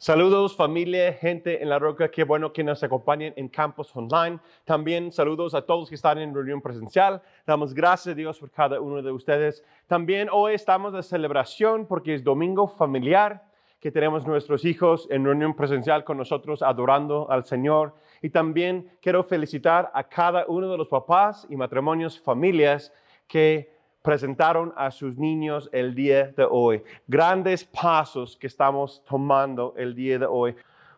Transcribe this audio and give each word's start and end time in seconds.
Saludos 0.00 0.54
familia, 0.54 1.12
gente 1.12 1.60
en 1.60 1.68
la 1.68 1.80
roca, 1.80 2.08
qué 2.08 2.22
bueno 2.22 2.52
que 2.52 2.62
nos 2.62 2.84
acompañen 2.84 3.34
en 3.36 3.48
campus 3.48 3.90
online. 3.96 4.38
También 4.64 5.10
saludos 5.10 5.56
a 5.56 5.62
todos 5.62 5.88
que 5.88 5.96
están 5.96 6.18
en 6.18 6.32
reunión 6.32 6.62
presencial. 6.62 7.20
Damos 7.44 7.74
gracias 7.74 8.12
a 8.12 8.14
Dios 8.14 8.38
por 8.38 8.48
cada 8.48 8.80
uno 8.80 9.02
de 9.02 9.10
ustedes. 9.10 9.64
También 9.88 10.28
hoy 10.30 10.54
estamos 10.54 10.92
de 10.92 11.02
celebración 11.02 11.84
porque 11.84 12.14
es 12.14 12.22
domingo 12.22 12.68
familiar 12.68 13.44
que 13.80 13.90
tenemos 13.90 14.24
nuestros 14.24 14.64
hijos 14.64 15.08
en 15.10 15.24
reunión 15.24 15.56
presencial 15.56 16.04
con 16.04 16.16
nosotros 16.16 16.62
adorando 16.62 17.28
al 17.28 17.44
Señor. 17.44 17.92
Y 18.22 18.30
también 18.30 18.88
quiero 19.02 19.24
felicitar 19.24 19.90
a 19.92 20.04
cada 20.04 20.44
uno 20.46 20.70
de 20.70 20.78
los 20.78 20.86
papás 20.86 21.44
y 21.50 21.56
matrimonios, 21.56 22.20
familias 22.20 22.92
que 23.26 23.77
presentaron 24.08 24.72
a 24.74 24.90
sus 24.90 25.18
niños 25.18 25.68
el 25.70 25.94
día 25.94 26.28
de 26.28 26.46
hoy. 26.50 26.82
Grandes 27.06 27.62
pasos 27.62 28.38
que 28.38 28.46
estamos 28.46 29.04
tomando 29.04 29.74
el 29.76 29.94
día 29.94 30.18
de 30.20 30.24
hoy. 30.24 30.56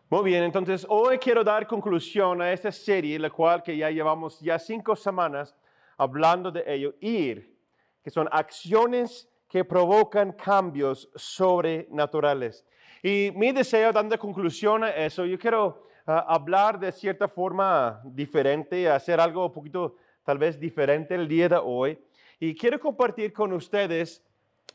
Muy 0.09 0.23
bien, 0.23 0.45
entonces 0.45 0.85
hoy 0.87 1.17
quiero 1.17 1.43
dar 1.43 1.67
conclusión 1.67 2.41
a 2.41 2.53
esta 2.53 2.71
serie, 2.71 3.19
la 3.19 3.29
cual 3.29 3.61
que 3.63 3.75
ya 3.75 3.89
llevamos 3.89 4.39
ya 4.39 4.57
cinco 4.57 4.95
semanas 4.95 5.53
hablando 5.97 6.51
de 6.51 6.63
ello, 6.65 6.93
ir, 7.01 7.53
que 8.01 8.09
son 8.09 8.29
acciones 8.31 9.29
que 9.49 9.65
provocan 9.65 10.31
cambios 10.31 11.09
sobrenaturales. 11.13 12.65
Y 13.03 13.33
mi 13.35 13.51
deseo, 13.51 13.91
dando 13.91 14.17
conclusión 14.17 14.85
a 14.85 14.91
eso, 14.91 15.25
yo 15.25 15.37
quiero 15.37 15.85
ah, 16.07 16.27
hablar 16.29 16.79
de 16.79 16.93
cierta 16.93 17.27
forma 17.27 17.99
diferente, 18.05 18.89
hacer 18.89 19.19
algo 19.19 19.47
un 19.47 19.51
poquito 19.51 19.97
tal 20.23 20.37
vez 20.37 20.57
diferente 20.57 21.13
el 21.13 21.27
día 21.27 21.49
de 21.49 21.57
hoy. 21.57 21.99
Y 22.43 22.55
quiero 22.55 22.79
compartir 22.79 23.31
con 23.31 23.53
ustedes 23.53 24.25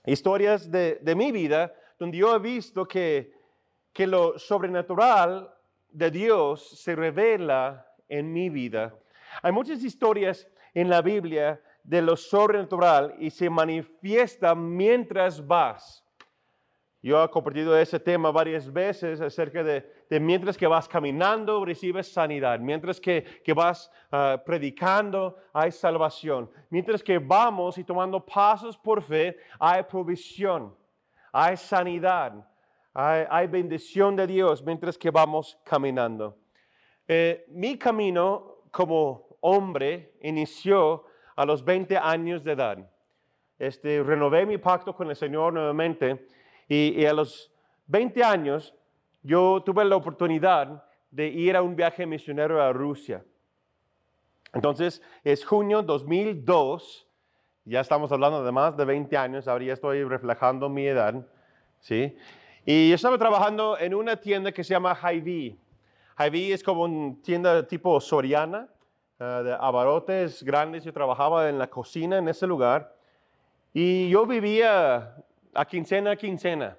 historias 0.04 0.70
de, 0.70 1.00
mi 1.16 1.32
vida 1.32 1.74
donde 1.98 2.18
yo 2.18 2.32
he 2.32 2.38
visto 2.38 2.86
que, 2.86 3.32
que 3.92 4.06
lo 4.06 4.38
sobrenatural 4.38 5.52
de 5.88 6.12
Dios 6.12 6.80
se 6.80 6.94
revela 6.94 7.92
en 8.08 8.32
mi 8.32 8.50
vida. 8.50 8.94
Hay 9.42 9.50
muchas 9.50 9.82
historias 9.82 10.46
en 10.74 10.88
la 10.88 11.02
Biblia 11.02 11.60
de 11.82 12.02
lo 12.02 12.16
sobrenatural 12.16 13.16
y 13.18 13.30
se 13.30 13.50
manifiesta 13.50 14.54
mientras 14.54 15.44
vas. 15.44 16.04
Yo 17.02 17.20
he 17.24 17.30
compartido 17.30 17.76
ese 17.76 17.98
tema 17.98 18.30
varias 18.30 18.72
veces 18.72 19.20
acerca 19.20 19.64
de, 19.64 19.92
mientras 20.10 20.56
que 20.56 20.66
vas 20.66 20.88
caminando 20.88 21.64
recibes 21.64 22.12
sanidad, 22.12 22.60
mientras 22.60 23.00
que, 23.00 23.24
vas 23.54 23.90
ah, 24.10 24.40
predicando 24.44 25.36
hay 25.52 25.72
salvación, 25.72 26.50
mientras 26.70 27.02
que 27.02 27.18
vamos 27.18 27.78
y 27.78 27.84
tomando 27.84 28.24
pasos 28.24 28.76
por 28.76 29.02
fe 29.02 29.36
hay 29.58 29.82
provisión, 29.82 30.74
hay 31.32 31.56
sanidad, 31.56 32.46
hay, 32.94 33.46
bendición 33.46 34.16
de 34.16 34.26
Dios 34.26 34.62
mientras 34.62 34.96
que 34.96 35.10
vamos 35.10 35.58
caminando. 35.64 36.38
Eh, 37.06 37.44
mi 37.48 37.76
camino 37.76 38.62
como 38.70 39.36
hombre 39.40 40.14
inició 40.22 41.04
a 41.36 41.44
los 41.44 41.64
20 41.64 41.96
años 41.98 42.42
de 42.42 42.52
edad. 42.52 42.78
Este, 43.58 44.02
renové 44.02 44.44
mi 44.46 44.58
pacto 44.58 44.94
con 44.94 45.08
el 45.08 45.16
Señor 45.16 45.52
nuevamente 45.52 46.26
y, 46.68 47.04
a 47.04 47.12
los 47.12 47.52
20 47.86 48.22
años 48.24 48.74
yo 49.26 49.60
tuve 49.64 49.84
la 49.84 49.96
oportunidad 49.96 50.84
de 51.10 51.26
ir 51.26 51.56
a 51.56 51.62
un 51.62 51.74
viaje 51.74 52.06
misionero 52.06 52.62
a 52.62 52.72
Rusia. 52.72 53.24
Entonces, 54.52 55.02
es 55.24 55.44
junio 55.44 55.82
2002, 55.82 57.08
ya 57.64 57.80
estamos 57.80 58.12
hablando 58.12 58.44
de 58.44 58.52
más 58.52 58.76
de 58.76 58.84
20 58.84 59.16
años, 59.16 59.48
ahora 59.48 59.64
ya 59.64 59.72
estoy 59.72 60.04
reflejando 60.04 60.68
mi 60.68 60.86
edad, 60.86 61.26
¿sí? 61.80 62.16
Y 62.64 62.88
yo 62.88 62.94
estaba 62.94 63.18
trabajando 63.18 63.76
en 63.78 63.94
una 63.94 64.16
tienda 64.16 64.52
que 64.52 64.62
se 64.62 64.74
llama 64.74 64.94
Hy-Vee. 64.94 65.58
Hy-Vee 66.18 66.52
es 66.52 66.62
como 66.62 66.84
una 66.84 67.16
tienda 67.22 67.66
tipo 67.66 68.00
Soriana, 68.00 68.68
eh, 69.18 69.24
de 69.24 69.52
abarotes 69.52 70.42
grandes. 70.42 70.84
Yo 70.84 70.92
trabajaba 70.92 71.48
en 71.48 71.58
la 71.58 71.68
cocina 71.68 72.18
en 72.18 72.28
ese 72.28 72.46
lugar. 72.46 72.94
Y 73.72 74.08
yo 74.08 74.26
vivía 74.26 75.16
a 75.54 75.64
quincena 75.64 76.12
a 76.12 76.16
quincena. 76.16 76.76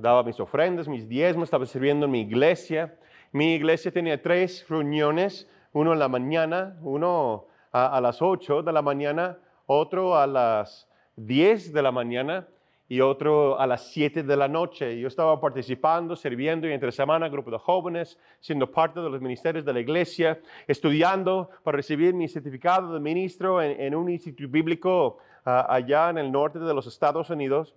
Daba 0.00 0.22
mis 0.22 0.38
ofrendas, 0.40 0.88
mis 0.88 1.08
diezmos, 1.08 1.44
estaba 1.44 1.66
sirviendo 1.66 2.06
en 2.06 2.12
mi 2.12 2.20
iglesia. 2.20 2.94
Mi 3.32 3.54
iglesia 3.54 3.90
tenía 3.90 4.20
tres 4.20 4.66
reuniones, 4.68 5.48
uno 5.72 5.92
en 5.92 5.98
la 5.98 6.08
mañana, 6.08 6.76
uno 6.82 7.46
a, 7.72 8.00
las 8.00 8.22
8 8.22 8.62
de 8.62 8.72
la 8.72 8.82
mañana, 8.82 9.38
otro 9.66 10.16
a 10.16 10.26
las 10.26 10.88
10 11.16 11.72
de 11.72 11.82
la 11.82 11.92
mañana 11.92 12.46
y 12.88 13.00
otro 13.00 13.58
a 13.58 13.66
las 13.66 13.90
7 13.90 14.22
de 14.22 14.36
la 14.36 14.48
noche. 14.48 14.98
Yo 14.98 15.08
estaba 15.08 15.40
participando, 15.40 16.14
sirviendo 16.14 16.68
y 16.68 16.72
entre 16.72 16.92
semana, 16.92 17.28
grupo 17.28 17.50
de 17.50 17.58
jóvenes, 17.58 18.18
siendo 18.40 18.70
parte 18.70 19.00
de 19.00 19.10
los 19.10 19.20
ministerios 19.20 19.64
de 19.64 19.72
la 19.72 19.80
iglesia, 19.80 20.40
estudiando 20.66 21.50
para 21.62 21.76
recibir 21.76 22.14
mi 22.14 22.28
certificado 22.28 22.94
de 22.94 23.00
ministro 23.00 23.60
en, 23.60 23.94
un 23.94 24.08
instituto 24.08 24.50
bíblico 24.50 25.18
ah, 25.44 25.66
allá 25.68 26.10
en 26.10 26.18
el 26.18 26.30
norte 26.30 26.58
de 26.58 26.72
los 26.72 26.86
Estados 26.86 27.28
Unidos. 27.30 27.74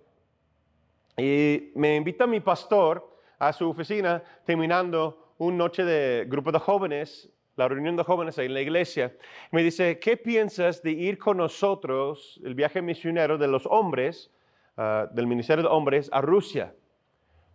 Y 1.16 1.72
me 1.74 1.96
invita 1.96 2.26
mi 2.26 2.40
pastor 2.40 3.16
a 3.38 3.52
su 3.52 3.68
oficina 3.68 4.22
terminando 4.44 5.34
una 5.38 5.56
noche 5.56 5.84
de 5.84 6.26
grupo 6.28 6.52
de 6.52 6.58
jóvenes, 6.58 7.30
la 7.56 7.68
reunión 7.68 7.96
de 7.96 8.04
jóvenes 8.04 8.38
en 8.38 8.54
la 8.54 8.60
iglesia. 8.60 9.14
Me 9.50 9.62
dice, 9.62 9.98
¿qué 9.98 10.16
piensas 10.16 10.82
de 10.82 10.92
ir 10.92 11.18
con 11.18 11.38
nosotros, 11.38 12.40
el 12.44 12.54
viaje 12.54 12.82
misionero 12.82 13.38
de 13.38 13.48
los 13.48 13.66
hombres, 13.66 14.30
ah, 14.76 15.08
del 15.12 15.26
Ministerio 15.26 15.62
de 15.64 15.68
Hombres, 15.70 16.08
a 16.12 16.20
Rusia? 16.20 16.74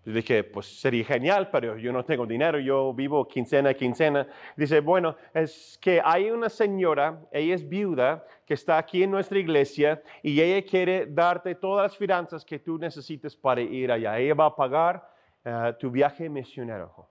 Dije, 0.05 0.43
pues 0.43 0.67
sería 0.67 1.03
genial, 1.03 1.49
pero 1.51 1.77
yo 1.77 1.91
no 1.91 2.05
tengo 2.05 2.27
dinero, 2.27 2.59
yo 2.59 2.93
vivo 2.93 3.27
quincena 3.27 3.71
a 3.71 3.73
quincena. 3.73 4.27
Dice, 4.55 4.79
bueno, 4.79 5.15
es 5.33 5.79
que 5.81 5.99
hay 6.03 6.29
una 6.29 6.47
señora, 6.47 7.19
ella 7.31 7.55
es 7.55 7.67
viuda, 7.67 8.23
que 8.45 8.53
está 8.53 8.77
aquí 8.77 9.01
en 9.01 9.09
nuestra 9.09 9.39
iglesia 9.39 10.03
y 10.21 10.39
ella 10.39 10.63
quiere 10.63 11.07
darte 11.07 11.55
todas 11.55 11.91
las 11.91 11.97
finanzas 11.97 12.45
que 12.45 12.59
tú 12.59 12.77
necesites 12.77 13.35
para 13.35 13.61
ir 13.61 13.91
allá. 13.91 14.19
Ella 14.19 14.35
va 14.35 14.45
a 14.45 14.55
pagar 14.55 15.09
eh, 15.43 15.73
tu 15.79 15.89
viaje 15.89 16.29
misionero. 16.29 17.09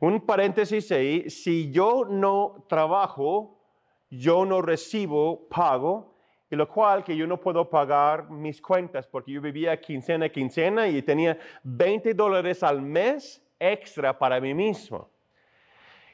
Un 0.00 0.18
paréntesis 0.24 0.90
ahí, 0.90 1.28
si 1.28 1.70
yo 1.70 2.06
no 2.08 2.64
trabajo, 2.66 3.58
yo 4.08 4.46
no 4.46 4.62
recibo 4.62 5.46
pago 5.48 6.11
y 6.52 6.56
lo 6.56 6.68
cual 6.68 7.02
que 7.02 7.16
yo 7.16 7.26
no 7.26 7.40
puedo 7.40 7.70
pagar 7.70 8.28
mis 8.28 8.60
cuentas 8.60 9.06
porque 9.06 9.32
yo 9.32 9.40
vivía 9.40 9.80
quincena 9.80 10.26
a 10.26 10.28
quincena 10.28 10.86
y 10.86 11.00
tenía 11.00 11.38
20 11.62 12.12
dólares 12.12 12.62
al 12.62 12.82
mes 12.82 13.42
extra 13.58 14.18
para 14.18 14.38
mí 14.38 14.52
mismo. 14.52 15.08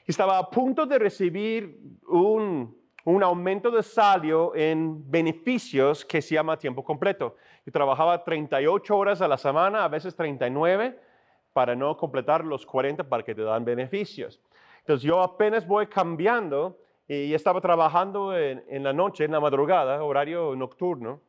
Estaba 0.06 0.38
a 0.38 0.48
punto 0.48 0.86
de 0.86 0.96
recibir 0.96 1.80
un, 2.06 2.72
un 3.02 3.22
aumento 3.24 3.68
de 3.72 3.82
salario 3.82 4.54
en 4.54 5.10
beneficios 5.10 6.04
que 6.04 6.22
se 6.22 6.36
llama 6.36 6.56
tiempo 6.56 6.84
completo. 6.84 7.34
Yo 7.66 7.72
trabajaba 7.72 8.22
38 8.22 8.96
horas 8.96 9.20
a 9.20 9.26
la 9.26 9.38
semana, 9.38 9.82
a 9.82 9.88
veces 9.88 10.14
39, 10.14 11.00
para 11.52 11.74
no 11.74 11.96
completar 11.96 12.44
los 12.44 12.64
40 12.64 13.02
para 13.08 13.24
que 13.24 13.34
te 13.34 13.42
dan 13.42 13.64
beneficios. 13.64 14.40
Entonces 14.78 15.02
yo 15.02 15.20
apenas 15.20 15.66
voy 15.66 15.88
cambiando 15.88 16.78
y 17.08 17.32
estaba 17.32 17.62
trabajando 17.62 18.36
en, 18.36 18.84
la 18.84 18.92
noche, 18.92 19.24
en 19.24 19.32
la 19.32 19.40
madrugada, 19.40 20.04
horario 20.04 20.54
nocturno. 20.54 21.22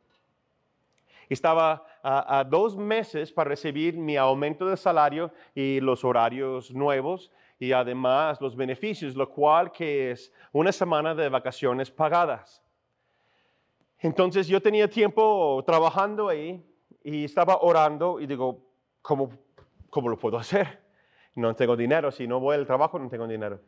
Estaba 1.30 1.86
a, 2.04 2.44
dos 2.44 2.76
meses 2.76 3.32
para 3.32 3.50
recibir 3.50 3.96
mi 3.96 4.18
aumento 4.18 4.68
de 4.68 4.76
salario 4.76 5.32
y 5.56 5.80
los 5.80 6.04
horarios 6.04 6.72
nuevos 6.72 7.32
y 7.60 7.72
además 7.72 8.42
los 8.42 8.58
beneficios, 8.58 9.16
lo 9.16 9.30
cual 9.30 9.72
que 9.72 10.12
es 10.12 10.34
una 10.52 10.74
semana 10.74 11.16
de 11.16 11.30
vacaciones 11.30 11.90
pagadas. 11.90 12.62
Entonces 14.00 14.48
yo 14.48 14.62
tenía 14.62 14.90
tiempo 14.90 15.64
trabajando 15.66 16.28
ahí 16.28 16.62
y 17.04 17.24
estaba 17.24 17.58
orando 17.62 18.20
y 18.20 18.28
digo, 18.28 18.66
¿cómo, 19.02 19.30
cómo 19.90 20.10
lo 20.10 20.18
puedo 20.18 20.38
hacer? 20.38 20.82
No 21.36 21.56
tengo 21.56 21.78
dinero, 21.78 22.12
si 22.12 22.28
no 22.28 22.42
voy 22.42 22.56
al 22.56 22.66
trabajo 22.66 23.00
no 23.00 23.08
tengo 23.08 23.28
dinero. 23.28 23.62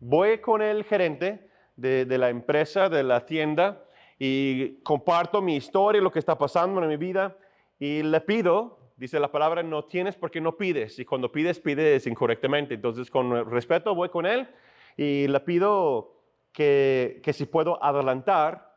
Voy 0.00 0.38
con 0.38 0.60
el 0.60 0.84
gerente 0.84 1.53
de, 1.76 2.18
la 2.18 2.28
empresa, 2.30 2.88
de 2.88 3.02
la 3.02 3.26
tienda, 3.26 3.84
y 4.18 4.76
comparto 4.82 5.42
mi 5.42 5.56
historia, 5.56 6.00
lo 6.00 6.12
que 6.12 6.18
está 6.18 6.38
pasando 6.38 6.82
en 6.82 6.88
mi 6.88 6.96
vida, 6.96 7.36
y 7.78 8.02
le 8.02 8.20
pido, 8.20 8.78
dice 8.96 9.18
la 9.18 9.30
palabra, 9.30 9.62
no 9.62 9.84
tienes 9.84 10.16
porque 10.16 10.40
no 10.40 10.56
pides, 10.56 10.98
y 10.98 11.04
cuando 11.04 11.30
pides, 11.32 11.58
pides 11.60 12.06
incorrectamente. 12.06 12.74
Entonces, 12.74 13.10
con 13.10 13.50
respeto, 13.50 13.94
voy 13.94 14.08
con 14.08 14.26
él 14.26 14.48
y 14.96 15.26
le 15.26 15.40
pido 15.40 16.22
que, 16.52 17.20
que 17.22 17.32
si 17.32 17.46
puedo 17.46 17.82
adelantar 17.82 18.74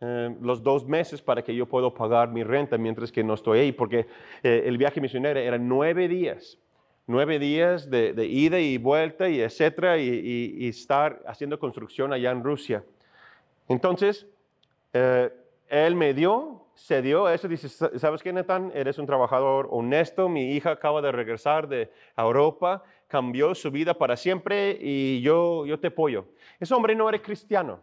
eh, 0.00 0.36
los 0.40 0.62
dos 0.62 0.86
meses 0.86 1.22
para 1.22 1.42
que 1.42 1.54
yo 1.54 1.66
pueda 1.66 1.88
pagar 1.92 2.28
mi 2.30 2.42
renta 2.42 2.76
mientras 2.76 3.10
que 3.10 3.24
no 3.24 3.34
estoy 3.34 3.60
ahí, 3.60 3.72
porque 3.72 4.06
eh, 4.42 4.64
el 4.66 4.76
viaje 4.76 5.00
misionero 5.00 5.40
era 5.40 5.56
nueve 5.56 6.08
días 6.08 6.58
nueve 7.06 7.38
días 7.38 7.90
de, 7.90 8.12
ida 8.26 8.58
y 8.60 8.78
vuelta 8.78 9.28
y 9.28 9.40
etcétera, 9.40 9.98
y, 9.98 10.68
estar 10.68 11.22
haciendo 11.26 11.58
construcción 11.58 12.12
allá 12.12 12.30
en 12.30 12.42
Rusia. 12.42 12.84
Entonces, 13.68 14.26
eh, 14.92 15.30
él 15.68 15.94
me 15.94 16.14
dio 16.14 16.64
se 16.74 17.02
dio 17.02 17.28
eso, 17.28 17.46
dice, 17.48 17.68
¿sabes 17.68 18.22
qué, 18.22 18.32
Nathan? 18.32 18.72
Eres 18.74 18.98
un 18.98 19.06
trabajador 19.06 19.68
honesto, 19.70 20.28
mi 20.28 20.52
hija 20.52 20.72
acaba 20.72 21.00
de 21.00 21.12
regresar 21.12 21.68
de 21.68 21.90
Europa, 22.16 22.82
cambió 23.06 23.54
su 23.54 23.70
vida 23.70 23.94
para 23.94 24.16
siempre 24.16 24.76
y 24.80 25.20
yo, 25.22 25.64
yo 25.66 25.78
te 25.78 25.88
apoyo. 25.88 26.26
Ese 26.58 26.74
hombre 26.74 26.96
no 26.96 27.08
era 27.08 27.22
cristiano, 27.22 27.80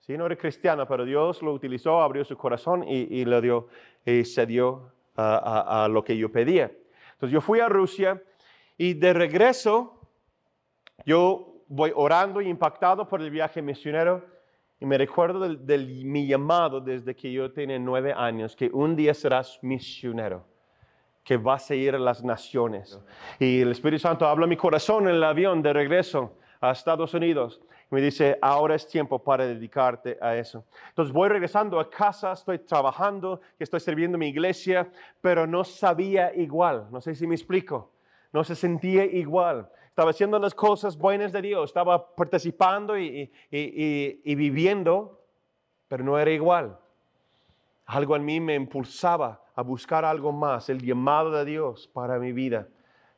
sí, 0.00 0.18
no 0.18 0.26
era 0.26 0.36
cristiano, 0.36 0.86
pero 0.88 1.04
Dios 1.04 1.40
lo 1.40 1.52
utilizó, 1.52 2.02
abrió 2.02 2.24
su 2.24 2.36
corazón 2.36 2.82
y, 2.82 3.20
y 3.20 3.24
le 3.24 3.40
dio, 3.40 3.68
y 4.04 4.24
se 4.24 4.44
dio 4.44 4.92
a, 5.14 5.84
a 5.84 5.88
lo 5.88 6.02
que 6.02 6.16
yo 6.16 6.30
pedía. 6.30 6.72
Entonces 7.12 7.32
yo 7.32 7.40
fui 7.40 7.60
a 7.60 7.68
Rusia 7.68 8.20
y 8.78 8.94
de 8.94 9.12
regreso 9.12 10.00
yo 11.04 11.62
voy 11.68 11.92
orando 11.94 12.40
y 12.40 12.48
impactado 12.48 13.08
por 13.08 13.20
el 13.20 13.30
viaje 13.30 13.62
misionero 13.62 14.24
y 14.78 14.84
me 14.84 14.98
recuerdo 14.98 15.40
de, 15.54 15.78
mi 15.78 16.26
llamado 16.26 16.80
desde 16.80 17.14
que 17.14 17.32
yo 17.32 17.50
tenía 17.50 17.78
nueve 17.78 18.12
años, 18.12 18.54
que 18.54 18.68
un 18.72 18.94
día 18.94 19.14
serás 19.14 19.58
misionero, 19.62 20.44
que 21.24 21.38
vas 21.38 21.70
a 21.70 21.74
ir 21.74 21.94
a 21.94 21.98
las 21.98 22.22
naciones. 22.22 23.00
Y 23.38 23.62
el 23.62 23.70
Espíritu 23.70 24.02
Santo 24.02 24.26
habla 24.26 24.44
a 24.44 24.48
mi 24.48 24.56
corazón 24.56 25.08
en 25.08 25.14
el 25.14 25.24
avión 25.24 25.62
de 25.62 25.72
regreso 25.72 26.36
a 26.60 26.72
Estados 26.72 27.14
Unidos. 27.14 27.62
Y 27.90 27.94
me 27.94 28.02
dice, 28.02 28.38
ahora 28.42 28.74
es 28.74 28.86
tiempo 28.86 29.18
para 29.18 29.46
dedicarte 29.46 30.18
a 30.20 30.36
eso. 30.36 30.66
Entonces 30.90 31.14
voy 31.14 31.30
regresando 31.30 31.80
a 31.80 31.88
casa, 31.88 32.32
estoy 32.32 32.58
trabajando, 32.58 33.40
estoy 33.58 33.80
sirviendo 33.80 34.18
mi 34.18 34.28
iglesia, 34.28 34.90
pero 35.22 35.46
no 35.46 35.64
sabía 35.64 36.34
igual. 36.34 36.88
No 36.90 37.00
sé 37.00 37.14
si 37.14 37.26
me 37.26 37.34
explico. 37.34 37.95
No 38.36 38.44
se 38.44 38.54
sentía 38.54 39.06
igual 39.06 39.70
estaba 39.88 40.10
haciendo 40.10 40.38
las 40.38 40.54
cosas 40.54 40.98
buenas 40.98 41.32
de 41.32 41.40
Dios, 41.40 41.70
estaba 41.70 42.14
participando 42.14 42.98
y, 42.98 43.32
viviendo, 44.26 45.22
pero 45.88 46.04
no 46.04 46.18
era 46.18 46.30
igual. 46.30 46.78
Algo 47.86 48.14
en 48.14 48.26
mí 48.26 48.38
me 48.38 48.56
impulsaba 48.56 49.40
a 49.54 49.62
buscar 49.62 50.04
algo 50.04 50.32
más, 50.32 50.68
el 50.68 50.82
llamado 50.82 51.30
de 51.30 51.46
Dios 51.46 51.88
para 51.88 52.18
mi 52.18 52.32
vida. 52.32 52.68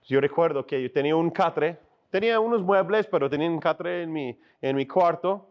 Yo 0.04 0.20
recuerdo 0.20 0.64
que 0.64 0.80
yo 0.80 0.92
tenía 0.92 1.16
un 1.16 1.30
catre, 1.30 1.80
tenía 2.10 2.38
unos 2.38 2.62
muebles, 2.62 3.08
pero 3.08 3.28
tenía 3.28 3.50
un 3.50 3.58
catre 3.58 4.04
en 4.04 4.12
mi, 4.12 4.38
en 4.62 4.76
mi 4.76 4.86
cuarto 4.86 5.48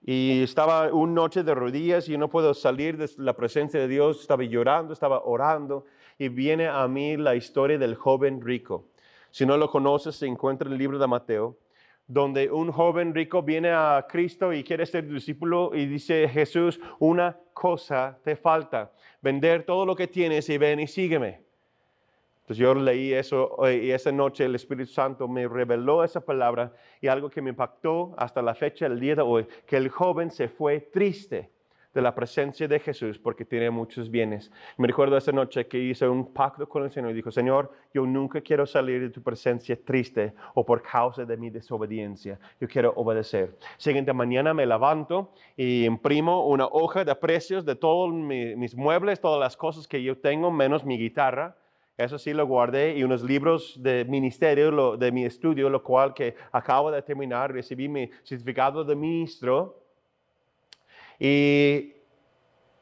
y 0.00 0.42
estaba 0.42 0.90
una 0.94 1.12
noche 1.12 1.42
de 1.42 1.54
rodillas 1.54 2.08
y 2.08 2.16
no 2.16 2.30
puedo 2.30 2.54
salir 2.54 2.96
de 2.96 3.10
la 3.18 3.34
presencia 3.34 3.78
de 3.78 3.86
Dios, 3.86 4.22
estaba 4.22 4.44
llorando, 4.44 4.94
estaba 4.94 5.20
orando 5.26 5.84
y 6.18 6.28
viene 6.28 6.66
a 6.66 6.86
mí 6.88 7.16
la 7.16 7.36
historia 7.36 7.78
del 7.78 7.94
joven 7.94 8.40
rico. 8.40 8.88
Si 9.30 9.46
no 9.46 9.56
lo 9.56 9.70
conoces, 9.70 10.16
se 10.16 10.26
encuentra 10.26 10.66
en 10.66 10.72
el 10.72 10.78
libro 10.78 10.98
de 10.98 11.06
Mateo, 11.06 11.56
donde 12.06 12.50
un 12.50 12.72
joven 12.72 13.14
rico 13.14 13.42
viene 13.42 13.70
a 13.70 14.04
Cristo 14.08 14.52
y 14.52 14.64
quiere 14.64 14.84
ser 14.86 15.06
discípulo 15.06 15.70
y 15.74 15.86
dice 15.86 16.28
Jesús, 16.28 16.80
una 16.98 17.38
cosa 17.52 18.18
te 18.24 18.34
falta, 18.34 18.90
vender 19.20 19.64
todo 19.64 19.86
lo 19.86 19.94
que 19.94 20.08
tienes 20.08 20.48
y 20.48 20.58
ven 20.58 20.80
y 20.80 20.86
sígueme. 20.86 21.42
Entonces 22.40 22.56
yo 22.56 22.74
leí 22.74 23.12
eso 23.12 23.66
eh, 23.66 23.84
y 23.84 23.90
esa 23.90 24.10
noche 24.10 24.46
el 24.46 24.54
Espíritu 24.54 24.90
Santo 24.90 25.28
me 25.28 25.46
reveló 25.46 26.02
esa 26.02 26.20
palabra 26.24 26.72
y 26.98 27.06
algo 27.06 27.28
que 27.28 27.42
me 27.42 27.50
impactó 27.50 28.14
hasta 28.16 28.40
la 28.40 28.54
fecha, 28.54 28.86
el 28.86 28.98
día 28.98 29.14
de 29.14 29.22
hoy, 29.22 29.46
que 29.66 29.76
el 29.76 29.90
joven 29.90 30.30
se 30.30 30.48
fue 30.48 30.80
triste 30.80 31.50
de 31.98 32.02
la 32.02 32.14
presencia 32.14 32.68
de 32.68 32.78
Jesús 32.78 33.18
porque 33.18 33.44
tiene 33.44 33.70
muchos 33.70 34.08
bienes. 34.08 34.52
Me 34.76 34.86
recuerdo 34.86 35.16
esa 35.16 35.32
noche 35.32 35.66
que 35.66 35.78
hice 35.80 36.08
un 36.08 36.32
pacto 36.32 36.68
con 36.68 36.84
el 36.84 36.92
Señor 36.92 37.10
y 37.10 37.14
dijo, 37.14 37.32
Señor, 37.32 37.72
yo 37.92 38.06
nunca 38.06 38.40
quiero 38.40 38.66
salir 38.66 39.00
de 39.00 39.10
tu 39.10 39.20
presencia 39.20 39.76
triste 39.84 40.32
o 40.54 40.64
por 40.64 40.80
causa 40.80 41.24
de 41.24 41.36
mi 41.36 41.50
desobediencia. 41.50 42.38
Yo 42.60 42.68
quiero 42.68 42.92
obedecer. 42.94 43.58
Siguiente 43.78 44.12
mañana 44.12 44.54
me 44.54 44.64
levanto 44.64 45.32
y 45.56 45.86
imprimo 45.86 46.46
una 46.46 46.66
hoja 46.66 47.04
de 47.04 47.16
precios 47.16 47.64
de 47.64 47.74
todos 47.74 48.12
mis 48.12 48.76
muebles, 48.76 49.20
todas 49.20 49.40
las 49.40 49.56
cosas 49.56 49.88
que 49.88 50.00
yo 50.00 50.16
tengo, 50.18 50.52
menos 50.52 50.84
mi 50.84 50.98
guitarra. 50.98 51.56
Eso 51.96 52.16
sí 52.16 52.32
lo 52.32 52.46
guardé 52.46 52.96
y 52.96 53.02
unos 53.02 53.24
libros 53.24 53.76
de 53.82 54.04
ministerio 54.04 54.96
de 54.96 55.10
mi 55.10 55.24
estudio, 55.24 55.68
lo 55.68 55.82
cual 55.82 56.14
que 56.14 56.36
acabo 56.52 56.92
de 56.92 57.02
terminar, 57.02 57.52
recibí 57.52 57.88
mi 57.88 58.08
certificado 58.22 58.84
de 58.84 58.94
ministro 58.94 59.87
y, 61.18 61.94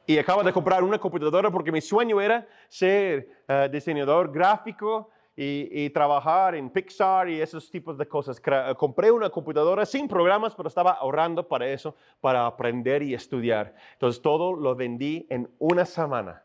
y 0.07 0.19
acabo 0.19 0.43
de 0.43 0.53
comprar 0.53 0.83
una 0.83 0.99
computadora 0.99 1.51
porque 1.51 1.73
mi 1.73 1.81
sueño 1.81 2.21
era 2.21 2.47
ser 2.69 3.29
eh, 3.49 3.69
diseñador 3.73 4.31
gráfico 4.31 5.11
y, 5.35 5.69
y, 5.85 5.91
trabajar 5.91 6.55
en 6.55 6.71
Pixar 6.71 7.29
y 7.29 7.41
esos 7.41 7.71
tipos 7.71 7.99
de 7.99 8.09
cosas. 8.09 8.41
Compré 8.77 9.11
una 9.11 9.29
computadora 9.29 9.85
sin 9.85 10.09
programas, 10.09 10.55
pero 10.55 10.69
estaba 10.69 10.93
ahorrando 10.93 11.47
para 11.47 11.69
eso, 11.69 11.95
para 12.23 12.47
aprender 12.47 13.03
y 13.03 13.13
estudiar. 13.13 13.75
Entonces 13.93 14.23
todo 14.23 14.55
lo 14.55 14.75
vendí 14.75 15.27
en 15.29 15.51
una 15.59 15.85
semana. 15.85 16.43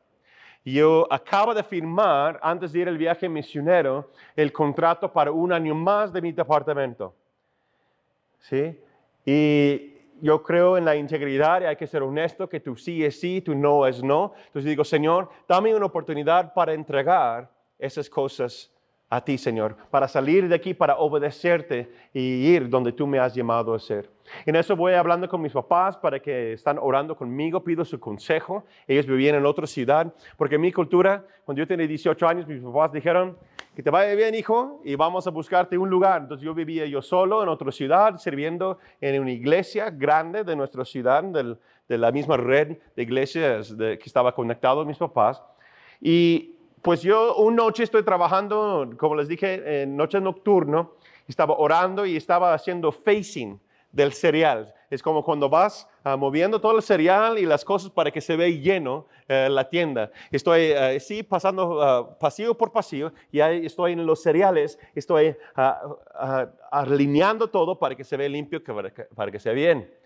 Yo 0.63 1.07
acabo 1.09 1.53
de 1.55 1.63
firmar, 1.63 2.39
antes 2.43 2.71
de 2.71 2.79
ir 2.79 2.87
al 2.87 2.97
viaje 2.97 3.27
misionero, 3.27 4.11
el 4.35 4.51
contrato 4.51 5.11
para 5.11 5.31
un 5.31 5.51
año 5.51 5.73
más 5.73 6.13
de 6.13 6.21
mi 6.21 6.31
departamento. 6.31 7.15
¿Sí? 8.39 8.79
Y 9.25 9.91
yo 10.21 10.41
creo 10.43 10.77
en 10.77 10.85
la 10.85 10.95
integridad 10.95 11.61
y 11.61 11.65
hay 11.65 11.75
que 11.75 11.87
ser 11.87 12.03
honesto, 12.03 12.47
que 12.47 12.59
tú 12.59 12.75
sí 12.75 13.03
es 13.03 13.19
sí, 13.19 13.41
tú 13.41 13.55
no 13.55 13.85
es 13.87 14.03
no. 14.03 14.33
Entonces 14.47 14.69
digo, 14.69 14.83
Señor, 14.83 15.29
dame 15.47 15.75
una 15.75 15.87
oportunidad 15.87 16.53
para 16.53 16.73
entregar 16.73 17.51
esas 17.77 18.09
cosas 18.09 18.71
a 19.13 19.19
ti, 19.25 19.37
Señor, 19.37 19.75
para 19.89 20.07
salir 20.07 20.47
de 20.47 20.55
aquí, 20.55 20.73
para 20.73 20.95
obedecerte 20.95 21.91
y 22.13 22.47
ir 22.47 22.69
donde 22.69 22.93
tú 22.93 23.05
me 23.05 23.19
has 23.19 23.35
llamado 23.35 23.73
a 23.73 23.79
ser. 23.79 24.09
En 24.45 24.55
eso 24.55 24.73
voy 24.73 24.93
hablando 24.93 25.27
con 25.27 25.41
mis 25.41 25.51
papás 25.51 25.97
para 25.97 26.21
que 26.21 26.53
están 26.53 26.79
orando 26.81 27.13
conmigo, 27.13 27.61
pido 27.61 27.83
su 27.83 27.99
consejo. 27.99 28.63
Ellos 28.87 29.05
vivían 29.05 29.35
en 29.35 29.45
otra 29.45 29.67
ciudad, 29.67 30.13
porque 30.37 30.55
en 30.55 30.61
mi 30.61 30.71
cultura, 30.71 31.25
cuando 31.43 31.59
yo 31.59 31.67
tenía 31.67 31.85
18 31.85 32.25
años, 32.25 32.47
mis 32.47 32.61
papás 32.61 32.93
dijeron, 32.93 33.37
que 33.75 33.83
te 33.83 33.89
vaya 33.89 34.15
bien, 34.15 34.33
hijo, 34.33 34.81
y 34.85 34.95
vamos 34.95 35.27
a 35.27 35.29
buscarte 35.29 35.77
un 35.77 35.89
lugar. 35.89 36.21
Entonces 36.21 36.45
yo 36.45 36.53
vivía 36.53 36.85
yo 36.85 37.01
solo 37.01 37.43
en 37.43 37.49
otra 37.49 37.69
ciudad, 37.73 38.15
sirviendo 38.15 38.79
en 39.01 39.21
una 39.21 39.31
iglesia 39.31 39.89
grande 39.89 40.45
de 40.45 40.55
nuestra 40.55 40.85
ciudad, 40.85 41.21
de 41.21 41.97
la 41.97 42.11
misma 42.13 42.37
red 42.37 42.77
de 42.95 43.03
iglesias 43.03 43.75
que 43.77 44.03
estaba 44.05 44.33
conectado 44.33 44.79
a 44.79 44.85
mis 44.85 44.97
papás. 44.97 45.43
Y 45.99 46.55
pues 46.81 47.01
yo 47.01 47.35
una 47.35 47.57
noche 47.57 47.83
estoy 47.83 48.03
trabajando, 48.03 48.89
como 48.97 49.15
les 49.15 49.27
dije, 49.27 49.83
en 49.83 49.95
noche 49.95 50.19
nocturno, 50.19 50.93
estaba 51.27 51.55
orando 51.57 52.05
y 52.05 52.17
estaba 52.17 52.53
haciendo 52.53 52.91
facing 52.91 53.59
del 53.91 54.13
cereal. 54.13 54.73
Es 54.89 55.01
como 55.01 55.23
cuando 55.23 55.49
vas 55.49 55.87
ah, 56.03 56.17
moviendo 56.17 56.59
todo 56.59 56.75
el 56.75 56.83
cereal 56.83 57.37
y 57.37 57.45
las 57.45 57.63
cosas 57.63 57.91
para 57.91 58.11
que 58.11 58.19
se 58.19 58.35
vea 58.35 58.49
lleno 58.49 59.05
eh, 59.27 59.47
la 59.49 59.69
tienda. 59.69 60.11
Estoy 60.31 60.71
uh, 60.73 60.99
sí 60.99 61.23
pasando 61.23 61.81
ah, 61.81 62.17
pasillo 62.19 62.55
por 62.55 62.71
pasillo 62.71 63.13
y 63.31 63.39
ahí 63.39 63.65
estoy 63.65 63.93
en 63.93 64.05
los 64.05 64.21
cereales, 64.21 64.79
estoy 64.95 65.35
alineando 66.71 67.47
todo 67.47 67.79
para 67.79 67.95
que 67.95 68.03
se 68.03 68.17
vea 68.17 68.27
limpio, 68.27 68.63
para 68.63 68.91
que, 68.91 69.03
para 69.03 69.31
que 69.31 69.39
se 69.39 69.53
vea 69.53 69.73
bien. 69.73 70.01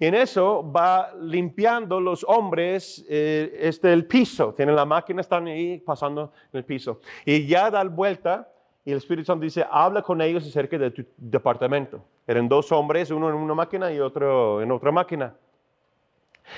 Y 0.00 0.06
en 0.06 0.14
eso 0.14 0.70
va 0.70 1.12
limpiando 1.20 2.00
los 2.00 2.24
hombres 2.28 3.04
eh, 3.08 3.58
este, 3.60 3.92
el 3.92 4.06
piso. 4.06 4.54
Tienen 4.54 4.76
la 4.76 4.84
máquina, 4.84 5.20
están 5.20 5.48
ahí 5.48 5.78
pasando 5.78 6.32
en 6.52 6.58
el 6.58 6.64
piso. 6.64 7.00
Y 7.24 7.46
ya 7.46 7.70
da 7.70 7.82
vuelta 7.84 8.48
y 8.84 8.92
el 8.92 8.98
Espíritu 8.98 9.26
Santo 9.26 9.44
dice, 9.44 9.66
habla 9.70 10.02
con 10.02 10.20
ellos 10.22 10.46
acerca 10.46 10.78
de 10.78 10.90
tu 10.90 11.04
departamento. 11.16 12.02
Eran 12.26 12.48
dos 12.48 12.70
hombres, 12.72 13.10
uno 13.10 13.28
en 13.28 13.34
una 13.34 13.54
máquina 13.54 13.92
y 13.92 13.98
otro 13.98 14.62
en 14.62 14.70
otra 14.70 14.92
máquina. 14.92 15.34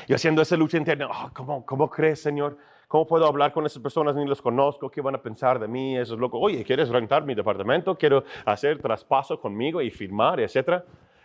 Y 0.06 0.14
haciendo 0.14 0.42
esa 0.42 0.56
lucha 0.56 0.76
interna, 0.76 1.08
oh, 1.10 1.30
¿cómo, 1.34 1.64
¿cómo 1.64 1.90
crees, 1.90 2.22
Señor? 2.22 2.56
¿Cómo 2.86 3.06
puedo 3.06 3.26
hablar 3.26 3.52
con 3.52 3.64
esas 3.66 3.82
personas? 3.82 4.14
Ni 4.16 4.26
los 4.26 4.42
conozco. 4.42 4.90
¿Qué 4.90 5.00
van 5.00 5.14
a 5.14 5.22
pensar 5.22 5.58
de 5.58 5.66
mí? 5.66 5.96
Eso 5.96 6.14
es. 6.14 6.20
Oye, 6.32 6.62
¿quieres 6.64 6.88
rentar 6.88 7.24
mi 7.24 7.34
departamento? 7.34 7.96
Quiero 7.96 8.24
hacer 8.44 8.78
traspaso 8.80 9.40
conmigo 9.40 9.80
y 9.80 9.90
firmar, 9.90 10.40
etcétera. 10.40 10.84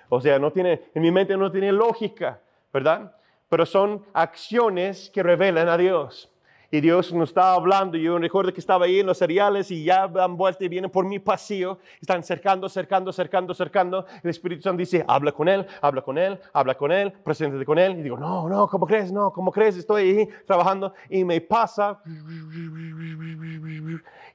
O 0.10 0.22
sea, 0.22 0.40
no 0.40 0.52
tiene, 0.52 0.82
en 0.94 1.02
mi 1.02 1.12
mente 1.12 1.36
no 1.38 1.52
tiene 1.52 1.72
lógica, 1.72 2.40
¿verdad? 2.74 3.16
Pero 3.50 3.66
son 3.66 4.04
acciones 4.14 5.10
que 5.14 5.24
revelan 5.24 5.70
a 5.70 5.78
Dios. 5.78 6.32
Y 6.72 6.82
Dios 6.82 7.14
nos 7.14 7.30
está 7.30 7.54
hablando. 7.54 7.98
Yo 7.98 8.18
recuerdo 8.18 8.52
que 8.52 8.60
estaba 8.60 8.86
ahí 8.86 9.00
en 9.00 9.06
los 9.06 9.18
cereales 9.18 9.70
y 9.72 9.84
ya 9.84 10.08
dan 10.08 10.36
vuelta 10.36 10.64
y 10.64 10.68
vienen 10.68 10.90
por 10.90 11.06
mi 11.06 11.20
pasillo. 11.20 11.78
Están 12.02 12.24
cercando, 12.24 12.68
cercando, 12.68 13.14
cercando, 13.14 13.54
cercando. 13.54 14.06
El 14.24 14.30
Espíritu 14.30 14.64
Santo 14.64 14.80
dice, 14.80 15.06
habla 15.08 15.32
con 15.32 15.48
Él, 15.48 15.66
habla 15.82 16.02
con 16.02 16.18
Él, 16.18 16.40
habla 16.52 16.76
con 16.76 16.92
Él, 16.92 17.12
preséntate 17.12 17.64
con 17.66 17.78
Él. 17.80 18.00
Y 18.00 18.04
digo, 18.04 18.18
no, 18.18 18.50
no, 18.50 18.68
¿cómo 18.68 18.86
crees? 18.88 19.12
No, 19.12 19.32
¿cómo 19.32 19.52
crees? 19.52 19.78
Estoy 19.78 20.02
ahí 20.02 20.30
trabajando 20.46 20.94
y 21.10 21.24
me 21.24 21.40
pasa. 21.40 22.02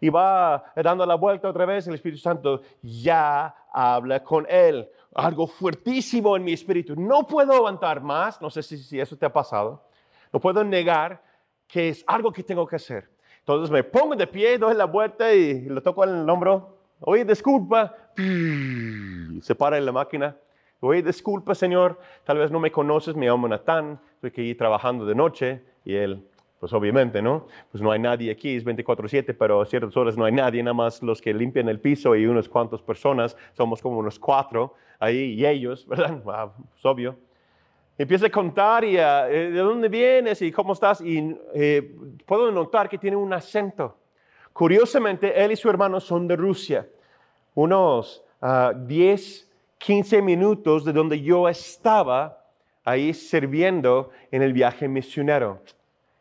Y 0.00 0.08
va 0.08 0.64
dando 0.76 1.04
la 1.04 1.16
vuelta 1.16 1.48
otra 1.48 1.66
vez. 1.66 1.86
El 1.88 1.94
Espíritu 1.94 2.22
Santo 2.22 2.62
ya 2.80 3.54
habla 3.72 4.22
con 4.22 4.46
Él 4.48 4.88
algo 5.14 5.46
fuertísimo 5.46 6.36
en 6.36 6.44
mi 6.44 6.52
espíritu. 6.52 6.94
No 6.96 7.26
puedo 7.26 7.52
aguantar 7.52 8.00
más, 8.00 8.40
no 8.40 8.50
sé 8.50 8.62
si, 8.62 8.78
si, 8.78 9.00
eso 9.00 9.16
te 9.16 9.26
ha 9.26 9.32
pasado. 9.32 9.84
No 10.32 10.40
puedo 10.40 10.62
negar 10.64 11.22
que 11.66 11.88
es 11.88 12.04
algo 12.06 12.32
que 12.32 12.42
tengo 12.42 12.66
que 12.66 12.76
hacer. 12.76 13.10
Entonces 13.40 13.70
me 13.70 13.82
pongo 13.82 14.14
de 14.14 14.26
pie, 14.26 14.58
doy 14.58 14.74
la 14.74 14.84
vuelta 14.84 15.32
y 15.32 15.62
lo 15.62 15.82
toco 15.82 16.04
en 16.04 16.20
el 16.20 16.30
hombro. 16.30 16.78
Oye, 17.00 17.24
disculpa. 17.24 17.96
Se 18.16 19.54
para 19.54 19.78
en 19.78 19.86
la 19.86 19.92
máquina. 19.92 20.36
Oye, 20.80 21.02
disculpa, 21.02 21.54
Señor. 21.54 21.98
Tal 22.24 22.38
vez 22.38 22.50
no 22.50 22.60
me 22.60 22.70
conoces, 22.70 23.16
me 23.16 23.26
llamo 23.26 23.48
Natán. 23.48 23.98
Estoy 24.14 24.30
aquí 24.30 24.54
trabajando 24.54 25.06
de 25.06 25.14
noche. 25.14 25.62
Y 25.84 25.94
él, 25.94 26.26
Pues 26.60 26.74
obviamente, 26.74 27.22
¿no? 27.22 27.46
Pues 27.72 27.82
no 27.82 27.90
hay 27.90 27.98
nadie 27.98 28.30
aquí, 28.30 28.54
es 28.54 28.64
24/7, 28.64 29.34
pero 29.34 29.62
a 29.62 29.66
ciertas 29.66 29.96
horas 29.96 30.18
no 30.18 30.26
hay 30.26 30.32
nadie, 30.32 30.62
nada 30.62 30.74
más 30.74 31.02
los 31.02 31.22
que 31.22 31.32
limpian 31.32 31.70
el 31.70 31.80
piso 31.80 32.14
y 32.14 32.26
unas 32.26 32.50
cuantas 32.50 32.82
personas, 32.82 33.34
somos 33.54 33.80
como 33.80 33.96
unos 33.96 34.18
cuatro 34.18 34.74
ahí 34.98 35.32
y 35.32 35.46
ellos, 35.46 35.86
¿verdad? 35.88 36.22
Ah, 36.26 36.52
es 36.76 36.84
obvio. 36.84 37.16
Empieza 37.96 38.26
a 38.26 38.30
contar 38.30 38.84
y 38.84 38.98
eh, 38.98 39.02
de 39.02 39.58
dónde 39.58 39.88
vienes 39.88 40.42
y 40.42 40.52
cómo 40.52 40.74
estás 40.74 41.00
y 41.00 41.34
eh, 41.54 41.96
puedo 42.26 42.50
notar 42.52 42.90
que 42.90 42.98
tiene 42.98 43.16
un 43.16 43.32
acento. 43.32 43.96
Curiosamente, 44.52 45.42
él 45.42 45.52
y 45.52 45.56
su 45.56 45.70
hermano 45.70 45.98
son 45.98 46.28
de 46.28 46.36
Rusia, 46.36 46.86
unos 47.54 48.22
10, 48.86 49.48
ah, 49.48 49.54
15 49.78 50.20
minutos 50.20 50.84
de 50.84 50.92
donde 50.92 51.22
yo 51.22 51.48
estaba 51.48 52.44
ahí 52.84 53.14
sirviendo 53.14 54.10
en 54.30 54.42
el 54.42 54.52
viaje 54.52 54.88
misionero. 54.88 55.62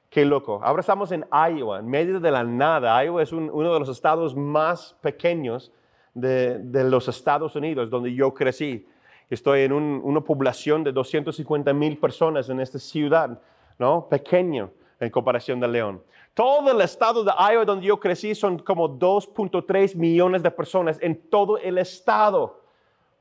Qué 0.10 0.26
loco. 0.26 0.60
Ahora 0.64 0.80
estamos 0.80 1.12
en 1.12 1.24
Iowa, 1.32 1.80
en 1.80 1.88
medio 1.88 2.20
de 2.20 2.32
la 2.32 2.44
nada. 2.44 3.04
Iowa 3.04 3.22
es 3.22 3.32
uno 3.32 3.74
de 3.74 3.80
los 3.80 3.90
estados 3.90 4.36
más 4.36 4.98
pequeños 5.02 5.72
de, 6.16 6.60
los 6.84 7.08
Estados 7.08 7.56
Unidos, 7.56 7.92
donde 7.92 8.14
yo 8.16 8.34
crecí. 8.34 8.88
Estoy 9.30 9.62
en 9.62 9.72
una 9.72 10.22
población 10.22 10.84
de 10.84 10.92
250 10.92 11.72
mil 11.74 12.00
personas 12.00 12.50
en 12.50 12.60
esta 12.60 12.80
ciudad, 12.80 13.40
¿no? 13.78 14.08
Pequeño 14.10 14.72
en 15.00 15.12
comparación 15.12 15.60
de 15.60 15.68
León. 15.68 16.02
Todo 16.34 16.72
el 16.72 16.82
estado 16.82 17.24
de 17.24 17.32
Iowa 17.32 17.66
donde 17.66 17.86
yo 17.86 18.00
crecí 18.00 18.34
son 18.34 18.58
como 18.58 18.90
2.3 18.90 19.96
millones 19.96 20.42
de 20.42 20.50
personas 20.50 20.98
en 21.02 21.30
todo 21.30 21.60
el 21.60 21.78
estado. 21.78 22.64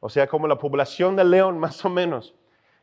O 0.01 0.09
sea, 0.09 0.27
como 0.27 0.49
la 0.49 0.59
población 0.59 1.17
de 1.17 1.25
León 1.25 1.59
más 1.61 1.85
o 1.85 1.91
menos. 1.91 2.35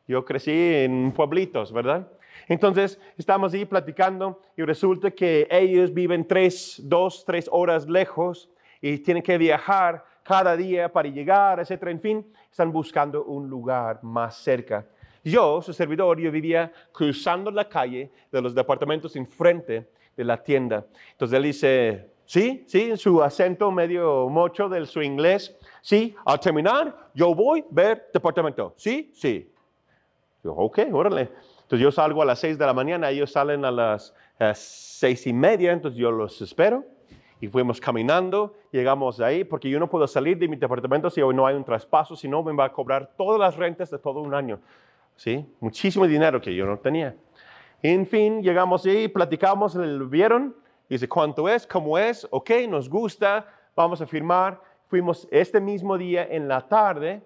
Yo 0.08 0.24
crecí 0.24 0.52
en 0.52 1.12
pueblitos, 1.12 1.74
¿verdad? 1.74 2.08
Entonces 2.48 3.00
estamos 3.18 3.54
ahí 3.54 3.66
platicando 3.66 4.42
y 4.56 4.64
resulta 4.64 5.12
que 5.12 5.48
ellos 5.50 5.94
viven 5.94 6.28
tres, 6.28 6.80
dos, 6.84 7.24
tres 7.26 7.50
horas 7.52 7.88
lejos 7.88 8.50
y 8.82 8.98
tienen 9.00 9.24
que 9.24 9.38
viajar 9.38 10.06
cada 10.24 10.56
día 10.56 10.92
para 10.92 11.10
llegar, 11.10 11.60
etcétera. 11.60 11.92
En 11.92 12.02
fin, 12.02 12.26
están 12.50 12.72
buscando 12.72 13.24
un 13.26 13.50
lugar 13.50 14.04
más 14.04 14.38
cerca. 14.38 14.86
Yo, 15.24 15.62
su 15.62 15.74
servidor, 15.74 16.20
yo 16.20 16.32
vivía 16.32 16.72
cruzando 16.92 17.50
la 17.50 17.68
calle 17.68 18.12
de 18.32 18.42
los 18.42 18.54
departamentos 18.54 19.16
enfrente 19.16 19.90
de 20.16 20.24
la 20.24 20.42
tienda. 20.42 20.86
Entonces 21.12 21.38
él 21.38 21.44
dice, 21.44 22.10
sí, 22.26 22.64
sí, 22.68 22.92
en 22.92 22.98
su 22.98 23.24
acento 23.24 23.72
medio 23.72 24.30
mocho 24.30 24.70
de 24.70 24.86
su 24.86 25.02
inglés, 25.02 25.56
sí, 25.82 26.16
al 26.26 26.40
terminar 26.40 27.10
yo 27.14 27.34
voy 27.34 27.62
a 27.62 27.66
ver 27.72 28.08
departamento. 28.14 28.74
Sí, 28.78 29.12
sí. 29.16 29.52
Yo, 30.44 30.54
ok, 30.54 30.80
órale. 30.92 31.32
Entonces 31.66 31.84
yo 31.84 31.92
salgo 31.92 32.22
a 32.22 32.26
las 32.26 32.38
seis 32.38 32.60
de 32.60 32.66
la 32.68 32.76
mañana, 32.76 33.10
ellos 33.10 33.32
salen 33.32 33.66
a 33.66 33.72
las 33.72 34.14
seis 34.54 35.26
y 35.26 35.34
media, 35.34 35.72
entonces 35.72 36.00
yo 36.00 36.12
los 36.12 36.40
espero. 36.40 36.86
Y 37.42 37.48
fuimos 37.48 37.82
caminando, 37.82 38.54
llegamos 38.72 39.20
ahí, 39.20 39.44
porque 39.44 39.68
yo 39.68 39.80
no 39.80 39.90
puedo 39.90 40.06
salir 40.06 40.38
de 40.38 40.48
mi 40.48 40.58
departamento 40.58 41.10
si 41.10 41.24
hoy 41.24 41.34
no 41.34 41.48
hay 41.48 41.56
un 41.56 41.64
traspaso, 41.64 42.16
si 42.16 42.28
no 42.28 42.44
me 42.44 42.54
va 42.54 42.66
a 42.66 42.72
cobrar 42.72 43.14
todas 43.18 43.40
las 43.40 43.56
rentas 43.56 43.90
de 43.90 43.98
todo 43.98 44.22
un 44.22 44.36
año. 44.36 44.60
¿Sí? 45.16 45.44
Muchísimo 45.60 46.06
dinero 46.06 46.40
que 46.40 46.54
yo 46.54 46.68
no 46.68 46.78
tenía. 46.78 47.16
En 47.82 48.06
fin, 48.06 48.44
llegamos 48.44 48.86
ahí, 48.86 49.08
platicamos, 49.08 49.74
lo 49.74 50.08
vieron, 50.08 50.56
dice 50.88 51.10
cuánto 51.10 51.50
es, 51.50 51.66
cómo 51.66 51.98
es, 51.98 52.28
ok, 52.30 52.52
nos 52.70 52.88
gusta, 52.88 53.48
vamos 53.76 54.02
a 54.02 54.06
firmar. 54.06 54.62
Fuimos 54.88 55.28
este 55.32 55.60
mismo 55.60 55.98
día 55.98 56.28
en 56.30 56.48
la 56.48 56.62
tarde, 56.68 57.24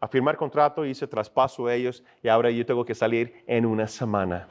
a 0.00 0.08
firmar 0.08 0.36
contrato, 0.36 0.86
hice 0.86 1.06
traspaso 1.06 1.66
a 1.66 1.74
ellos 1.74 2.02
y 2.22 2.28
ahora 2.28 2.50
yo 2.50 2.64
tengo 2.64 2.84
que 2.84 2.94
salir 2.94 3.44
en 3.46 3.66
una 3.66 3.86
semana. 3.86 4.48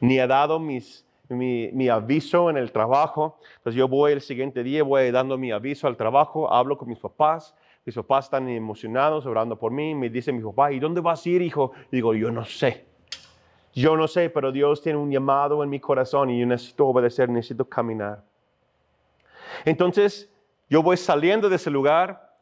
Ni 0.00 0.18
ha 0.18 0.26
dado 0.26 0.58
mis, 0.58 1.06
mi, 1.28 1.88
aviso 1.88 2.50
en 2.50 2.56
el 2.56 2.72
trabajo. 2.72 3.38
Entonces 3.58 3.78
yo 3.78 3.88
voy 3.88 4.12
el 4.12 4.20
siguiente 4.20 4.62
día, 4.62 4.82
voy 4.82 5.10
dando 5.10 5.38
mi 5.38 5.52
aviso 5.52 5.86
al 5.86 5.96
trabajo, 5.96 6.52
hablo 6.52 6.76
con 6.76 6.88
mis 6.88 6.98
papás. 6.98 7.54
Mis 7.84 7.94
papás 7.94 8.24
están 8.24 8.48
emocionados, 8.48 9.24
orando 9.26 9.56
por 9.56 9.70
mí. 9.70 9.94
Me 9.94 10.10
dice 10.10 10.32
mi 10.32 10.42
papá, 10.42 10.72
¿y 10.72 10.80
dónde 10.80 11.00
vas 11.00 11.24
a 11.24 11.28
ir, 11.28 11.42
hijo? 11.42 11.70
Y 11.92 11.96
digo, 11.96 12.14
yo 12.14 12.32
no 12.32 12.44
sé. 12.44 12.84
Yo 13.72 13.96
no 13.96 14.08
sé, 14.08 14.30
pero 14.30 14.50
Dios 14.50 14.82
tiene 14.82 14.98
un 14.98 15.10
llamado 15.10 15.62
en 15.62 15.70
mi 15.70 15.78
corazón 15.78 16.30
y 16.30 16.40
yo 16.40 16.46
necesito 16.46 16.86
obedecer, 16.86 17.28
necesito 17.28 17.68
caminar. 17.68 18.24
Entonces, 19.64 20.32
yo 20.68 20.82
voy 20.82 20.96
saliendo 20.96 21.48
de 21.48 21.56
ese 21.56 21.70
lugar. 21.70 22.34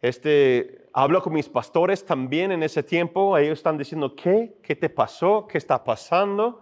Este, 0.00 0.83
Hablo 0.96 1.20
con 1.22 1.32
mis 1.32 1.48
pastores 1.48 2.06
también 2.06 2.52
en 2.52 2.62
ese 2.62 2.80
tiempo. 2.80 3.36
Ellos 3.36 3.58
están 3.58 3.76
diciendo, 3.76 4.14
¿qué? 4.14 4.54
¿Qué 4.62 4.76
te 4.76 4.88
pasó? 4.88 5.44
¿Qué 5.48 5.58
está 5.58 5.82
pasando? 5.82 6.60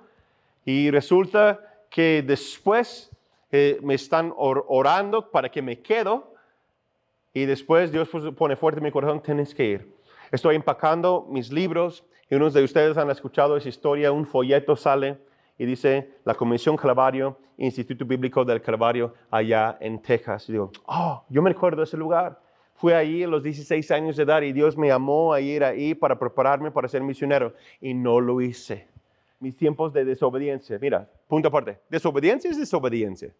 Y 0.65 0.91
resulta 0.91 1.61
que 1.91 2.23
después 2.27 3.11
eh, 3.51 3.79
me 3.83 3.93
están 3.93 4.33
orando 4.35 5.31
para 5.31 5.51
que 5.51 5.61
me 5.61 5.83
quedo. 5.83 6.33
Y 7.35 7.45
después 7.45 7.93
Dios 7.93 8.09
pone 8.35 8.57
fuerte 8.57 8.79
en 8.79 8.85
mi 8.85 8.91
corazón, 8.91 9.23
tienes 9.23 9.55
que 9.55 9.67
ir. 9.67 9.95
Estoy 10.31 10.57
empacando 10.57 11.27
mis 11.29 11.53
libros 11.53 12.03
y 12.31 12.35
unos 12.35 12.55
de 12.55 12.65
ustedes 12.65 12.97
han 12.97 13.11
escuchado 13.11 13.59
esa 13.59 13.69
historia. 13.69 14.13
Un 14.13 14.27
folleto 14.27 14.77
sale 14.77 15.19
y 15.59 15.67
dice 15.67 16.11
la 16.25 16.35
Comisión 16.35 16.79
Calvario, 16.79 17.37
Instituto 17.59 18.07
Bíblico 18.07 18.47
del 18.47 18.63
Calvario, 18.63 19.13
allá 19.31 19.77
en 19.79 20.01
Texas. 20.01 20.49
Y 20.49 20.53
digo, 20.53 20.73
oh, 20.87 21.23
yo 21.29 21.43
me 21.43 21.51
acuerdo 21.51 21.83
de 21.83 21.85
ese 21.85 21.99
lugar. 21.99 22.41
Fui 22.75 22.93
ahí 22.93 23.23
a 23.23 23.29
los 23.29 23.43
16 23.43 23.91
años 23.91 24.17
de 24.17 24.25
edad 24.25 24.43
y 24.43 24.53
Dios 24.53 24.77
me 24.77 24.89
llamó 24.89 25.33
a 25.33 25.41
ir 25.41 25.63
ahí 25.63 25.95
para 25.95 26.19
prepararme 26.19 26.71
para 26.71 26.89
ser 26.89 27.03
misionero 27.03 27.55
y 27.81 27.95
no 27.95 28.21
lo 28.21 28.41
hice. 28.41 28.87
Mis 29.39 29.57
tiempos 29.57 29.93
de 29.93 30.05
desobediencia, 30.05 30.79
mira, 30.81 31.09
punto 31.29 31.49
aparte, 31.49 31.79
desobediencia 31.89 32.51
es 32.51 32.59
desobediencia. 32.59 33.33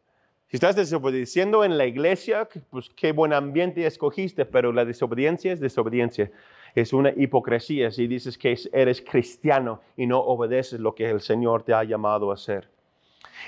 Si 0.53 0.57
estás 0.57 0.77
desobedeciendo 0.77 1.65
en 1.65 1.79
la 1.79 1.87
iglesia, 1.87 2.47
pues 2.69 2.91
qué 2.91 3.13
buen 3.13 3.33
ambiente 3.33 3.87
escogiste, 3.87 4.45
pero 4.45 4.71
la 4.71 4.85
desobediencia 4.85 5.51
es 5.51 5.61
desobediencia. 5.61 6.31
Es 6.75 6.93
una 6.93 7.11
hipocresía 7.11 7.91
si 7.91 8.07
dices 8.07 8.37
que 8.37 8.59
eres 8.71 9.01
cristiano 9.01 9.81
y 9.97 10.07
no 10.07 10.19
obedeces 10.21 10.79
lo 10.79 10.95
que 10.95 11.09
el 11.09 11.23
Señor 11.23 11.63
te 11.63 11.73
ha 11.73 11.85
llamado 11.85 12.31
a 12.31 12.35
hacer. 12.35 12.69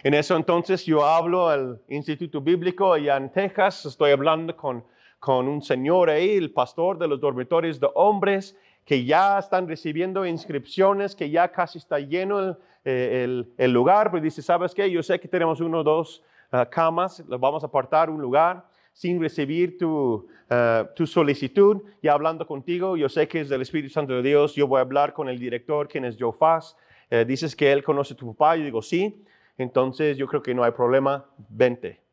En 0.02 0.14
eso 0.14 0.34
entonces 0.34 0.84
yo 0.86 1.04
hablo 1.04 1.48
al 1.48 1.80
Instituto 1.88 2.40
Bíblico 2.40 2.94
allá 2.94 3.18
en 3.18 3.30
Texas, 3.30 3.84
estoy 3.84 4.12
hablando 4.12 4.56
con 4.56 4.82
con 5.24 5.48
un 5.48 5.62
señor 5.62 6.10
ahí, 6.10 6.36
el 6.36 6.50
pastor 6.50 6.98
de 6.98 7.08
los 7.08 7.18
dormitorios 7.18 7.80
de 7.80 7.88
hombres, 7.94 8.54
que 8.84 9.06
ya 9.06 9.38
están 9.38 9.66
recibiendo 9.66 10.26
inscripciones, 10.26 11.16
que 11.16 11.30
ya 11.30 11.50
casi 11.50 11.78
está 11.78 11.98
lleno 11.98 12.40
el, 12.40 12.56
eh, 12.84 13.42
el, 13.56 13.72
lugar, 13.72 14.10
pero 14.10 14.22
dice, 14.22 14.42
¿sabes 14.42 14.74
qué? 14.74 14.90
Yo 14.90 15.02
sé 15.02 15.18
que 15.18 15.26
tenemos 15.26 15.62
uno 15.62 15.78
o 15.78 15.82
dos 15.82 16.22
ah, 16.52 16.68
camas, 16.68 17.24
vamos 17.26 17.62
a 17.62 17.68
apartar 17.68 18.10
un 18.10 18.20
lugar 18.20 18.66
sin 18.92 19.18
recibir 19.18 19.78
tu, 19.78 20.28
ah, 20.50 20.90
tu 20.94 21.06
solicitud 21.06 21.80
y 22.02 22.08
hablando 22.08 22.46
contigo, 22.46 22.94
yo 22.94 23.08
sé 23.08 23.26
que 23.26 23.40
es 23.40 23.48
del 23.48 23.62
Espíritu 23.62 23.88
Santo 23.88 24.12
de 24.12 24.22
Dios, 24.22 24.54
yo 24.54 24.68
voy 24.68 24.76
a 24.76 24.82
hablar 24.82 25.14
con 25.14 25.30
el 25.30 25.38
director, 25.38 25.88
quien 25.88 26.04
es 26.04 26.18
Joe 26.20 26.34
Fass, 26.38 26.76
eh, 27.08 27.24
dices 27.24 27.56
que 27.56 27.72
él 27.72 27.82
conoce 27.82 28.12
a 28.12 28.16
tu 28.18 28.34
papá, 28.34 28.56
yo 28.56 28.64
digo, 28.64 28.82
sí, 28.82 29.24
entonces 29.56 30.18
yo 30.18 30.26
creo 30.26 30.42
que 30.42 30.52
no 30.52 30.64
hay 30.64 30.72
problema, 30.72 31.24
vente. 31.48 32.03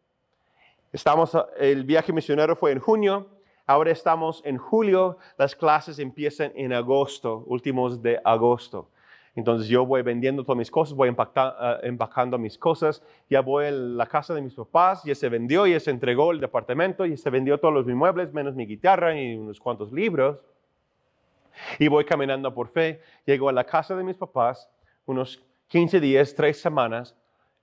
Estamos, 0.91 1.37
el 1.57 1.85
viaje 1.85 2.11
misionero 2.11 2.57
fue 2.57 2.73
en 2.73 2.79
junio, 2.79 3.29
ahora 3.65 3.91
estamos 3.91 4.41
en 4.43 4.57
julio, 4.57 5.17
las 5.37 5.55
clases 5.55 5.99
empiezan 5.99 6.51
en 6.53 6.73
agosto, 6.73 7.45
últimos 7.47 8.01
de 8.01 8.19
agosto. 8.25 8.89
Entonces 9.33 9.69
yo 9.69 9.85
voy 9.85 10.01
vendiendo 10.01 10.43
todas 10.43 10.57
mis 10.57 10.69
cosas, 10.69 10.93
voy 10.93 11.07
uh, 11.07 11.15
empacando 11.81 12.37
mis 12.37 12.57
cosas, 12.57 13.01
ya 13.29 13.39
voy 13.39 13.67
a 13.67 13.71
la 13.71 14.05
casa 14.05 14.33
de 14.33 14.41
mis 14.41 14.53
papás, 14.53 15.01
ya 15.05 15.15
se 15.15 15.29
vendió, 15.29 15.65
ya 15.65 15.79
se 15.79 15.91
entregó 15.91 16.33
el 16.33 16.41
departamento, 16.41 17.05
ya 17.05 17.15
se 17.15 17.29
vendió 17.29 17.57
todos 17.57 17.73
los 17.73 17.87
muebles, 17.87 18.33
menos 18.33 18.53
mi 18.53 18.65
guitarra 18.65 19.17
y 19.17 19.35
unos 19.35 19.61
cuantos 19.61 19.93
libros. 19.93 20.43
Y 21.79 21.87
voy 21.87 22.03
caminando 22.03 22.53
por 22.53 22.67
fe, 22.67 22.99
llego 23.25 23.47
a 23.47 23.53
la 23.53 23.63
casa 23.63 23.95
de 23.95 24.03
mis 24.03 24.17
papás, 24.17 24.69
unos 25.05 25.41
15 25.67 26.01
días, 26.01 26.35
tres 26.35 26.59
semanas, 26.59 27.15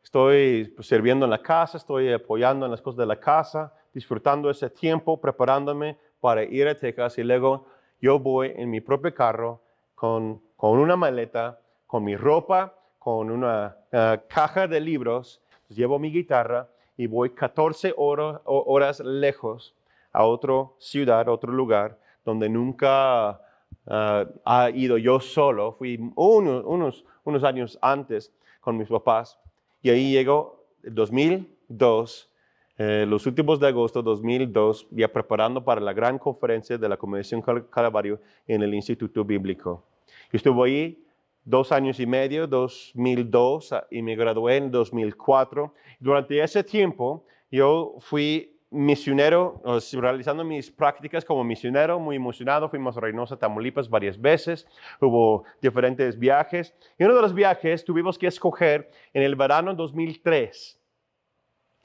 Estoy 0.09 0.65
pues, 0.75 0.87
sirviendo 0.87 1.27
en 1.27 1.31
la 1.31 1.43
casa, 1.43 1.77
estoy 1.77 2.11
apoyando 2.11 2.65
en 2.65 2.71
las 2.71 2.81
cosas 2.81 2.97
de 2.97 3.05
la 3.05 3.21
casa, 3.21 3.75
disfrutando 3.93 4.49
ese 4.49 4.71
tiempo, 4.71 5.21
preparándome 5.21 5.99
para 6.19 6.45
ir 6.45 6.67
a 6.67 6.75
Texas 6.75 7.19
y 7.19 7.25
luego 7.25 7.67
yo 8.01 8.19
voy 8.19 8.55
en 8.57 8.71
mi 8.71 8.81
propio 8.81 9.13
carro 9.13 9.61
con, 9.95 10.41
con 10.57 10.79
una 10.79 10.97
maleta, 10.97 11.61
con 11.87 12.05
mi 12.05 12.17
ropa, 12.17 12.75
con 12.99 13.31
una 13.31 13.77
eh, 13.93 14.19
caja 14.31 14.67
de 14.67 14.81
libros, 14.81 15.43
llevo 15.69 15.99
mi 15.99 16.11
guitarra 16.11 16.71
y 16.97 17.07
voy 17.07 17.29
14 17.35 17.93
horas, 17.99 19.01
lejos 19.01 19.77
a 20.11 20.25
otra 20.25 20.71
ciudad, 20.79 21.29
a 21.29 21.33
otro 21.33 21.53
lugar, 21.53 21.99
donde 22.25 22.49
nunca 22.49 23.43
uh, 23.85 24.25
ha 24.43 24.71
ido 24.71 24.97
yo 24.97 25.21
solo. 25.21 25.73
Fui 25.73 26.01
unos, 26.17 27.05
unos 27.25 27.45
años 27.45 27.79
antes 27.83 28.33
con 28.63 28.79
mis 28.79 28.89
papás 28.89 29.39
y 29.83 29.91
ahí 29.91 30.13
llegó 30.13 30.67
el 30.83 30.95
2002, 30.95 32.31
eh, 32.79 33.07
los 33.09 33.27
últimos 33.27 33.59
de 33.61 33.69
agosto 33.69 34.03
de 34.03 34.07
2002, 34.07 34.89
ya 34.91 35.13
preparando 35.13 35.65
para 35.65 35.81
la 35.81 35.93
gran 35.93 36.19
conferencia 36.19 36.79
de 36.79 36.89
la 36.89 36.97
Convención 36.97 37.43
Calvario 37.43 38.21
en 38.47 38.63
el 38.63 38.75
Instituto 38.75 39.25
Bíblico. 39.25 39.85
Yo 40.33 40.37
estuve 40.37 40.69
ahí 40.69 41.05
dos 41.45 41.73
años 41.73 41.99
y 41.99 42.07
medio, 42.07 42.47
2002, 42.47 43.75
y 43.91 44.03
me 44.03 44.15
gradué 44.15 44.57
en 44.57 44.71
2004. 44.71 45.73
Durante 45.99 46.43
ese 46.43 46.63
tiempo, 46.63 47.25
yo 47.51 47.95
fui 48.01 48.58
misionero, 48.71 49.63
realizando 49.95 50.45
mis 50.45 50.71
prácticas 50.71 51.25
como 51.25 51.43
misionero, 51.45 51.99
muy 51.99 52.17
emocionado. 52.17 52.69
Fuimos 52.69 52.97
a 52.97 53.01
Reynosa, 53.01 53.39
Tamaulipas 53.39 53.89
varias 53.89 54.21
veces. 54.21 54.67
Hubo 55.01 55.45
diferentes 55.61 56.19
viajes. 56.19 56.75
Y 56.99 57.05
uno 57.05 57.15
de 57.15 57.23
los 57.23 57.35
viajes 57.35 57.85
tuvimos 57.85 58.19
que 58.19 58.27
escoger 58.27 58.91
en 59.13 59.23
el 59.23 59.37
verano 59.37 59.75
2003, 59.75 60.79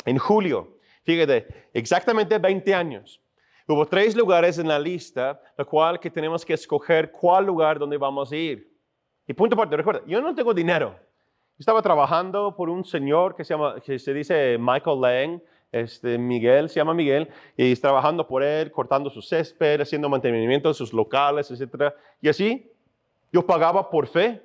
en 0.06 0.18
julio. 0.18 0.78
Fíjate, 1.04 1.70
exactamente 1.74 2.38
20 2.38 2.74
años. 2.74 3.22
Hubo 3.68 3.86
tres 3.86 4.16
lugares 4.16 4.58
en 4.58 4.68
la 4.68 4.78
lista, 4.78 5.42
la 5.58 5.64
cual 5.64 6.00
que 6.00 6.10
tenemos 6.10 6.44
que 6.44 6.54
escoger 6.54 7.12
cuál 7.12 7.46
lugar 7.46 7.80
donde 7.80 7.98
vamos 7.98 8.32
a 8.32 8.36
ir. 8.36 8.74
Y 9.26 9.34
punto 9.34 9.56
aparte, 9.56 9.78
recuerda, 9.78 10.02
yo 10.06 10.20
no 10.22 10.36
tengo 10.36 10.54
dinero. 10.54 11.00
Estaba 11.58 11.82
trabajando 11.82 12.56
por 12.56 12.70
un 12.70 12.84
señor 12.84 13.36
que 13.36 13.46
se, 13.46 13.54
llama, 13.54 13.80
que 13.80 14.00
se 14.00 14.14
dice 14.14 14.58
Michael 14.60 15.00
Lang, 15.00 15.42
este, 15.74 16.20
Miguel, 16.20 16.70
se 16.70 16.76
llama 16.76 16.94
Miguel, 16.94 17.28
y 17.58 17.76
trabajando 17.76 18.26
por 18.28 18.44
él, 18.44 18.72
cortando 18.72 19.10
su 19.10 19.22
césped, 19.22 19.82
haciendo 19.82 20.08
mantenimiento 20.08 20.70
de 20.70 20.76
sus 20.76 20.94
locales, 20.94 21.50
etc. 21.50 21.94
Y 22.22 22.30
así, 22.30 22.72
yo 23.32 23.46
pagaba 23.46 23.90
por 23.90 24.08
fe. 24.08 24.42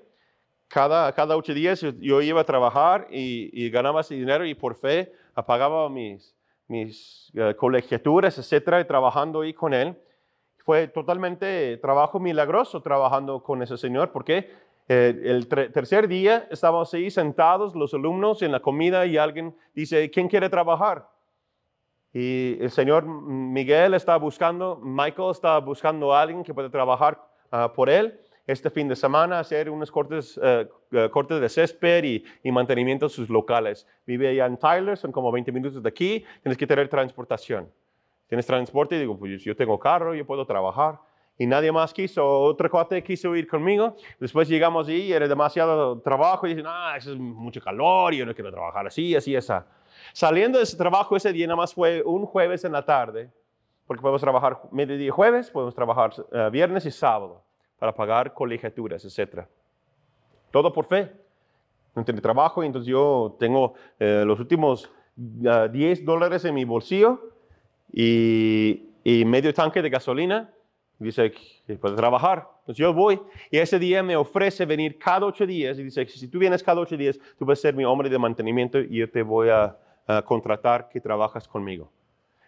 Cada, 0.68 1.12
cada 1.12 1.36
ocho 1.36 1.54
días 1.54 1.80
yo 2.00 2.20
iba 2.20 2.40
a 2.40 2.44
trabajar 2.44 3.06
y, 3.10 3.70
ganaba 3.70 4.00
ese 4.00 4.14
dinero 4.14 4.44
y 4.44 4.54
por 4.54 4.74
fe 4.74 5.12
pagaba 5.46 5.88
mis, 5.88 6.34
mis 6.66 7.32
uh, 7.34 7.54
colegiaturas, 7.56 8.36
etcétera, 8.38 8.80
y 8.80 8.84
trabajando 8.84 9.42
ahí 9.42 9.52
con 9.54 9.72
él. 9.72 9.96
Fue 10.64 10.88
totalmente 10.88 11.76
trabajo 11.78 12.20
milagroso 12.20 12.82
trabajando 12.82 13.42
con 13.42 13.62
ese 13.62 13.78
señor, 13.78 14.12
porque 14.12 14.50
eh, 14.88 15.20
el 15.24 15.46
tercer 15.48 16.08
día 16.08 16.46
estábamos 16.50 16.92
ahí 16.94 17.10
sentados, 17.10 17.74
los 17.74 17.92
alumnos, 17.92 18.40
en 18.42 18.52
la 18.52 18.60
comida 18.60 19.04
y 19.04 19.18
alguien 19.18 19.54
dice, 19.74 20.10
¿quién 20.10 20.28
quiere 20.28 20.48
trabajar? 20.48 21.08
Y 22.12 22.56
el 22.60 22.70
señor 22.70 23.04
Miguel 23.04 23.94
estaba 23.94 24.18
buscando, 24.18 24.80
Michael 24.82 25.30
estaba 25.30 25.60
buscando 25.60 26.14
a 26.14 26.22
alguien 26.22 26.42
que 26.42 26.54
pueda 26.54 26.70
trabajar 26.70 27.22
uh, 27.52 27.72
por 27.74 27.90
él 27.90 28.18
este 28.46 28.70
fin 28.70 28.88
de 28.88 28.96
semana, 28.96 29.38
hacer 29.38 29.68
unos 29.68 29.90
cortes, 29.90 30.38
uh, 30.38 31.10
cortes 31.10 31.38
de 31.38 31.48
césped 31.50 32.02
y, 32.04 32.24
y, 32.42 32.50
mantenimiento 32.50 33.06
de 33.06 33.10
sus 33.10 33.28
locales. 33.28 33.86
Vive 34.06 34.28
allá 34.28 34.46
en 34.46 34.56
Tyler, 34.56 34.96
son 34.96 35.12
como 35.12 35.30
20 35.30 35.52
minutos 35.52 35.82
de 35.82 35.88
aquí, 35.88 36.24
tienes 36.42 36.56
que 36.56 36.66
tener 36.66 36.88
transportación. 36.88 37.70
Tienes 38.26 38.46
transporte 38.46 38.96
y 38.96 39.00
digo, 39.00 39.18
pues 39.18 39.42
yo 39.42 39.54
tengo 39.54 39.78
carro, 39.78 40.14
yo 40.14 40.26
puedo 40.26 40.46
trabajar 40.46 40.98
y 41.38 41.46
nadie 41.46 41.70
más 41.72 41.94
quiso. 41.94 42.26
Otro 42.26 42.68
cuate 42.70 43.02
quiso 43.02 43.34
ir 43.36 43.46
conmigo. 43.46 43.96
Después 44.18 44.48
llegamos 44.48 44.88
y 44.88 45.12
era 45.12 45.28
demasiado 45.28 46.00
trabajo 46.00 46.46
y 46.46 46.50
dicen, 46.50 46.66
ah, 46.68 46.94
eso 46.96 47.12
es 47.12 47.18
mucho 47.18 47.60
calor, 47.60 48.12
yo 48.12 48.26
no 48.26 48.34
quiero 48.34 48.50
trabajar 48.50 48.86
así, 48.86 49.14
así, 49.14 49.34
esa. 49.34 49.66
Saliendo 50.12 50.58
de 50.58 50.64
ese 50.64 50.76
trabajo 50.76 51.16
ese 51.16 51.32
día, 51.32 51.46
nada 51.46 51.56
más 51.56 51.74
fue 51.74 52.02
un 52.02 52.26
jueves 52.26 52.64
en 52.64 52.72
la 52.72 52.84
tarde, 52.84 53.30
porque 53.86 54.00
podemos 54.02 54.20
trabajar 54.20 54.60
mediodía 54.70 55.12
jueves, 55.12 55.50
podemos 55.50 55.74
trabajar 55.74 56.12
uh, 56.18 56.50
viernes 56.50 56.86
y 56.86 56.90
sábado 56.90 57.42
para 57.78 57.94
pagar 57.94 58.34
colegiaturas, 58.34 59.04
etc. 59.04 59.46
Todo 60.50 60.72
por 60.72 60.84
fe. 60.86 61.12
No 61.94 62.04
tengo 62.04 62.20
trabajo, 62.20 62.62
entonces 62.62 62.88
yo 62.88 63.36
tengo 63.38 63.74
eh, 63.98 64.22
los 64.26 64.38
últimos 64.38 64.90
uh, 65.16 65.48
ah, 65.48 65.68
10 65.68 66.04
dólares 66.04 66.44
en 66.44 66.54
mi 66.54 66.64
bolsillo 66.64 67.32
y, 67.92 68.90
y 69.02 69.24
medio 69.24 69.52
tanque 69.54 69.82
de 69.82 69.90
gasolina 69.90 70.52
Dice 70.98 71.30
que 71.30 71.76
puede 71.76 71.94
trabajar. 71.94 72.48
Entonces 72.60 72.78
yo 72.78 72.92
voy 72.92 73.20
y 73.50 73.58
ese 73.58 73.78
día 73.78 74.02
me 74.02 74.16
ofrece 74.16 74.66
venir 74.66 74.98
cada 74.98 75.26
ocho 75.26 75.46
días 75.46 75.78
y 75.78 75.84
dice, 75.84 76.04
si 76.08 76.26
tú 76.26 76.40
vienes 76.40 76.62
cada 76.62 76.80
ocho 76.80 76.96
días, 76.96 77.18
tú 77.38 77.44
vas 77.44 77.60
a 77.60 77.62
ser 77.62 77.74
mi 77.74 77.84
hombre 77.84 78.08
de 78.08 78.18
mantenimiento 78.18 78.80
y 78.80 78.98
yo 78.98 79.10
te 79.10 79.22
voy 79.22 79.48
a, 79.48 79.76
contratar 80.24 80.88
que 80.88 81.00
trabajas 81.00 81.46
conmigo. 81.46 81.90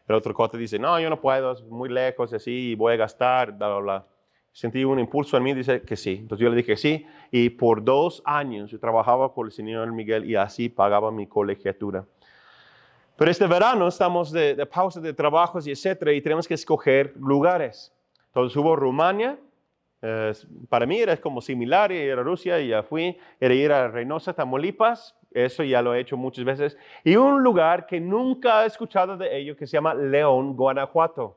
El 0.09 0.15
otro 0.15 0.35
cuate 0.35 0.59
dice, 0.59 0.79
no, 0.79 0.99
yo 0.99 1.09
no 1.09 1.21
puedo, 1.21 1.53
es 1.53 1.63
muy 1.63 1.89
lejos, 1.89 2.33
así, 2.33 2.75
voy 2.75 2.95
a 2.95 2.97
gastar, 2.97 3.53
bla, 3.53 3.69
bla, 3.69 3.79
bla. 3.79 4.07
Sentí 4.53 4.83
un 4.83 4.99
impulso 4.99 5.37
en 5.37 5.43
mí, 5.45 5.55
dice 5.55 5.83
que 5.83 5.97
sí. 5.97 6.17
Entonces 6.21 6.43
yo 6.43 6.51
le 6.51 6.57
dije 6.57 6.77
sí 6.77 7.07
y 7.31 7.51
por 7.51 7.85
dos 7.85 8.21
años 8.25 8.71
yo 8.71 8.81
trabajaba 8.81 9.33
con 9.33 9.47
el 9.47 9.53
señor 9.53 9.93
Miguel 9.93 10.25
y 10.25 10.35
así 10.35 10.69
pagaba 10.69 11.13
mi 11.13 11.27
colegiatura. 11.27 12.05
Pero 13.17 13.31
este 13.31 13.47
verano 13.47 13.87
estamos 13.87 14.33
de, 14.33 14.57
de 14.57 14.67
pausa 14.67 15.01
de 15.01 15.13
trabajos 15.13 15.67
y 15.67 15.71
etcétera 15.71 16.13
y 16.13 16.21
tenemos 16.21 16.49
que 16.49 16.55
escoger 16.55 17.15
lugares. 17.17 17.93
Entonces 18.27 18.57
hubo 18.57 18.75
Rumania, 18.75 19.39
para 20.69 20.87
mí 20.87 20.99
era 20.99 21.17
como 21.19 21.41
similar, 21.41 21.93
ir 21.93 22.13
a 22.13 22.23
Rusia 22.23 22.59
y 22.61 22.69
ya 22.69 22.83
fui, 22.83 23.17
era 23.39 23.55
ir 23.55 23.71
a 23.71 23.89
Reynosa, 23.89 24.33
Tamaulipas, 24.33 25.15
eso 25.33 25.63
ya 25.63 25.83
lo 25.83 25.95
he 25.95 26.01
hecho 26.01 26.17
muchas 26.17 26.45
veces, 26.45 26.77
y 27.05 27.17
un 27.17 27.43
lugar 27.43 27.87
que 27.87 28.01
nunca 28.01 28.65
he 28.65 28.67
escuchado 28.67 29.17
de 29.17 29.37
ello 29.37 29.57
que 29.57 29.67
se 29.67 29.73
llama 29.73 29.95
León, 29.95 30.57
Guanajuato, 30.57 31.37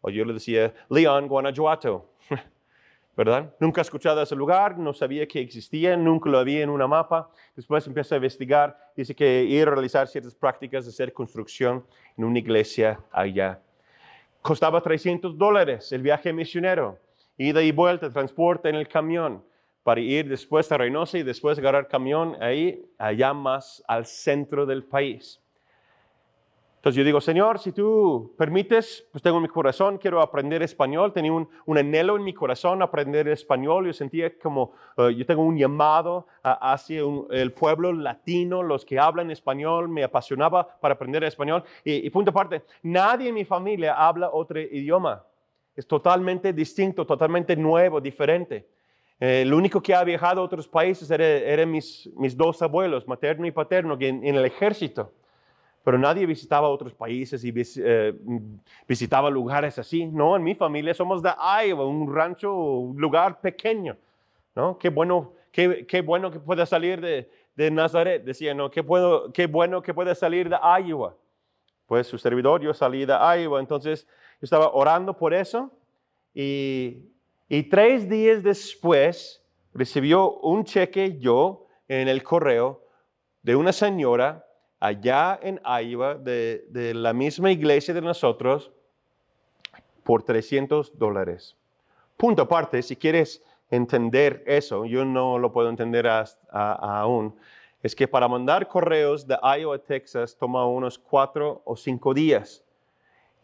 o 0.00 0.10
yo 0.10 0.24
le 0.24 0.34
decía 0.34 0.72
León, 0.88 1.28
Guanajuato, 1.28 2.10
¿verdad? 3.16 3.54
Nunca 3.58 3.80
he 3.80 3.82
escuchado 3.82 4.22
ese 4.22 4.36
lugar, 4.36 4.78
no 4.78 4.92
sabía 4.92 5.26
que 5.26 5.40
existía, 5.40 5.96
nunca 5.96 6.30
lo 6.30 6.38
había 6.38 6.62
en 6.62 6.70
una 6.70 6.86
mapa, 6.86 7.30
después 7.56 7.86
empecé 7.86 8.14
a 8.14 8.18
investigar, 8.18 8.78
dice 8.96 9.14
que 9.14 9.44
ir 9.44 9.68
a 9.68 9.72
realizar 9.72 10.06
ciertas 10.08 10.34
prácticas 10.34 10.84
de 10.84 10.90
hacer 10.90 11.12
construcción 11.12 11.84
en 12.16 12.24
una 12.24 12.38
iglesia 12.38 13.00
allá. 13.10 13.60
Costaba 14.42 14.80
300 14.80 15.36
dólares 15.36 15.92
el 15.92 16.02
viaje 16.02 16.32
misionero, 16.32 16.98
ida 17.36 17.62
y 17.62 17.72
vuelta, 17.72 18.10
transporte 18.10 18.68
en 18.68 18.74
el 18.74 18.88
camión, 18.88 19.42
para 19.82 20.00
ir 20.00 20.28
después 20.28 20.70
a 20.72 20.78
Reynosa 20.78 21.18
y 21.18 21.22
después 21.22 21.58
agarrar 21.58 21.88
camión 21.88 22.36
ahí, 22.40 22.84
allá 22.98 23.32
más 23.32 23.82
al 23.88 24.06
centro 24.06 24.66
del 24.66 24.84
país. 24.84 25.40
Entonces 26.80 26.96
yo 26.96 27.04
digo, 27.04 27.20
Señor, 27.20 27.58
si 27.58 27.72
tú 27.72 28.34
permites, 28.38 29.06
pues 29.12 29.20
tengo 29.20 29.38
mi 29.38 29.48
corazón, 29.48 29.98
quiero 29.98 30.22
aprender 30.22 30.62
español. 30.62 31.12
Tenía 31.12 31.30
un, 31.30 31.46
anhelo 31.76 32.16
en 32.16 32.24
mi 32.24 32.32
corazón 32.32 32.80
aprender 32.80 33.28
español. 33.28 33.86
Yo 33.86 33.92
sentía 33.92 34.38
como 34.38 34.72
eh, 34.96 35.14
yo 35.14 35.26
tengo 35.26 35.42
un 35.42 35.58
llamado 35.58 36.26
hacia 36.42 37.02
el 37.32 37.52
pueblo 37.52 37.92
latino, 37.92 38.62
los 38.62 38.86
que 38.86 38.98
hablan 38.98 39.30
español. 39.30 39.90
Me 39.90 40.04
apasionaba 40.04 40.66
para 40.80 40.94
aprender 40.94 41.22
español. 41.22 41.64
Y, 41.84 42.08
punto 42.08 42.30
aparte, 42.30 42.62
nadie 42.82 43.28
en 43.28 43.34
mi 43.34 43.44
familia 43.44 43.92
habla 43.92 44.30
otro 44.32 44.58
idioma. 44.58 45.22
Es 45.76 45.86
totalmente 45.86 46.54
distinto, 46.54 47.04
totalmente 47.04 47.56
nuevo, 47.56 48.00
diferente. 48.00 48.66
Eh, 49.20 49.42
el 49.42 49.52
único 49.52 49.82
que 49.82 49.94
ha 49.94 50.02
viajado 50.02 50.40
a 50.40 50.44
otros 50.44 50.66
países 50.66 51.10
eran 51.10 51.70
mis, 51.70 52.10
mis 52.16 52.36
dos 52.36 52.60
abuelos, 52.62 53.06
materno 53.06 53.46
y 53.46 53.50
paterno, 53.52 53.96
en 54.00 54.24
el 54.24 54.44
ejército 54.44 55.12
pero 55.82 55.98
nadie 55.98 56.26
visitaba 56.26 56.68
otros 56.68 56.94
países 56.94 57.42
y 57.44 57.52
eh, 57.56 58.14
visitaba 58.86 59.30
lugares 59.30 59.78
así. 59.78 60.06
No, 60.06 60.36
en 60.36 60.42
mi 60.42 60.54
familia 60.54 60.92
somos 60.92 61.22
de 61.22 61.30
Iowa, 61.66 61.86
un 61.86 62.14
rancho, 62.14 62.54
un 62.54 63.00
lugar 63.00 63.40
pequeño. 63.40 63.96
¿no? 64.54 64.76
Qué 64.76 64.90
bueno, 64.90 65.32
qué, 65.50 65.86
qué 65.86 66.02
bueno 66.02 66.30
que 66.30 66.38
pueda 66.38 66.66
salir 66.66 67.00
de, 67.00 67.30
de, 67.56 67.70
Nazaret, 67.70 68.22
decía, 68.24 68.52
¿no? 68.52 68.70
Qué, 68.70 68.82
bueno, 68.82 69.32
qué 69.32 69.46
bueno 69.46 69.80
que 69.80 69.94
pueda 69.94 70.14
salir 70.14 70.50
de 70.50 70.56
Iowa. 70.84 71.16
Pues 71.86 72.06
su 72.06 72.18
servidor, 72.18 72.60
yo 72.60 72.74
salí 72.74 73.06
de 73.06 73.14
Iowa, 73.14 73.58
entonces 73.58 74.06
yo 74.06 74.44
estaba 74.44 74.70
orando 74.72 75.16
por 75.16 75.32
eso 75.32 75.70
y, 76.34 77.06
y 77.50 77.64
tres 77.64 78.08
días 78.08 78.44
después 78.44 79.44
recibió 79.74 80.38
un 80.38 80.62
cheque 80.64 81.18
yo 81.18 81.66
en 81.88 82.06
el 82.06 82.22
correo 82.22 82.86
de 83.42 83.56
una 83.56 83.72
señora 83.72 84.46
allá 84.78 85.38
en 85.42 85.60
Iowa, 85.64 86.14
de, 86.14 86.92
la 86.94 87.12
misma 87.12 87.50
iglesia 87.50 87.92
de 87.92 88.00
nosotros, 88.00 88.70
por 90.04 90.22
300 90.22 90.96
dólares. 90.96 91.56
Punto 92.16 92.42
aparte, 92.42 92.82
si 92.82 92.94
quieres 92.94 93.42
entender 93.68 94.44
eso, 94.46 94.84
yo 94.84 95.04
no 95.04 95.36
lo 95.38 95.50
puedo 95.50 95.68
entender 95.70 96.08
aún, 96.52 97.34
es 97.82 97.96
que 97.96 98.06
para 98.06 98.28
mandar 98.28 98.68
correos 98.68 99.26
de 99.26 99.36
Iowa 99.58 99.74
a 99.74 99.78
Texas 99.80 100.36
toma 100.38 100.66
unos 100.66 100.98
cuatro 101.00 101.62
o 101.64 101.74
cinco 101.74 102.14
días. 102.14 102.64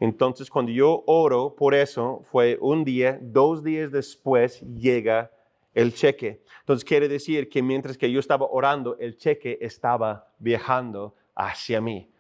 Entonces, 0.01 0.51
cuando 0.51 0.73
yo 0.73 1.03
oro 1.07 1.55
por 1.57 1.75
eso, 1.75 2.23
fue 2.31 2.59
un 2.61 2.85
día, 2.85 3.19
dos 3.23 3.63
días 3.63 3.91
después 3.91 4.61
llega 4.61 5.31
el 5.75 5.95
cheque. 5.95 6.43
Entonces, 6.61 6.85
quiere 6.85 7.09
decir 7.09 7.49
que 7.49 7.63
mientras 7.63 7.97
que 7.97 8.11
yo 8.11 8.21
estaba 8.21 8.47
orando, 8.51 8.97
el 8.99 9.17
cheque 9.17 9.59
estaba 9.61 10.29
viajando 10.39 11.15
hacia 11.35 11.81
mí. 11.81 12.11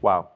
Wow. 0.00 0.28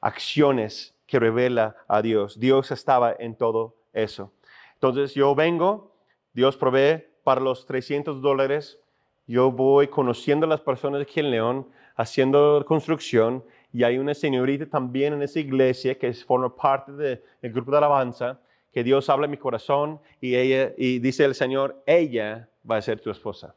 Acciones 0.00 0.94
que 1.06 1.18
revela 1.18 1.76
a 1.86 2.02
Dios. 2.02 2.38
Dios 2.38 2.70
estaba 2.70 3.14
en 3.18 3.36
todo 3.36 3.76
eso. 3.92 4.32
Entonces 4.74 5.14
yo 5.14 5.34
vengo, 5.34 5.92
Dios 6.32 6.56
provee 6.56 7.04
para 7.22 7.40
los 7.40 7.66
300 7.66 8.20
dólares. 8.20 8.78
Yo 9.26 9.50
voy 9.50 9.88
conociendo 9.88 10.46
a 10.46 10.48
las 10.48 10.60
personas 10.60 11.02
aquí 11.02 11.20
en 11.20 11.30
León, 11.30 11.68
haciendo 11.96 12.64
construcción. 12.66 13.44
Y 13.74 13.82
hay 13.82 13.98
una 13.98 14.14
señorita 14.14 14.66
también 14.66 15.14
en 15.14 15.22
esa 15.22 15.40
iglesia 15.40 15.98
que 15.98 16.12
forma 16.14 16.54
parte 16.54 16.92
del 16.92 17.20
grupo 17.42 17.72
de 17.72 17.78
alabanza, 17.78 18.38
que 18.72 18.84
Dios 18.84 19.10
habla 19.10 19.24
en 19.24 19.32
mi 19.32 19.36
corazón 19.36 19.98
y, 20.20 20.36
ella, 20.36 20.72
y 20.78 21.00
dice 21.00 21.24
el 21.24 21.34
Señor, 21.34 21.82
ella 21.84 22.48
va 22.70 22.76
a 22.76 22.82
ser 22.82 23.00
tu 23.00 23.10
esposa. 23.10 23.56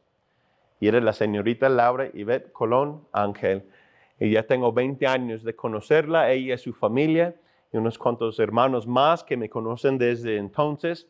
Y 0.80 0.88
eres 0.88 1.04
la 1.04 1.12
señorita 1.12 1.68
Laura 1.68 2.10
Yvette 2.10 2.50
Colón 2.50 3.06
Ángel. 3.12 3.62
Y 4.18 4.32
ya 4.32 4.42
tengo 4.42 4.72
20 4.72 5.06
años 5.06 5.44
de 5.44 5.54
conocerla, 5.54 6.32
ella 6.32 6.54
y 6.54 6.58
su 6.58 6.72
familia, 6.72 7.36
y 7.72 7.76
unos 7.76 7.96
cuantos 7.96 8.40
hermanos 8.40 8.88
más 8.88 9.22
que 9.22 9.36
me 9.36 9.48
conocen 9.48 9.98
desde 9.98 10.36
entonces. 10.36 11.06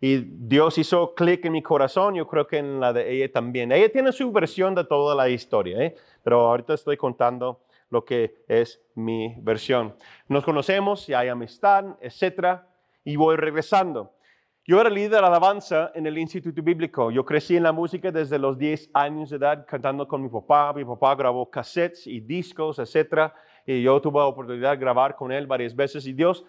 Y 0.00 0.16
Dios 0.16 0.78
hizo 0.78 1.14
clic 1.14 1.44
en 1.44 1.52
mi 1.52 1.62
corazón, 1.62 2.16
yo 2.16 2.26
creo 2.26 2.48
que 2.48 2.58
en 2.58 2.80
la 2.80 2.92
de 2.92 3.12
ella 3.12 3.30
también. 3.30 3.70
Ella 3.70 3.88
tiene 3.88 4.10
su 4.10 4.32
versión 4.32 4.74
de 4.74 4.82
toda 4.82 5.14
la 5.14 5.28
historia, 5.28 5.80
¿eh? 5.80 5.94
pero 6.24 6.40
ahorita 6.40 6.74
estoy 6.74 6.96
contando 6.96 7.60
lo 7.90 8.04
que 8.04 8.44
es 8.48 8.80
mi 8.94 9.34
versión. 9.40 9.94
Nos 10.28 10.44
conocemos 10.44 11.08
y 11.08 11.14
hay 11.14 11.28
amistad, 11.28 11.96
etcétera, 12.00 12.68
y 13.04 13.16
voy 13.16 13.36
regresando. 13.36 14.12
Yo 14.66 14.78
era 14.78 14.90
líder 14.90 15.22
de 15.22 15.26
alabanza 15.26 15.92
en 15.94 16.06
el 16.06 16.18
Instituto 16.18 16.62
Bíblico. 16.62 17.10
Yo 17.10 17.24
crecí 17.24 17.56
en 17.56 17.62
la 17.62 17.72
música 17.72 18.12
desde 18.12 18.38
los 18.38 18.58
10 18.58 18.90
años 18.92 19.30
de 19.30 19.36
edad, 19.36 19.64
cantando 19.66 20.06
con 20.06 20.22
mi 20.22 20.28
papá. 20.28 20.74
Mi 20.74 20.84
papá 20.84 21.14
grabó 21.14 21.48
cassettes 21.48 22.06
y 22.06 22.20
discos, 22.20 22.78
etc. 22.78 23.32
Y 23.64 23.82
yo 23.82 23.98
tuve 24.02 24.18
la 24.18 24.26
oportunidad 24.26 24.72
de 24.72 24.76
grabar 24.76 25.16
con 25.16 25.32
él 25.32 25.46
varias 25.46 25.74
veces. 25.74 26.06
Y 26.06 26.12
Dios 26.12 26.44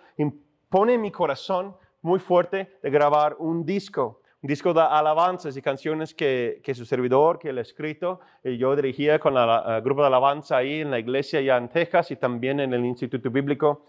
pone 0.68 0.96
en 0.96 1.02
mi 1.02 1.12
corazón 1.12 1.78
muy 2.02 2.20
fuerte 2.20 2.78
de 2.84 2.90
grabar 2.90 3.38
un 3.40 3.66
disco, 3.66 4.22
disco 4.42 4.74
de 4.74 4.82
alabanzas 4.82 5.58
y 5.58 5.62
canciones 5.62 6.14
que, 6.14 6.62
que 6.64 6.74
su 6.74 6.86
servidor, 6.86 7.40
que 7.40 7.50
él 7.50 7.58
ha 7.58 7.62
escrito. 7.62 8.20
Y 8.44 8.58
yo 8.58 8.76
dirigía 8.76 9.20
con 9.20 9.36
el 9.38 9.82
grupo 9.82 10.02
de 10.02 10.08
alabanza 10.08 10.58
ahí 10.58 10.82
en 10.82 10.92
la 10.92 11.00
iglesia 11.00 11.42
ya 11.42 11.58
en 11.58 11.70
Texas 11.70 12.12
y 12.12 12.16
también 12.16 12.60
en 12.60 12.74
el 12.74 12.86
Instituto 12.86 13.30
Bíblico. 13.30 13.86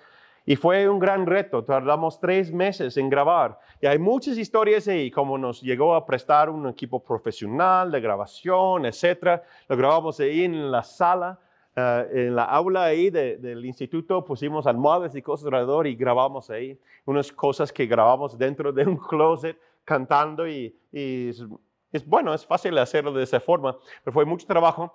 Y 0.47 0.57
fue 0.57 0.89
un 0.89 0.99
gran 0.99 1.27
reto, 1.27 1.63
tardamos 1.63 2.19
tres 2.19 2.53
meses 2.53 2.97
en 2.97 3.11
grabar. 3.11 3.59
Y 3.81 3.87
hay 3.87 3.99
muchas 3.99 4.39
historias 4.39 4.89
ahí, 4.89 5.11
como 5.11 5.37
nos 5.37 5.61
llegó 5.61 5.95
a 5.95 6.05
prestar 6.05 6.49
un 6.49 6.67
equipo 6.67 7.03
profesional 7.03 7.91
de 7.91 8.01
grabación, 8.01 8.87
etc. 8.87 9.43
Lo 9.69 9.77
grabamos 9.77 10.19
ahí 10.19 10.45
en 10.45 10.71
la 10.71 10.83
sala, 10.83 11.39
eh, 11.77 12.09
en 12.13 12.35
la 12.35 12.45
aula 12.45 12.85
ahí 12.85 13.11
del 13.11 13.65
instituto, 13.65 14.25
pusimos 14.25 14.67
almohadas 14.67 15.15
y 15.15 15.23
cosas 15.23 15.47
alrededor 15.47 15.87
y 15.87 15.95
grabamos 15.95 16.49
ahí. 16.51 16.79
Unas 17.05 17.31
cosas 17.31 17.71
que 17.71 17.87
grabamos 17.87 18.37
dentro 18.37 18.73
de 18.73 18.85
un 18.87 18.97
closet 18.97 19.57
cantando 19.85 20.47
y, 20.49 20.77
y 20.93 21.31
es, 21.93 22.07
bueno, 22.07 22.33
es 22.35 22.47
fácil 22.47 22.77
hacerlo 22.79 23.13
de 23.13 23.25
esa 23.25 23.41
forma, 23.41 23.77
pero 24.05 24.15
fue 24.15 24.25
mucho 24.25 24.47
trabajo. 24.47 24.95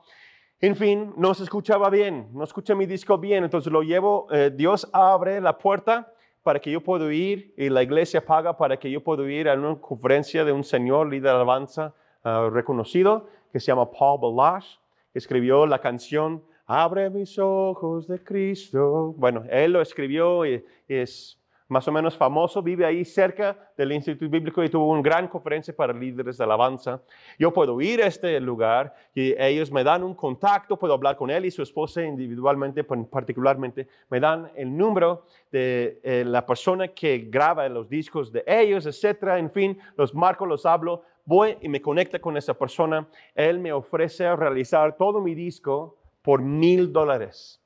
En 0.61 0.75
fin, 0.75 1.13
no 1.17 1.33
se 1.33 1.43
escuchaba 1.43 1.89
bien, 1.89 2.29
no 2.33 2.43
escucha 2.43 2.75
mi 2.75 2.85
disco 2.85 3.17
bien, 3.17 3.43
entonces 3.43 3.71
lo 3.71 3.81
llevo, 3.81 4.27
eh, 4.31 4.51
Dios 4.53 4.89
abre 4.93 5.41
la 5.41 5.57
puerta 5.57 6.13
para 6.43 6.59
que 6.59 6.71
yo 6.71 6.81
pueda 6.81 7.11
ir 7.13 7.53
y 7.57 7.69
la 7.69 7.83
iglesia 7.83 8.25
paga 8.25 8.55
para 8.55 8.77
que 8.77 8.89
yo 8.89 9.03
pueda 9.03 9.29
ir 9.29 9.49
a 9.49 9.55
una 9.55 9.75
conferencia 9.81 10.45
de 10.45 10.51
un 10.51 10.63
señor 10.63 11.07
líder 11.07 11.23
de 11.23 11.29
alabanza 11.31 11.93
ah, 12.23 12.49
reconocido 12.51 13.27
que 13.51 13.59
se 13.59 13.67
llama 13.67 13.89
Paul 13.91 14.19
Balash, 14.21 14.77
que 15.11 15.19
escribió 15.19 15.65
la 15.65 15.79
canción 15.79 16.43
Abre 16.67 17.11
mis 17.11 17.37
ojos 17.37 18.07
de 18.07 18.23
Cristo. 18.23 19.13
Bueno, 19.17 19.43
él 19.49 19.73
lo 19.73 19.81
escribió 19.81 20.45
y 20.47 20.65
es 20.87 21.39
más 21.67 21.87
o 21.87 21.91
menos 21.91 22.15
famoso, 22.15 22.61
vive 22.61 22.85
ahí 22.85 23.03
cerca 23.03 23.57
del 23.75 23.91
Instituto 23.91 24.29
Bíblico 24.29 24.63
y 24.63 24.69
tuvo 24.69 24.91
una 24.91 25.01
gran 25.01 25.27
conferencia 25.27 25.75
para 25.75 25.93
líderes 25.93 26.37
de 26.37 26.43
alabanza. 26.43 27.01
Yo 27.39 27.51
puedo 27.51 27.81
ir 27.81 28.03
a 28.03 28.07
este 28.07 28.39
lugar 28.39 28.93
y 29.15 29.33
ellos 29.41 29.71
me 29.71 29.83
dan 29.83 30.03
un 30.03 30.13
contacto, 30.13 30.77
puedo 30.77 30.93
hablar 30.93 31.15
con 31.15 31.31
él 31.31 31.45
y 31.45 31.51
su 31.51 31.63
esposa 31.63 32.03
individualmente, 32.03 32.83
particularmente, 32.83 33.87
me 34.09 34.19
dan 34.19 34.51
el 34.55 34.75
número 34.75 35.25
de 35.51 35.99
eh, 36.03 36.23
la 36.25 36.45
persona 36.45 36.89
que 36.89 37.27
graba 37.29 37.67
los 37.67 37.89
discos 37.89 38.31
de 38.31 38.43
ellos, 38.45 38.85
etcétera. 38.85 39.39
En 39.39 39.49
fin, 39.49 39.77
los 39.97 40.13
marco, 40.13 40.45
los 40.45 40.65
hablo, 40.65 41.01
voy 41.25 41.57
y 41.61 41.69
me 41.69 41.81
conecta 41.81 42.19
con 42.19 42.37
esa 42.37 42.53
persona. 42.53 43.07
Él 43.33 43.59
me 43.59 43.73
ofrece 43.73 44.35
realizar 44.35 44.95
todo 44.97 45.19
mi 45.19 45.33
disco 45.33 45.97
por 46.21 46.41
mil 46.41 46.93
dólares 46.93 47.61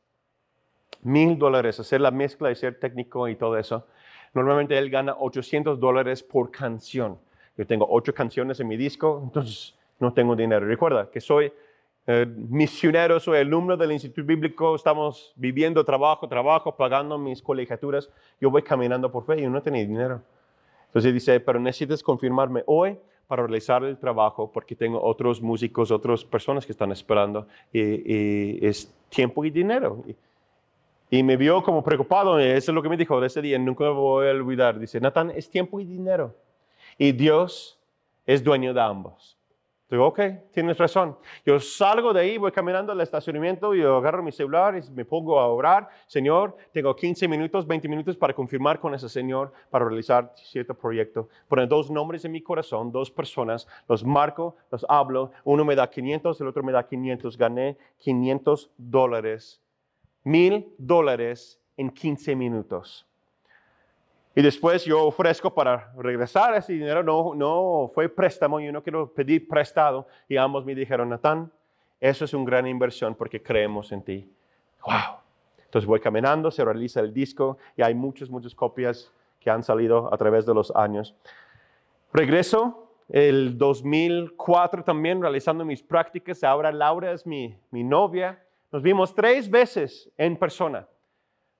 mil 1.01 1.37
dólares, 1.37 1.79
hacer 1.79 2.01
la 2.01 2.11
mezcla 2.11 2.51
y 2.51 2.55
ser 2.55 2.79
técnico 2.79 3.27
y 3.27 3.35
todo 3.35 3.57
eso. 3.57 3.85
Normalmente 4.33 4.77
él 4.77 4.89
gana 4.89 5.15
800 5.19 5.79
dólares 5.79 6.23
por 6.23 6.51
canción. 6.51 7.17
Yo 7.57 7.65
tengo 7.65 7.87
ocho 7.89 8.13
canciones 8.13 8.59
en 8.59 8.67
mi 8.67 8.77
disco, 8.77 9.21
entonces 9.23 9.75
no 9.99 10.13
tengo 10.13 10.35
dinero. 10.35 10.65
Recuerda 10.65 11.09
que 11.09 11.19
soy 11.19 11.51
eh, 12.07 12.25
misionero, 12.25 13.19
soy 13.19 13.39
alumno 13.39 13.77
del 13.77 13.91
Instituto 13.91 14.25
Bíblico, 14.25 14.75
estamos 14.75 15.33
viviendo 15.35 15.83
trabajo, 15.83 16.27
trabajo, 16.27 16.75
pagando 16.75 17.17
mis 17.17 17.41
colegiaturas. 17.41 18.09
Yo 18.39 18.49
voy 18.49 18.63
caminando 18.63 19.11
por 19.11 19.25
fe 19.25 19.41
y 19.41 19.47
no 19.47 19.61
tengo 19.61 19.77
dinero. 19.77 20.21
Entonces 20.87 21.13
dice, 21.13 21.39
pero 21.39 21.59
necesitas 21.59 22.01
confirmarme 22.01 22.63
hoy 22.65 22.97
para 23.27 23.43
realizar 23.43 23.83
el 23.83 23.95
trabajo 23.97 24.51
porque 24.51 24.75
tengo 24.75 24.99
otros 25.03 25.39
músicos, 25.39 25.91
otras 25.91 26.25
personas 26.25 26.65
que 26.65 26.71
están 26.71 26.91
esperando 26.91 27.47
y, 27.71 28.65
es 28.65 28.91
tiempo 29.09 29.45
y 29.45 29.51
dinero. 29.51 30.03
Y 31.09 31.23
me 31.23 31.37
vio 31.37 31.63
como 31.63 31.83
preocupado, 31.83 32.37
eso 32.37 32.71
es 32.71 32.75
lo 32.75 32.83
que 32.83 32.89
me 32.89 32.97
dijo 32.97 33.19
de 33.19 33.27
ese 33.27 33.41
día, 33.41 33.57
nunca 33.57 33.85
me 33.85 33.91
voy 33.91 34.27
a 34.27 34.31
olvidar. 34.31 34.77
Dice, 34.77 34.99
Natán, 34.99 35.31
es 35.31 35.49
tiempo 35.49 35.79
y 35.79 35.85
dinero. 35.85 36.35
Y 36.97 37.11
Dios 37.13 37.79
es 38.25 38.43
dueño 38.43 38.73
de 38.73 38.81
ambos. 38.81 39.39
Digo, 39.89 40.05
ok, 40.05 40.19
tienes 40.51 40.77
razón. 40.77 41.17
Yo 41.43 41.59
salgo 41.59 42.13
de 42.13 42.21
ahí, 42.21 42.37
voy 42.37 42.51
caminando 42.51 42.91
al 42.91 43.01
estacionamiento, 43.01 43.73
y 43.73 43.79
yo 43.79 43.97
agarro 43.97 44.21
mi 44.21 44.31
celular 44.31 44.77
y 44.77 44.91
me 44.91 45.03
pongo 45.03 45.39
a 45.39 45.47
orar. 45.47 45.89
Señor, 46.05 46.55
tengo 46.71 46.95
15 46.95 47.27
minutos, 47.27 47.65
20 47.65 47.87
minutos 47.87 48.15
para 48.15 48.35
confirmar 48.35 48.79
con 48.79 48.93
ese 48.93 49.09
Señor 49.09 49.51
para 49.71 49.85
realizar 49.85 50.31
cierto 50.35 50.75
proyecto. 50.75 51.29
Ponen 51.47 51.67
dos 51.67 51.89
nombres 51.89 52.23
en 52.23 52.33
mi 52.33 52.41
corazón, 52.41 52.91
dos 52.91 53.09
personas, 53.09 53.67
los 53.87 54.05
marco, 54.05 54.57
los 54.69 54.85
hablo. 54.87 55.31
Uno 55.43 55.65
me 55.65 55.73
da 55.73 55.89
500, 55.89 56.39
el 56.39 56.47
otro 56.47 56.61
me 56.61 56.71
da 56.71 56.85
500. 56.85 57.35
Gané 57.35 57.75
500 57.97 58.69
dólares 58.77 59.59
mil 60.23 60.73
dólares 60.77 61.59
en 61.77 61.89
15 61.89 62.35
minutos. 62.35 63.05
Y 64.35 64.41
después 64.41 64.85
yo 64.85 65.05
ofrezco 65.05 65.53
para 65.53 65.91
regresar 65.97 66.53
ese 66.55 66.73
dinero, 66.73 67.03
no, 67.03 67.33
no 67.35 67.91
fue 67.93 68.07
préstamo, 68.07 68.59
yo 68.59 68.71
no 68.71 68.83
quiero 68.83 69.11
pedir 69.13 69.47
prestado. 69.47 70.07
Y 70.27 70.37
ambos 70.37 70.65
me 70.65 70.75
dijeron, 70.75 71.09
Natán, 71.09 71.51
eso 71.99 72.25
es 72.25 72.33
una 72.33 72.45
gran 72.45 72.67
inversión 72.67 73.15
porque 73.15 73.41
creemos 73.41 73.91
en 73.91 74.03
ti. 74.03 74.31
¡Wow! 74.85 75.17
Entonces 75.65 75.87
voy 75.87 75.99
caminando, 75.99 76.51
se 76.51 76.63
realiza 76.63 76.99
el 76.99 77.13
disco 77.13 77.57
y 77.75 77.81
hay 77.81 77.93
muchas, 77.93 78.29
muchas 78.29 78.55
copias 78.55 79.11
que 79.39 79.49
han 79.49 79.63
salido 79.63 80.13
a 80.13 80.17
través 80.17 80.45
de 80.45 80.53
los 80.53 80.73
años. 80.75 81.15
Regreso 82.13 82.93
el 83.09 83.57
2004 83.57 84.83
también 84.83 85.21
realizando 85.21 85.65
mis 85.65 85.81
prácticas. 85.81 86.43
Ahora 86.43 86.71
Laura 86.71 87.11
es 87.11 87.25
mi, 87.25 87.57
mi 87.71 87.83
novia 87.83 88.41
nos 88.71 88.83
vimos 88.83 89.13
tres 89.15 89.49
veces 89.49 90.11
en 90.17 90.37
persona. 90.37 90.87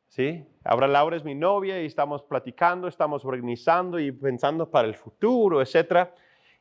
¿sí? 0.07 0.45
Ahora 0.63 0.87
Laura 0.87 1.17
es 1.17 1.23
mi 1.23 1.35
novia 1.35 1.81
y 1.81 1.85
estamos 1.85 2.23
platicando, 2.23 2.87
estamos 2.87 3.25
organizando 3.25 3.99
y 3.99 4.11
pensando 4.11 4.69
para 4.69 4.87
el 4.87 4.95
futuro, 4.95 5.61
etc. 5.61 6.09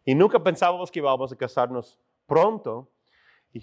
Y 0.04 0.14
nunca 0.14 0.42
pensábamos 0.42 0.90
que 0.90 1.00
íbamos 1.00 1.32
a 1.32 1.36
casarnos 1.36 1.98
pronto. 2.26 2.88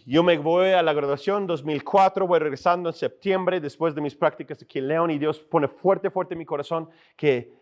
Yo 0.05 0.23
me 0.23 0.37
voy 0.37 0.69
a 0.69 0.81
la 0.81 0.93
graduación 0.93 1.47
2004, 1.47 2.27
voy 2.27 2.39
regresando 2.39 2.89
en 2.89 2.95
septiembre 2.95 3.61
después 3.61 3.93
de 3.93 4.01
mis 4.01 4.15
prácticas 4.15 4.61
aquí 4.61 4.79
en 4.79 4.87
León 4.87 5.11
y 5.11 5.19
Dios 5.19 5.39
pone 5.39 5.67
fuerte, 5.67 6.09
fuerte 6.09 6.33
en 6.33 6.39
mi 6.39 6.45
corazón 6.45 6.89
que 7.15 7.53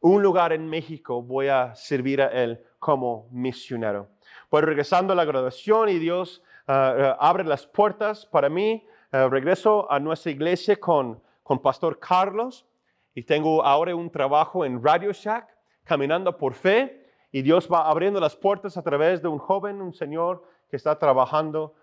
un 0.00 0.22
lugar 0.22 0.52
en 0.52 0.68
México 0.68 1.22
voy 1.22 1.48
a 1.48 1.74
servir 1.74 2.22
a 2.22 2.28
Él 2.28 2.60
como 2.78 3.28
misionero. 3.30 4.08
Voy 4.50 4.62
regresando 4.62 5.12
a 5.12 5.16
la 5.16 5.24
graduación 5.24 5.88
y 5.88 5.98
Dios 5.98 6.42
Ah, 6.74 6.94
ah, 6.96 7.28
abre 7.28 7.44
las 7.44 7.66
puertas 7.66 8.24
para 8.24 8.48
mí. 8.48 8.82
Ah, 9.10 9.28
regreso 9.30 9.90
a 9.92 10.00
nuestra 10.00 10.32
iglesia 10.32 10.80
con, 10.80 11.20
con 11.42 11.58
Pastor 11.58 11.98
Carlos 11.98 12.66
y 13.14 13.24
tengo 13.24 13.62
ahora 13.62 13.94
un 13.94 14.10
trabajo 14.10 14.64
en 14.64 14.82
Radio 14.82 15.12
Shack, 15.12 15.54
caminando 15.84 16.34
por 16.38 16.54
fe. 16.54 17.10
Y 17.30 17.42
Dios 17.42 17.68
va 17.70 17.90
abriendo 17.90 18.20
las 18.20 18.34
puertas 18.36 18.78
a 18.78 18.82
través 18.82 19.20
de 19.20 19.28
un 19.28 19.38
joven, 19.38 19.82
un 19.82 19.92
señor 19.92 20.44
que 20.70 20.76
está 20.76 20.98
trabajando 20.98 21.74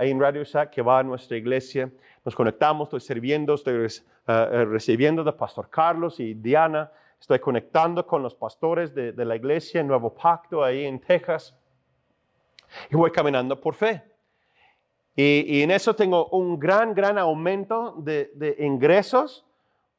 en 0.00 0.20
Radio 0.20 0.44
Shack, 0.44 0.70
que 0.70 0.82
va 0.82 1.00
a 1.00 1.02
nuestra 1.02 1.36
iglesia. 1.36 1.90
Nos 2.24 2.34
conectamos, 2.34 2.86
estoy 2.86 3.00
sirviendo, 3.00 3.54
estoy 3.54 3.88
recibiendo 4.26 5.22
de 5.22 5.32
Pastor 5.32 5.68
Carlos 5.70 6.18
y 6.18 6.34
Diana. 6.34 6.90
Estoy 7.20 7.40
conectando 7.40 8.06
con 8.06 8.22
los 8.22 8.34
pastores 8.34 8.94
de, 8.94 9.12
de 9.12 9.24
la 9.24 9.36
iglesia 9.36 9.80
en 9.80 9.88
Nuevo 9.88 10.14
Pacto, 10.14 10.62
ahí 10.64 10.84
en 10.84 11.00
Texas. 11.00 11.56
Y 12.90 12.96
voy 12.96 13.10
caminando 13.10 13.60
por 13.60 13.74
fe. 13.74 14.15
Y, 15.16 15.62
en 15.62 15.70
eso 15.70 15.96
tengo 15.96 16.26
un 16.28 16.58
gran, 16.58 16.94
gran 16.94 17.16
aumento 17.18 17.94
de, 17.96 18.56
ingresos. 18.58 19.46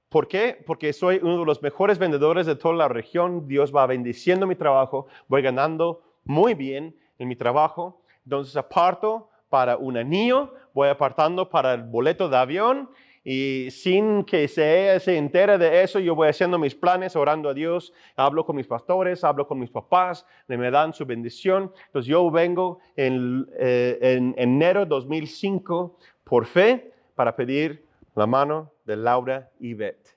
¿Por 0.09 0.27
qué? 0.27 0.63
Porque 0.65 0.93
soy 0.93 1.19
uno 1.21 1.39
de 1.39 1.45
los 1.45 1.61
mejores 1.61 1.97
vendedores 1.97 2.45
de 2.45 2.55
toda 2.55 2.75
la 2.75 2.87
región. 2.87 3.47
Dios 3.47 3.75
va 3.75 3.87
bendiciendo 3.87 4.45
mi 4.45 4.55
trabajo. 4.55 5.07
Voy 5.27 5.41
ganando 5.41 6.03
muy 6.23 6.53
bien 6.53 6.95
en 7.17 7.27
mi 7.27 7.35
trabajo. 7.35 7.99
Entonces 8.23 8.55
aparto 8.55 9.29
para 9.49 9.77
un 9.77 9.97
anillo, 9.97 10.53
voy 10.73 10.89
apartando 10.89 11.49
para 11.49 11.73
el 11.73 11.83
boleto 11.83 12.29
de 12.29 12.37
avión 12.37 12.89
y 13.29 13.69
sin 13.71 14.23
que 14.23 14.47
se, 14.47 14.97
se 15.01 15.17
entere 15.17 15.57
de 15.57 15.83
eso, 15.83 15.99
yo 15.99 16.15
voy 16.15 16.29
haciendo 16.29 16.57
mis 16.57 16.73
planes, 16.73 17.13
orando 17.13 17.49
a 17.49 17.53
Dios, 17.53 17.91
hablo 18.15 18.45
con 18.45 18.55
mis 18.55 18.67
pastores, 18.67 19.21
hablo 19.21 19.45
con 19.45 19.59
mis 19.59 19.69
papás, 19.69 20.25
me 20.47 20.71
dan 20.71 20.93
su 20.93 21.05
bendición. 21.05 21.73
Entonces 21.87 22.07
yo 22.07 22.31
vengo 22.31 22.79
en, 22.95 23.45
eh, 23.59 23.97
en 23.99 24.33
enero 24.37 24.85
2005 24.85 25.97
por 26.23 26.45
fe 26.45 26.93
para 27.15 27.35
pedir 27.35 27.85
la 28.15 28.25
mano 28.25 28.71
de 28.85 28.95
Laura 28.95 29.51
y 29.59 29.73
Beth. 29.73 30.15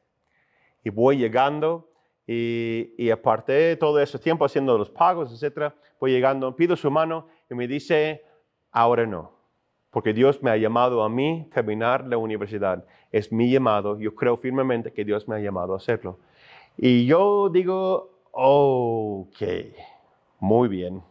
Y 0.84 0.90
voy 0.90 1.18
llegando 1.18 1.90
y, 2.28 2.94
y 2.96 3.10
aparte 3.10 3.74
todo 3.74 3.98
ese 3.98 4.20
tiempo 4.20 4.44
haciendo 4.44 4.78
los 4.78 4.88
pagos, 4.88 5.32
etcétera, 5.32 5.74
voy 5.98 6.12
llegando, 6.12 6.54
pido 6.54 6.76
su 6.76 6.88
mano 6.92 7.26
y 7.50 7.56
me 7.56 7.66
dice, 7.66 8.22
ahora 8.70 9.04
no, 9.04 9.39
porque 9.90 10.12
Dios 10.12 10.42
me 10.42 10.50
ha 10.50 10.56
llamado 10.56 11.02
a 11.02 11.08
mí 11.08 11.46
a 11.50 11.54
terminar 11.54 12.06
la 12.06 12.16
universidad. 12.16 12.84
Es 13.10 13.32
mi 13.32 13.50
llamado, 13.50 13.98
yo 13.98 14.14
creo 14.14 14.36
firmemente 14.36 14.92
que 14.92 15.04
Dios 15.04 15.26
me 15.28 15.36
ha 15.36 15.38
llamado 15.40 15.74
a 15.74 15.76
hacerlo. 15.76 16.18
Y 16.76 17.06
yo 17.06 17.48
digo, 17.48 18.10
ok, 18.30 19.42
muy 20.38 20.68
bien. 20.68 21.02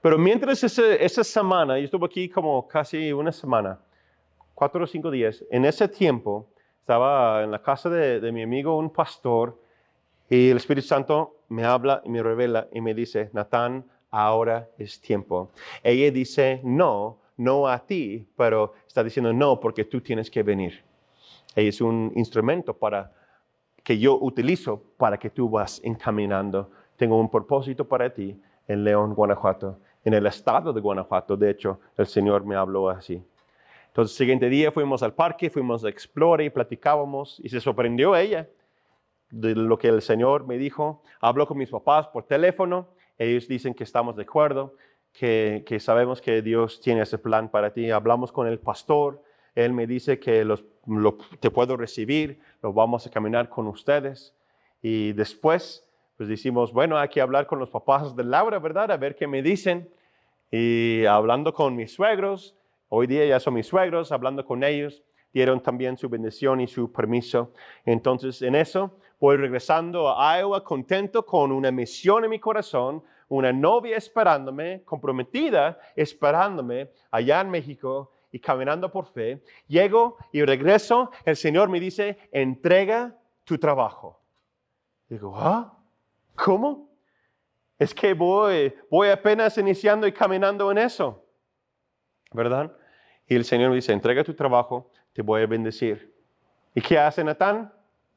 Pero 0.00 0.18
mientras 0.18 0.62
esa 0.64 1.24
semana, 1.24 1.78
yo 1.78 1.84
estuve 1.84 2.06
aquí 2.06 2.28
como 2.28 2.66
casi 2.66 3.12
una 3.12 3.30
semana, 3.30 3.78
cuatro 4.52 4.82
o 4.82 4.86
cinco 4.86 5.10
días, 5.10 5.44
en 5.50 5.64
ese 5.64 5.86
tiempo 5.86 6.48
estaba 6.80 7.44
en 7.44 7.52
la 7.52 7.62
casa 7.62 7.88
de, 7.88 8.18
de 8.18 8.32
mi 8.32 8.42
amigo 8.42 8.76
un 8.76 8.90
pastor 8.90 9.56
y 10.28 10.50
el 10.50 10.56
Espíritu 10.56 10.88
Santo 10.88 11.36
me 11.48 11.64
habla 11.64 12.02
y 12.04 12.08
me 12.08 12.22
revela 12.22 12.66
y 12.72 12.80
me 12.80 12.94
dice, 12.94 13.30
Natán, 13.32 13.84
ahora 14.10 14.68
es 14.76 15.00
tiempo. 15.00 15.50
Ella 15.84 16.10
dice, 16.10 16.60
no, 16.64 17.21
no 17.36 17.66
a 17.68 17.78
ti, 17.78 18.26
pero 18.36 18.74
está 18.86 19.02
diciendo 19.02 19.32
no 19.32 19.58
porque 19.60 19.84
tú 19.84 20.00
tienes 20.00 20.30
que 20.30 20.42
venir. 20.42 20.82
Es 21.54 21.80
un 21.80 22.12
instrumento 22.16 22.74
para 22.74 23.12
que 23.82 23.98
yo 23.98 24.18
utilizo 24.20 24.82
para 24.96 25.18
que 25.18 25.30
tú 25.30 25.48
vas 25.48 25.80
encaminando. 25.84 26.70
Tengo 26.96 27.18
un 27.18 27.30
propósito 27.30 27.86
para 27.86 28.12
ti 28.12 28.40
en 28.68 28.84
León, 28.84 29.14
Guanajuato, 29.14 29.78
en 30.04 30.14
el 30.14 30.26
estado 30.26 30.72
de 30.72 30.80
Guanajuato. 30.80 31.36
De 31.36 31.50
hecho, 31.50 31.80
el 31.96 32.06
Señor 32.06 32.44
me 32.44 32.54
habló 32.54 32.88
así. 32.88 33.22
Entonces, 33.88 34.14
el 34.14 34.18
siguiente 34.18 34.48
día 34.48 34.72
fuimos 34.72 35.02
al 35.02 35.14
parque, 35.14 35.50
fuimos 35.50 35.84
a 35.84 35.88
explorar 35.88 36.46
y 36.46 36.50
platicábamos 36.50 37.40
y 37.44 37.48
se 37.48 37.60
sorprendió 37.60 38.16
ella 38.16 38.48
de 39.30 39.54
lo 39.54 39.76
que 39.76 39.88
el 39.88 40.00
Señor 40.00 40.46
me 40.46 40.56
dijo. 40.56 41.02
Habló 41.20 41.46
con 41.46 41.58
mis 41.58 41.70
papás 41.70 42.06
por 42.08 42.24
teléfono 42.24 42.88
ellos 43.18 43.46
dicen 43.46 43.74
que 43.74 43.84
estamos 43.84 44.16
de 44.16 44.22
acuerdo, 44.22 44.74
que, 45.12 45.78
sabemos 45.80 46.20
que 46.20 46.42
Dios 46.42 46.80
tiene 46.80 47.02
ese 47.02 47.18
plan 47.18 47.50
para 47.50 47.72
ti. 47.72 47.90
Hablamos 47.90 48.32
con 48.32 48.46
el 48.46 48.58
pastor, 48.58 49.22
él 49.54 49.72
me 49.72 49.86
dice 49.86 50.18
que 50.18 50.46
te 51.40 51.50
puedo 51.50 51.76
recibir, 51.76 52.40
lo 52.62 52.72
vamos 52.72 53.06
a 53.06 53.10
caminar 53.10 53.48
con 53.48 53.66
ustedes. 53.66 54.34
Y 54.80 55.12
después, 55.12 55.86
pues 56.16 56.28
decimos, 56.28 56.72
bueno, 56.72 56.98
hay 56.98 57.08
que 57.08 57.20
hablar 57.20 57.46
con 57.46 57.58
los 57.58 57.70
papás 57.70 58.16
de 58.16 58.24
Laura, 58.24 58.58
¿verdad? 58.58 58.90
A 58.90 58.96
ver 58.96 59.14
qué 59.14 59.26
me 59.26 59.42
dicen. 59.42 59.88
Y 60.50 61.04
hablando 61.06 61.52
con 61.54 61.76
mis 61.76 61.92
suegros, 61.92 62.54
hoy 62.88 63.06
día 63.06 63.24
ya 63.26 63.40
son 63.40 63.54
mis 63.54 63.66
suegros, 63.66 64.12
hablando 64.12 64.44
con 64.44 64.64
ellos, 64.64 65.02
dieron 65.32 65.62
también 65.62 65.96
su 65.96 66.08
bendición 66.08 66.60
y 66.60 66.66
su 66.66 66.92
permiso. 66.92 67.52
Entonces, 67.84 68.42
en 68.42 68.54
eso, 68.54 68.98
voy 69.20 69.36
regresando 69.36 70.18
a 70.18 70.38
Iowa 70.38 70.64
contento 70.64 71.24
con 71.24 71.52
una 71.52 71.70
misión 71.70 72.24
en 72.24 72.30
mi 72.30 72.38
corazón, 72.38 73.02
una 73.28 73.52
novia 73.52 73.96
esperándome, 73.96 74.82
comprometida 74.84 75.78
esperándome 75.96 76.90
allá 77.10 77.40
en 77.40 77.50
México 77.50 78.12
y 78.30 78.38
caminando 78.38 78.90
por 78.90 79.06
fe. 79.06 79.42
Llego 79.68 80.16
y 80.32 80.42
regreso, 80.42 81.10
el 81.24 81.36
Señor 81.36 81.68
me 81.68 81.80
dice, 81.80 82.18
entrega 82.32 83.16
tu 83.44 83.58
trabajo. 83.58 84.20
Digo, 85.08 85.36
¿ah? 85.36 85.78
¿Cómo? 86.34 86.88
Es 87.78 87.94
que 87.94 88.14
voy, 88.14 88.74
voy 88.90 89.08
apenas 89.08 89.58
iniciando 89.58 90.06
y 90.06 90.12
caminando 90.12 90.70
en 90.70 90.78
eso, 90.78 91.26
¿verdad? 92.32 92.74
Y 93.26 93.34
el 93.34 93.44
Señor 93.44 93.70
me 93.70 93.76
dice, 93.76 93.92
entrega 93.92 94.24
tu 94.24 94.34
trabajo, 94.34 94.90
te 95.12 95.22
voy 95.22 95.42
a 95.42 95.46
bendecir. 95.46 96.14
¿Y 96.74 96.80
qué 96.80 96.98
hace 96.98 97.22
Natán? 97.22 97.72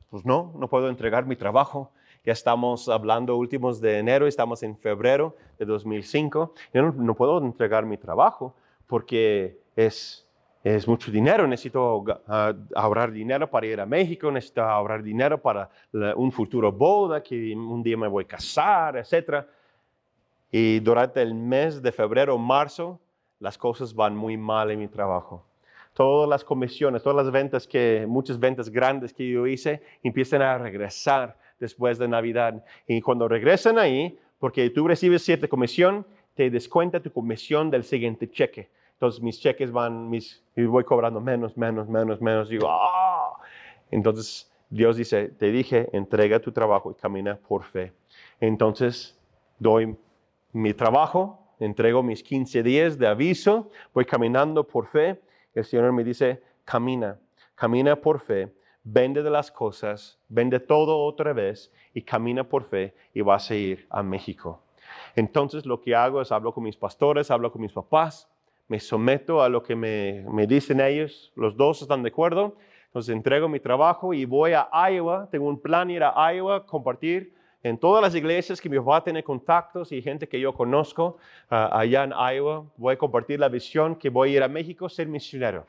Pues 0.09 0.25
no, 0.25 0.53
no 0.55 0.69
puedo 0.69 0.87
entregar 0.87 1.25
mi 1.25 1.35
trabajo. 1.35 1.91
Ya 2.25 2.33
estamos 2.33 2.89
hablando 2.89 3.37
últimos 3.37 3.79
de 3.79 3.99
enero, 3.99 4.25
estamos 4.25 4.63
en 4.63 4.75
febrero 4.75 5.35
de 5.59 5.65
2005. 5.65 6.53
Yo 6.73 6.91
no, 6.91 7.13
puedo 7.13 7.37
entregar 7.37 7.85
mi 7.85 7.97
trabajo 7.97 8.55
porque 8.87 9.59
es, 9.75 10.27
es 10.63 10.87
mucho 10.87 11.11
dinero. 11.11 11.45
Necesito 11.45 12.03
ah, 12.27 12.51
ahorrar 12.73 13.11
dinero 13.11 13.47
para 13.47 13.67
ir 13.67 13.79
a 13.79 13.85
México, 13.85 14.31
necesito 14.31 14.63
ahorrar 14.63 15.03
dinero 15.03 15.39
para 15.39 15.69
un 16.15 16.31
futuro 16.31 16.71
boda, 16.71 17.21
que 17.21 17.55
un 17.55 17.83
día 17.83 17.95
me 17.95 18.07
voy 18.07 18.23
a 18.23 18.27
casar, 18.27 18.97
etc. 18.97 19.45
Y 20.49 20.79
durante 20.79 21.21
el 21.21 21.35
mes 21.35 21.79
de 21.79 21.91
febrero, 21.91 22.39
marzo, 22.39 22.99
las 23.39 23.55
cosas 23.55 23.93
van 23.93 24.15
muy 24.15 24.35
mal 24.35 24.71
en 24.71 24.79
mi 24.79 24.87
trabajo 24.87 25.45
todas 25.93 26.27
las 26.27 26.43
comisiones, 26.43 27.01
todas 27.01 27.15
las 27.25 27.31
ventas 27.31 27.65
que, 27.65 28.05
muchas 28.05 28.37
ventas 28.37 28.67
grandes 28.67 29.13
que 29.13 29.29
yo 29.29 29.47
hice, 29.47 29.81
empiezan 30.03 30.41
a 30.41 30.57
regresar 30.57 31.37
después 31.59 31.97
de 31.97 32.07
Navidad. 32.07 32.63
Y 32.87 33.01
cuando 33.01 33.27
regresan 33.27 33.77
ahí, 33.77 34.17
porque 34.39 34.69
tú 34.69 34.87
recibes 34.87 35.23
cierta 35.23 35.47
comisión, 35.47 36.05
te 36.33 36.49
descuenta 36.49 37.01
tu 37.01 37.11
comisión 37.11 37.71
del 37.71 37.83
siguiente 37.83 38.29
cheque. 38.29 38.69
Entonces 38.93 39.21
mis 39.21 39.39
cheques 39.39 39.71
van, 39.71 40.09
mis, 40.09 40.43
y 40.55 40.63
voy 40.65 40.83
cobrando 40.83 41.19
menos, 41.19 41.57
menos, 41.57 41.87
menos, 41.87 42.21
menos. 42.21 42.49
Digo, 42.49 42.67
¡ah! 42.69 43.33
Entonces 43.91 44.51
Dios 44.69 44.97
dice, 44.97 45.29
te 45.29 45.51
dije, 45.51 45.89
entrega 45.93 46.39
tu 46.39 46.51
trabajo 46.51 46.91
y 46.91 46.95
camina 46.95 47.37
por 47.37 47.63
fe. 47.63 47.93
Entonces 48.39 49.17
doy 49.59 49.95
mi 50.51 50.73
trabajo, 50.73 51.39
entrego 51.59 52.03
mis 52.03 52.23
15 52.23 52.63
días 52.63 52.97
de 52.97 53.07
aviso, 53.07 53.69
voy 53.93 54.05
caminando 54.05 54.65
por 54.65 54.87
fe. 54.87 55.21
El 55.53 55.65
Señor 55.65 55.91
me 55.93 56.03
dice, 56.03 56.41
camina, 56.65 57.17
camina 57.55 57.95
por 57.95 58.19
fe 58.19 58.51
vende 58.85 59.23
de 59.23 59.31
las 59.31 59.51
cosas, 59.51 60.17
vende 60.29 60.59
todo 60.59 61.03
otra 61.03 61.33
vez 61.33 61.73
y 61.93 62.03
camina 62.03 62.43
por 62.43 62.63
fe 62.63 62.93
y 63.13 63.21
vas 63.21 63.49
a 63.49 63.55
ir 63.55 63.87
a 63.89 64.03
México. 64.03 64.61
Entonces 65.15 65.65
lo 65.65 65.81
que 65.81 65.95
hago 65.95 66.21
es 66.21 66.31
hablo 66.31 66.53
con 66.53 66.63
mis 66.63 66.77
pastores, 66.77 67.31
hablo 67.31 67.51
con 67.51 67.63
mis 67.63 67.73
papás, 67.73 68.29
me 68.67 68.79
someto 68.79 69.41
a 69.41 69.49
lo 69.49 69.63
que 69.63 69.75
me, 69.75 70.23
me 70.31 70.45
dicen 70.45 70.79
ellos, 70.79 71.33
los 71.35 71.57
dos 71.57 71.81
están 71.81 72.03
de 72.03 72.09
acuerdo, 72.09 72.55
entonces 72.85 73.13
entrego 73.13 73.49
mi 73.49 73.59
trabajo 73.59 74.13
y 74.13 74.25
voy 74.25 74.53
a 74.53 74.69
Iowa, 74.91 75.27
tengo 75.31 75.47
un 75.47 75.59
plan 75.59 75.89
ir 75.89 76.03
a 76.03 76.33
Iowa, 76.33 76.65
compartir 76.65 77.33
en 77.63 77.79
todas 77.79 78.03
las 78.03 78.13
iglesias 78.13 78.61
que 78.61 78.69
mi 78.69 78.77
papá 78.77 79.03
tiene 79.03 79.23
contactos 79.23 79.91
y 79.91 80.01
gente 80.01 80.27
que 80.27 80.39
yo 80.39 80.53
conozco 80.53 81.17
ah, 81.49 81.79
allá 81.79 82.03
en 82.03 82.11
Iowa, 82.11 82.65
voy 82.77 82.93
a 82.93 82.97
compartir 82.97 83.39
la 83.39 83.49
visión 83.49 83.95
que 83.95 84.09
voy 84.09 84.29
a 84.29 84.37
ir 84.37 84.43
a 84.43 84.47
México 84.47 84.87
ser 84.87 85.07
misionero. 85.07 85.65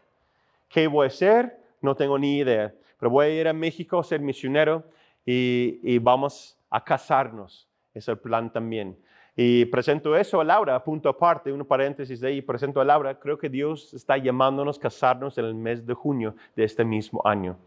¿Qué 0.68 0.86
voy 0.86 1.04
a 1.04 1.06
hacer? 1.06 1.58
No 1.80 1.94
tengo 1.94 2.18
ni 2.18 2.38
idea 2.38 2.74
pero 2.98 3.10
voy 3.10 3.26
a 3.26 3.40
ir 3.40 3.48
a 3.48 3.52
México 3.52 3.98
a 3.98 4.04
ser 4.04 4.20
misionero 4.20 4.84
y, 5.24 5.98
vamos 5.98 6.58
a 6.70 6.82
casarnos. 6.82 7.68
Es 7.92 8.08
el 8.08 8.18
plan 8.18 8.52
también. 8.52 8.96
Y 9.34 9.66
presento 9.66 10.16
eso 10.16 10.40
a 10.40 10.44
Laura, 10.44 10.82
punto 10.82 11.08
aparte, 11.08 11.52
un 11.52 11.64
paréntesis 11.64 12.20
de 12.20 12.28
ahí, 12.28 12.42
presento 12.42 12.80
a 12.80 12.84
Laura, 12.84 13.18
creo 13.18 13.38
que 13.38 13.50
Dios 13.50 13.92
está 13.92 14.16
llamándonos 14.16 14.78
a 14.78 14.80
casarnos 14.80 15.36
en 15.36 15.44
el 15.44 15.54
mes 15.54 15.86
de 15.86 15.92
junio 15.92 16.34
de 16.54 16.64
este 16.64 16.84
mismo 16.84 17.20
año. 17.24 17.58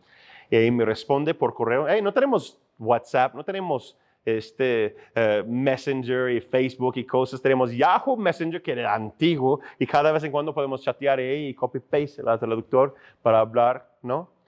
Y 0.49 0.55
ahí 0.55 0.71
me 0.71 0.83
responde 0.83 1.35
por 1.35 1.53
correo, 1.53 1.85
hey, 1.87 2.01
no 2.01 2.11
tenemos 2.11 2.57
WhatsApp, 2.79 3.35
no 3.35 3.43
tenemos 3.43 3.95
este 4.25 4.95
eh, 5.15 5.43
Messenger 5.45 6.31
y 6.31 6.41
Facebook 6.41 6.97
y 6.97 7.05
cosas, 7.05 7.41
tenemos 7.41 7.71
Yahoo 7.71 8.17
Messenger 8.17 8.61
que 8.61 8.71
era 8.71 8.93
antiguo 8.93 9.59
y 9.77 9.85
cada 9.85 10.11
vez 10.11 10.23
en 10.23 10.31
cuando 10.31 10.53
podemos 10.53 10.81
chatear 10.81 11.19
ahí 11.19 11.49
y 11.49 11.53
copy-paste 11.53 12.21
el 12.21 12.39
traductor 12.39 12.95
para 13.21 13.39
hablar, 13.39 13.87
¿no? 14.01 14.38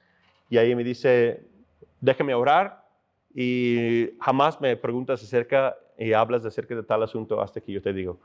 Y 0.51 0.57
ahí 0.57 0.75
me 0.75 0.83
dice, 0.83 1.47
déjame 2.01 2.35
orar 2.35 2.85
y 3.33 4.09
jamás 4.19 4.59
me 4.59 4.75
preguntas 4.75 5.23
acerca 5.23 5.77
y 5.97 6.11
hablas 6.11 6.45
acerca 6.45 6.75
de 6.75 6.83
tal 6.83 7.01
asunto 7.03 7.39
hasta 7.41 7.61
que 7.61 7.71
yo 7.71 7.81
te 7.81 7.93
digo, 7.93 8.19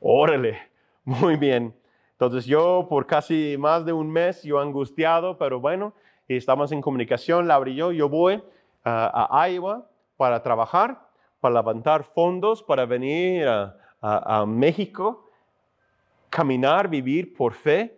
órale, 0.00 0.58
muy 1.04 1.36
bien. 1.36 1.74
Entonces 2.12 2.46
yo 2.46 2.86
por 2.88 3.06
casi 3.06 3.56
más 3.58 3.84
de 3.84 3.92
un 3.92 4.10
mes, 4.10 4.42
yo 4.42 4.58
angustiado, 4.58 5.36
pero 5.36 5.60
bueno, 5.60 5.92
estamos 6.26 6.72
en 6.72 6.80
comunicación, 6.80 7.46
la 7.46 7.62
y 7.66 7.74
yo, 7.74 7.92
yo 7.92 8.08
voy 8.08 8.42
a, 8.82 9.46
Iowa 9.50 9.86
para 10.16 10.42
trabajar, 10.42 11.06
para 11.38 11.56
levantar 11.56 12.02
fondos, 12.02 12.62
para 12.62 12.86
venir 12.86 13.46
a 13.46 14.46
México, 14.46 15.28
caminar, 16.30 16.88
vivir 16.88 17.36
por 17.36 17.52
fe. 17.52 17.94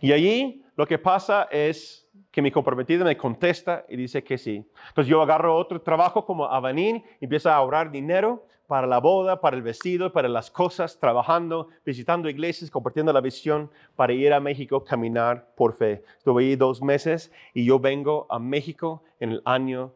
Y 0.00 0.12
allí 0.12 0.64
lo 0.78 0.86
que 0.86 0.96
pasa 0.96 1.48
es 1.50 2.08
que 2.30 2.40
mi 2.40 2.52
comprometida 2.52 3.04
me 3.04 3.16
contesta 3.16 3.84
y 3.88 3.96
dice 3.96 4.22
que 4.22 4.38
sí. 4.38 4.64
Entonces 4.90 5.10
yo 5.10 5.20
agarro 5.20 5.56
otro 5.56 5.80
trabajo 5.80 6.24
como 6.24 6.44
Avanín, 6.44 7.02
empiezo 7.20 7.50
a 7.50 7.56
ahorrar 7.56 7.90
dinero 7.90 8.46
para 8.68 8.86
la 8.86 9.00
boda, 9.00 9.40
para 9.40 9.56
el 9.56 9.62
vestido, 9.64 10.12
para 10.12 10.28
las 10.28 10.52
cosas, 10.52 10.96
trabajando, 11.00 11.66
visitando 11.84 12.28
iglesias, 12.28 12.70
compartiendo 12.70 13.12
la 13.12 13.20
visión 13.20 13.72
para 13.96 14.12
ir 14.12 14.32
a 14.32 14.38
México, 14.38 14.84
caminar 14.84 15.52
por 15.56 15.72
fe. 15.72 16.04
Estuve 16.16 16.44
ahí 16.44 16.54
dos 16.54 16.80
meses 16.80 17.32
y 17.54 17.64
yo 17.64 17.80
vengo 17.80 18.28
a 18.30 18.38
México 18.38 19.02
en 19.18 19.32
el 19.32 19.42
año 19.46 19.92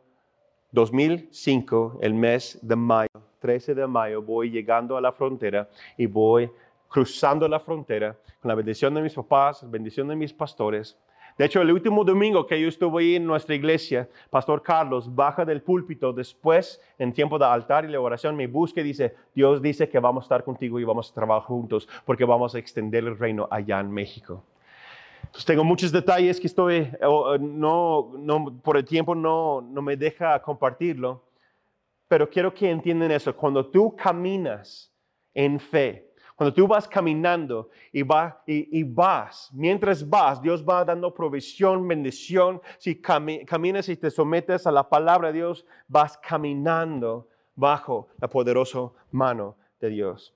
2005, 0.73 2.01
el 2.03 2.14
mes 2.14 2.59
de 2.61 2.75
mayo, 2.75 3.09
13 3.38 3.77
de 3.77 3.87
mayo, 3.87 4.21
voy 4.21 4.51
llegando 4.51 4.97
a 4.97 5.01
la 5.01 5.12
frontera 5.12 5.68
y 5.97 6.07
voy 6.07 6.51
cruzando 6.93 7.49
la 7.49 7.59
frontera 7.59 8.17
con 8.41 8.49
la 8.49 8.55
bendición 8.55 8.95
de 8.95 9.03
mis 9.03 9.15
papás, 9.15 9.69
bendición 9.71 10.09
de 10.09 10.17
mis 10.17 10.33
pastores 10.33 10.97
de 11.39 11.47
hecho, 11.47 11.63
el 11.63 11.73
último 11.73 12.05
domingo 12.05 12.47
que 12.47 12.61
yo 12.61 12.69
estuve 12.69 13.03
ahí 13.03 13.17
en 13.17 13.27
nuestra 13.27 13.55
iglesia, 13.55 14.09
Pastor 14.29 14.63
Carlos 14.63 15.15
baja 15.15 15.45
del 15.45 15.63
púlpito 15.63 16.13
después, 16.13 16.81
en 16.99 17.13
tiempo 17.13 17.39
de 17.39 17.47
altar 17.47 17.85
y 17.85 17.89
la 17.89 18.01
oración, 18.01 18.37
me 18.37 18.47
busca 18.47 18.81
y 18.81 18.85
dice, 18.85 19.15
Dios 19.35 19.63
dice 19.63 19.89
que 19.89 19.99
vamos 19.99 20.25
a 20.25 20.27
estar 20.27 20.45
contigo 20.45 20.79
y 20.79 20.85
vamos 20.85 21.11
a 21.11 21.15
trabajar 21.15 21.49
juntos 21.49 21.89
porque 22.05 22.25
vamos 22.25 22.55
a 22.55 22.59
extender 22.59 23.05
el 23.05 23.19
reino 23.19 23.49
allá 23.51 23.81
en 23.81 23.91
México. 23.91 24.45
Entonces 25.23 25.47
tengo 25.47 25.65
muchos 25.65 25.91
detalles 25.91 26.39
que 26.39 26.47
estoy, 26.47 26.91
no, 27.01 28.13
no, 28.19 28.61
por 28.63 28.77
el 28.77 28.85
tiempo 28.85 29.15
no, 29.15 29.63
no 29.63 29.81
me 29.81 29.97
deja 29.97 30.41
compartirlo, 30.43 31.23
pero 32.09 32.29
quiero 32.29 32.53
que 32.53 32.71
entiendan 32.71 33.11
eso. 33.11 33.35
Cuando 33.35 33.65
tú 33.65 33.97
caminas 33.97 34.93
en 35.33 35.59
fe, 35.59 36.12
cuando 36.37 36.55
tú 36.55 36.66
vas 36.66 36.88
caminando 36.88 37.71
y, 37.92 38.01
y, 38.47 38.83
vas, 38.83 39.51
mientras 39.53 40.09
vas, 40.09 40.40
Dios 40.40 40.64
va 40.68 40.85
dando 40.85 41.12
provisión, 41.12 41.87
bendición. 41.87 42.61
Si 42.79 43.01
caminas 43.01 43.88
y 43.88 43.97
te 43.97 44.11
sometes 44.11 44.66
a 44.66 44.73
la 44.73 44.88
palabra 44.88 45.29
de 45.29 45.35
Dios, 45.35 45.66
vas 45.88 46.18
caminando 46.18 47.29
bajo 47.55 48.09
la 48.18 48.29
poderosa 48.29 48.90
mano 49.11 49.57
de 49.81 49.90
Dios. 49.90 50.35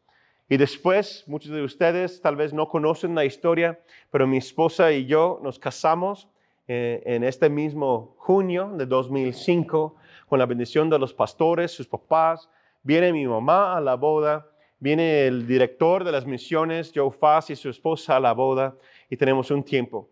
Y 0.48 0.59
después, 0.59 1.24
muchos 1.26 1.50
de 1.50 1.62
ustedes 1.62 2.20
tal 2.20 2.37
vez 2.37 2.52
no 2.52 2.68
conocen 2.68 3.14
la 3.14 3.24
historia, 3.24 3.80
pero 4.11 4.26
mi 4.26 4.37
esposa 4.37 4.92
y 4.92 5.06
yo 5.06 5.40
nos 5.42 5.59
casamos 5.59 6.28
eh, 6.68 7.02
en 7.04 7.24
este 7.24 7.48
mismo 7.48 8.14
junio 8.18 8.70
de 8.76 8.87
2005 8.87 9.96
con 10.28 10.38
la 10.38 10.46
bendición 10.46 10.88
de 10.88 10.98
los 10.98 11.12
pastores, 11.12 11.72
sus 11.72 11.88
papás. 11.88 12.48
Viene 12.82 13.12
mi 13.12 13.26
mamá 13.26 13.76
a 13.76 13.80
la 13.80 13.96
boda 13.96 14.48
Viene 14.87 15.27
el 15.27 15.49
director 15.49 16.05
de 16.05 16.12
las 16.12 16.27
misiones, 16.27 16.92
Joe 16.94 17.11
Fass, 17.11 17.51
y 17.51 17.57
su 17.57 17.68
esposa 17.68 18.14
a 18.14 18.20
la 18.20 18.33
boda 18.33 18.77
y 19.11 19.16
tenemos 19.16 19.51
un 19.51 19.64
tiempo. 19.64 20.11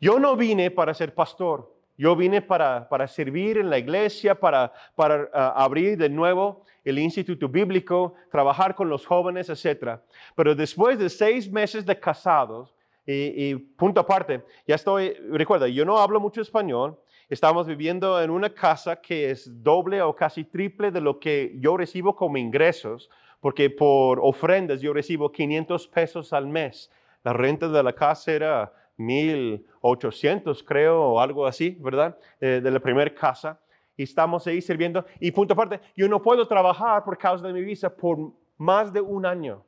Yo 0.00 0.18
no 0.18 0.34
vine 0.34 0.72
para 0.72 0.92
ser 0.94 1.14
pastor, 1.14 1.72
yo 1.96 2.16
vine 2.16 2.42
para, 2.42 2.88
para 2.88 3.06
servir 3.06 3.58
en 3.58 3.70
la 3.70 3.78
iglesia, 3.78 4.34
para, 4.34 4.72
para 4.96 5.30
ah, 5.32 5.54
abrir 5.56 5.96
de 5.96 6.08
nuevo 6.08 6.64
el 6.82 6.98
instituto 6.98 7.48
bíblico, 7.48 8.14
trabajar 8.32 8.74
con 8.74 8.88
los 8.88 9.06
jóvenes, 9.06 9.48
etc. 9.48 10.00
Pero 10.34 10.56
después 10.56 10.98
de 10.98 11.08
seis 11.08 11.48
meses 11.48 11.86
de 11.86 11.96
casados, 11.96 12.74
y, 13.06 13.50
y, 13.50 13.54
punto 13.54 14.00
aparte, 14.00 14.42
ya 14.66 14.74
estoy, 14.74 15.12
recuerda, 15.30 15.68
yo 15.68 15.84
no 15.84 15.98
hablo 15.98 16.18
mucho 16.18 16.40
español, 16.40 16.98
estamos 17.28 17.64
viviendo 17.68 18.20
en 18.20 18.30
una 18.30 18.50
casa 18.50 19.00
que 19.00 19.30
es 19.30 19.62
doble 19.62 20.02
o 20.02 20.16
casi 20.16 20.42
triple 20.42 20.90
de 20.90 21.00
lo 21.00 21.20
que 21.20 21.54
yo 21.60 21.76
recibo 21.76 22.16
como 22.16 22.38
ingresos 22.38 23.08
porque 23.40 23.70
por 23.70 24.20
ofrendas 24.20 24.80
yo 24.80 24.92
recibo 24.92 25.32
500 25.32 25.88
pesos 25.88 26.32
al 26.32 26.46
mes. 26.46 26.90
La 27.24 27.32
renta 27.32 27.68
de 27.68 27.82
la 27.82 27.92
casa 27.92 28.32
era 28.32 28.72
1.800, 28.98 30.62
creo, 30.64 31.02
o 31.02 31.20
algo 31.20 31.46
así, 31.46 31.76
¿verdad? 31.80 32.18
de 32.38 32.70
la 32.70 32.80
primera 32.80 33.12
casa. 33.14 33.58
Y 33.96 34.04
estamos 34.04 34.46
ahí 34.46 34.62
sirviendo. 34.62 35.04
Y 35.18 35.30
punto 35.30 35.54
aparte, 35.54 35.80
yo 35.96 36.08
no 36.08 36.22
puedo 36.22 36.46
trabajar 36.46 37.04
por 37.04 37.18
causa 37.18 37.46
de 37.46 37.52
mi 37.52 37.62
visa 37.62 37.94
por 37.94 38.18
más 38.56 38.92
de 38.92 39.00
un 39.00 39.26
año. 39.26 39.64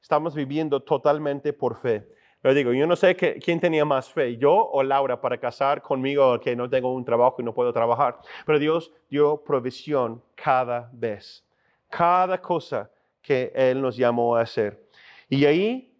Estamos 0.00 0.34
viviendo 0.34 0.80
totalmente 0.80 1.52
por 1.52 1.76
fe. 1.76 2.06
Pero 2.40 2.54
digo, 2.54 2.72
yo 2.72 2.86
no 2.86 2.94
sé 2.94 3.16
quién 3.16 3.58
tenía 3.58 3.84
más 3.84 4.08
fe, 4.08 4.36
yo 4.36 4.52
o 4.54 4.82
Laura, 4.82 5.20
para 5.20 5.38
casar 5.38 5.82
conmigo 5.82 6.38
que 6.38 6.54
no 6.54 6.70
tengo 6.70 6.92
un 6.92 7.04
trabajo 7.04 7.36
y 7.38 7.44
no 7.44 7.52
puedo 7.52 7.72
trabajar. 7.72 8.18
Pero 8.44 8.58
Dios 8.58 8.92
dio 9.10 9.42
provisión 9.42 10.22
cada 10.36 10.88
vez. 10.92 11.44
Cada 11.88 12.40
cosa 12.40 12.88
que 13.26 13.52
Él 13.54 13.82
nos 13.82 13.96
llamó 13.96 14.36
a 14.36 14.42
hacer. 14.42 14.86
Y 15.28 15.44
ahí 15.44 15.92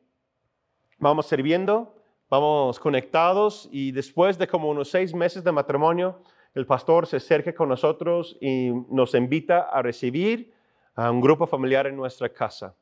vamos 0.98 1.26
sirviendo, 1.26 1.92
vamos 2.30 2.78
conectados 2.78 3.68
y 3.72 3.90
después 3.90 4.38
de 4.38 4.46
como 4.46 4.70
unos 4.70 4.88
seis 4.88 5.12
meses 5.12 5.42
de 5.42 5.50
matrimonio, 5.50 6.22
el 6.54 6.64
pastor 6.66 7.06
se 7.06 7.16
acerca 7.16 7.52
con 7.52 7.68
nosotros 7.68 8.38
y 8.40 8.70
nos 8.88 9.14
invita 9.14 9.62
a 9.62 9.82
recibir 9.82 10.54
a 10.94 11.10
un 11.10 11.20
grupo 11.20 11.46
familiar 11.46 11.86
en 11.88 11.96
nuestra 11.96 12.28
casa. 12.28 12.74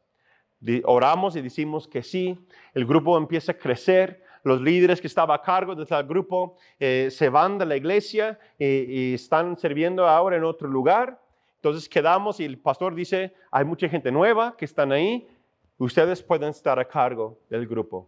Oramos 0.84 1.34
y 1.36 1.40
decimos 1.40 1.88
que 1.88 2.02
sí, 2.02 2.38
el 2.74 2.84
grupo 2.84 3.16
empieza 3.16 3.52
a 3.52 3.58
crecer, 3.58 4.22
los 4.44 4.60
líderes 4.60 5.00
que 5.00 5.06
estaban 5.06 5.34
a 5.34 5.42
cargo 5.42 5.74
de 5.74 5.86
tal 5.86 6.06
grupo 6.06 6.56
eh, 6.78 7.08
se 7.10 7.30
van 7.30 7.56
de 7.56 7.64
la 7.64 7.76
iglesia 7.76 8.38
y 8.58 9.14
están 9.14 9.56
sirviendo 9.56 10.06
ahora 10.06 10.36
en 10.36 10.44
otro 10.44 10.68
lugar 10.68 11.23
entonces 11.64 11.88
quedamos 11.88 12.40
y 12.40 12.44
el 12.44 12.58
pastor 12.58 12.94
dice, 12.94 13.32
hay 13.50 13.64
mucha 13.64 13.88
gente 13.88 14.12
nueva 14.12 14.54
que 14.54 14.66
están 14.66 14.92
ahí, 14.92 15.26
ustedes 15.78 16.22
pueden 16.22 16.50
estar 16.50 16.78
a 16.78 16.84
cargo 16.84 17.38
del 17.48 17.66
grupo. 17.66 18.06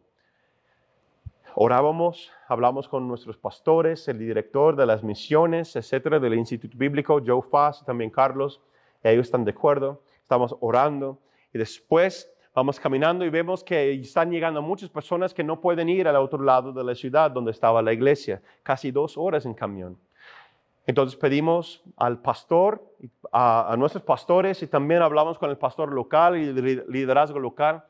Orábamos, 1.55 2.31
hablamos 2.49 2.87
con 2.87 3.09
nuestros 3.09 3.39
pastores, 3.39 4.09
el 4.09 4.19
director 4.19 4.77
de 4.77 4.85
las 4.85 5.03
misiones, 5.03 5.75
etcétera, 5.75 6.19
del 6.19 6.35
Instituto 6.35 6.77
Bíblico, 6.77 7.23
Joe 7.27 7.41
Fass, 7.51 7.83
también 7.83 8.11
Carlos, 8.11 8.61
y 9.03 9.09
ellos 9.09 9.29
están 9.29 9.47
de 9.47 9.53
acuerdo, 9.53 10.03
estamos 10.21 10.55
orando 10.61 11.19
y 11.55 11.57
después 11.57 12.31
vamos 12.55 12.79
caminando 12.79 13.25
y 13.25 13.31
vemos 13.31 13.65
que 13.65 13.91
están 13.91 14.31
llegando 14.31 14.61
muchas 14.61 14.91
personas 14.91 15.33
que 15.33 15.43
no 15.43 15.63
pueden 15.63 15.89
ir 15.89 16.07
al 16.07 16.17
otro 16.17 16.43
lado 16.43 16.75
de 16.75 16.85
la 16.85 16.95
ciudad 16.95 17.31
donde 17.31 17.53
estaba 17.53 17.81
la 17.81 17.95
iglesia, 17.95 18.43
casi 18.63 18.91
dos 18.91 19.17
horas 19.17 19.47
en 19.47 19.55
camión. 19.55 19.97
Entonces 20.87 21.19
pedimos 21.19 21.83
al 21.97 22.23
pastor, 22.23 22.81
a, 23.33 23.75
nuestros 23.77 24.05
pastores 24.05 24.63
y 24.63 24.69
también 24.69 25.03
hablamos 25.03 25.37
con 25.37 25.51
el 25.51 25.59
pastor 25.59 25.93
local 25.93 26.37
y 26.37 26.45
el 26.45 26.85
liderazgo 26.89 27.41
local 27.41 27.85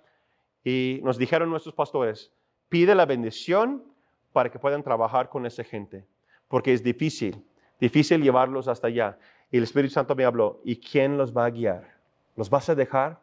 y 0.65 1.01
nos 1.05 1.19
dijeron 1.19 1.51
nuestros 1.51 1.75
pastores, 1.75 2.33
pide 2.71 2.95
la 2.95 3.05
bendición 3.05 3.85
para 4.33 4.51
que 4.51 4.59
puedan 4.59 4.83
trabajar 4.83 5.29
con 5.29 5.45
esa 5.45 5.63
gente, 5.63 6.07
porque 6.49 6.73
es 6.73 6.83
difícil, 6.83 7.45
difícil 7.79 8.23
llevarlos 8.23 8.67
hasta 8.67 8.87
allá. 8.87 9.19
Y 9.51 9.59
el 9.59 9.65
Espíritu 9.65 9.93
Santo 9.93 10.17
me 10.17 10.25
habló, 10.25 10.61
¿y 10.65 10.77
quién 10.77 11.19
los 11.19 11.37
va 11.37 11.45
a 11.45 11.51
guiar? 11.51 11.99
¿Los 12.35 12.49
vas 12.49 12.69
a 12.71 12.75
dejar? 12.75 13.21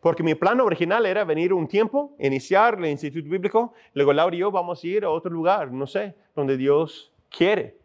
Porque 0.00 0.22
mi 0.22 0.34
plan 0.34 0.60
original 0.60 1.06
era 1.06 1.24
venir 1.24 1.52
un 1.54 1.66
tiempo, 1.66 2.14
iniciar 2.18 2.78
el 2.78 2.86
Instituto 2.86 3.28
Bíblico, 3.28 3.72
luego 3.94 4.12
Laura 4.12 4.36
y 4.36 4.40
yo 4.40 4.50
vamos 4.50 4.84
a 4.84 4.86
ir 4.86 5.04
a 5.04 5.10
otro 5.10 5.30
lugar, 5.30 5.72
no 5.72 5.86
sé, 5.86 6.14
donde 6.34 6.56
Dios 6.58 7.12
quiere 7.30 7.79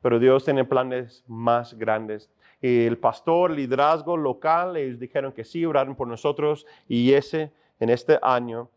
pero 0.00 0.18
Dios 0.18 0.44
tiene 0.44 0.64
planes 0.64 1.24
más 1.26 1.74
grandes. 1.74 2.30
Y 2.60 2.86
el 2.86 2.98
pastor, 2.98 3.50
liderazgo 3.50 4.16
local, 4.16 4.76
ellos 4.76 4.98
dijeron 4.98 5.32
que 5.32 5.44
sí, 5.44 5.64
oraron 5.64 5.94
por 5.94 6.08
nosotros 6.08 6.66
y 6.88 7.12
ese, 7.12 7.52
en 7.80 7.90
este 7.90 8.18
año, 8.22 8.70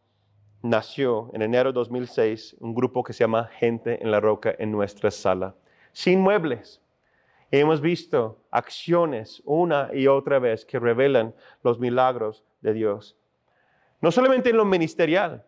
nació 0.62 1.30
en 1.34 1.42
enero 1.42 1.72
de 1.72 1.74
2006 1.74 2.58
un 2.60 2.76
grupo 2.76 3.04
que 3.04 3.14
se 3.14 3.24
llama 3.24 3.46
Gente 3.46 4.02
en 4.02 4.12
la 4.12 4.20
Roca 4.20 4.54
en 4.58 4.72
nuestra 4.72 5.12
sala, 5.12 5.56
sin 5.92 6.20
muebles. 6.20 6.82
Hemos 7.52 7.82
visto 7.82 8.44
acciones 8.52 9.42
una 9.46 9.90
y 9.94 10.08
otra 10.08 10.38
vez 10.40 10.66
que 10.66 10.78
revelan 10.78 11.34
los 11.64 11.80
milagros 11.80 12.44
de 12.62 12.74
Dios. 12.74 13.18
No 14.02 14.12
solamente 14.12 14.52
en 14.52 14.58
lo 14.58 14.66
ministerial, 14.66 15.46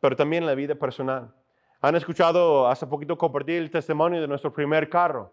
pero 0.00 0.14
también 0.14 0.42
en 0.42 0.48
la 0.48 0.54
vida 0.54 0.74
personal. 0.74 1.32
Han 1.80 1.94
escuchado 1.94 2.66
hace 2.66 2.86
poquito 2.86 3.16
compartir 3.16 3.62
el 3.62 3.70
testimonio 3.70 4.20
de 4.20 4.26
nuestro 4.26 4.52
primer 4.52 4.88
carro. 4.88 5.32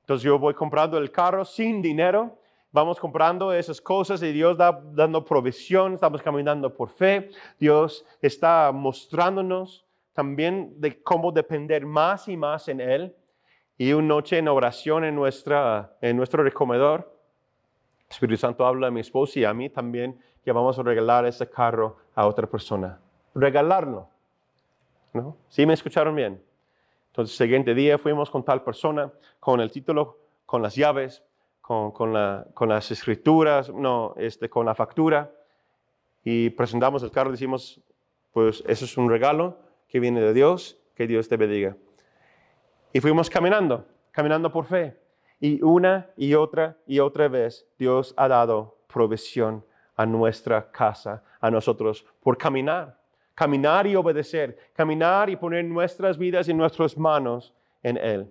Entonces 0.00 0.24
yo 0.24 0.38
voy 0.38 0.54
comprando 0.54 0.98
el 0.98 1.10
carro 1.10 1.44
sin 1.44 1.80
dinero, 1.80 2.38
vamos 2.72 2.98
comprando 2.98 3.52
esas 3.52 3.80
cosas 3.80 4.22
y 4.22 4.32
Dios 4.32 4.56
da 4.56 4.80
dando 4.92 5.24
provisión, 5.24 5.94
estamos 5.94 6.22
caminando 6.22 6.72
por 6.72 6.90
fe. 6.90 7.30
Dios 7.58 8.04
está 8.20 8.72
mostrándonos 8.72 9.84
también 10.12 10.80
de 10.80 11.02
cómo 11.02 11.30
depender 11.30 11.86
más 11.86 12.26
y 12.28 12.36
más 12.36 12.68
en 12.68 12.80
Él. 12.80 13.14
Y 13.78 13.92
una 13.92 14.08
noche 14.08 14.38
en 14.38 14.48
oración 14.48 15.04
en, 15.04 15.14
nuestra, 15.14 15.96
en 16.00 16.16
nuestro 16.16 16.42
recomedor, 16.42 17.12
Espíritu 18.08 18.38
Santo 18.38 18.64
habla 18.66 18.86
a 18.86 18.90
mi 18.90 19.00
esposa 19.00 19.38
y 19.40 19.44
a 19.44 19.52
mí 19.52 19.68
también 19.68 20.18
que 20.42 20.52
vamos 20.52 20.78
a 20.78 20.82
regalar 20.82 21.26
ese 21.26 21.48
carro 21.48 21.96
a 22.14 22.26
otra 22.26 22.46
persona. 22.46 22.98
Regalarlo. 23.34 24.08
¿No? 25.12 25.36
¿Sí 25.48 25.66
me 25.66 25.74
escucharon 25.74 26.14
bien? 26.14 26.42
Entonces, 27.08 27.40
el 27.40 27.46
siguiente 27.46 27.74
día 27.74 27.98
fuimos 27.98 28.30
con 28.30 28.44
tal 28.44 28.62
persona, 28.62 29.12
con 29.40 29.60
el 29.60 29.70
título, 29.70 30.18
con 30.44 30.62
las 30.62 30.74
llaves, 30.74 31.22
con, 31.60 32.12
las 32.12 32.90
escrituras, 32.90 33.72
no, 33.72 34.14
este, 34.16 34.48
con 34.48 34.66
la 34.66 34.74
factura, 34.74 35.32
y 36.22 36.50
presentamos 36.50 37.02
el 37.02 37.10
carro, 37.10 37.30
decimos, 37.30 37.80
pues 38.32 38.62
eso 38.66 38.84
es 38.84 38.96
un 38.96 39.10
regalo 39.10 39.58
que 39.88 39.98
viene 39.98 40.20
de 40.20 40.32
Dios, 40.32 40.78
que 40.94 41.06
Dios 41.06 41.28
te 41.28 41.36
bendiga. 41.36 41.76
Y 42.92 43.00
fuimos 43.00 43.28
caminando, 43.30 43.86
caminando 44.10 44.52
por 44.52 44.66
fe. 44.66 44.96
Y 45.40 45.62
una 45.62 46.10
y 46.16 46.34
otra 46.34 46.78
y 46.86 46.98
otra 47.00 47.28
vez 47.28 47.66
Dios 47.78 48.14
ha 48.16 48.28
dado 48.28 48.78
provisión 48.86 49.64
a 49.96 50.06
nuestra 50.06 50.70
casa, 50.70 51.22
a 51.40 51.50
nosotros, 51.50 52.06
por 52.20 52.38
caminar. 52.38 52.98
Caminar 53.36 53.86
y 53.86 53.94
obedecer. 53.94 54.56
Caminar 54.72 55.28
y 55.28 55.36
poner 55.36 55.64
nuestras 55.66 56.16
vidas 56.16 56.48
y 56.48 56.54
nuestras 56.54 56.96
manos 56.96 57.54
en 57.82 57.98
Él. 57.98 58.26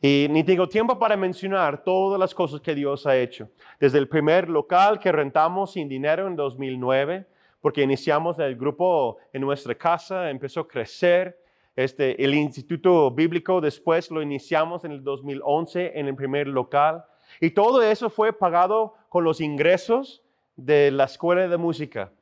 Y 0.00 0.28
ni 0.30 0.44
tengo 0.44 0.68
tiempo 0.68 0.96
para 0.96 1.16
mencionar 1.16 1.82
todas 1.82 2.20
las 2.20 2.32
cosas 2.32 2.60
que 2.60 2.72
Dios 2.72 3.04
ha 3.04 3.16
hecho. 3.16 3.48
Desde 3.80 3.98
el 3.98 4.08
primer 4.08 4.48
local 4.48 5.00
que 5.00 5.10
rentamos 5.10 5.72
sin 5.72 5.88
dinero 5.88 6.28
en 6.28 6.36
2009, 6.36 7.26
porque 7.60 7.82
iniciamos 7.82 8.38
el 8.38 8.54
grupo 8.54 9.18
en 9.32 9.42
nuestra 9.42 9.74
casa, 9.74 10.30
empezó 10.30 10.60
a 10.60 10.68
crecer. 10.68 11.36
Este, 11.74 12.22
el 12.24 12.32
Instituto 12.32 13.10
Bíblico 13.10 13.60
después 13.60 14.08
lo 14.12 14.22
iniciamos 14.22 14.84
en 14.84 14.92
el 14.92 15.02
2011 15.02 15.98
en 15.98 16.06
el 16.06 16.14
primer 16.14 16.46
local. 16.46 17.04
Y 17.40 17.50
todo 17.50 17.82
eso 17.82 18.08
fue 18.08 18.32
pagado 18.32 18.94
con 19.08 19.24
los 19.24 19.40
ingresos 19.40 20.22
de 20.54 20.92
la 20.92 21.04
escuela 21.04 21.48
de 21.48 21.56
música. 21.56 22.12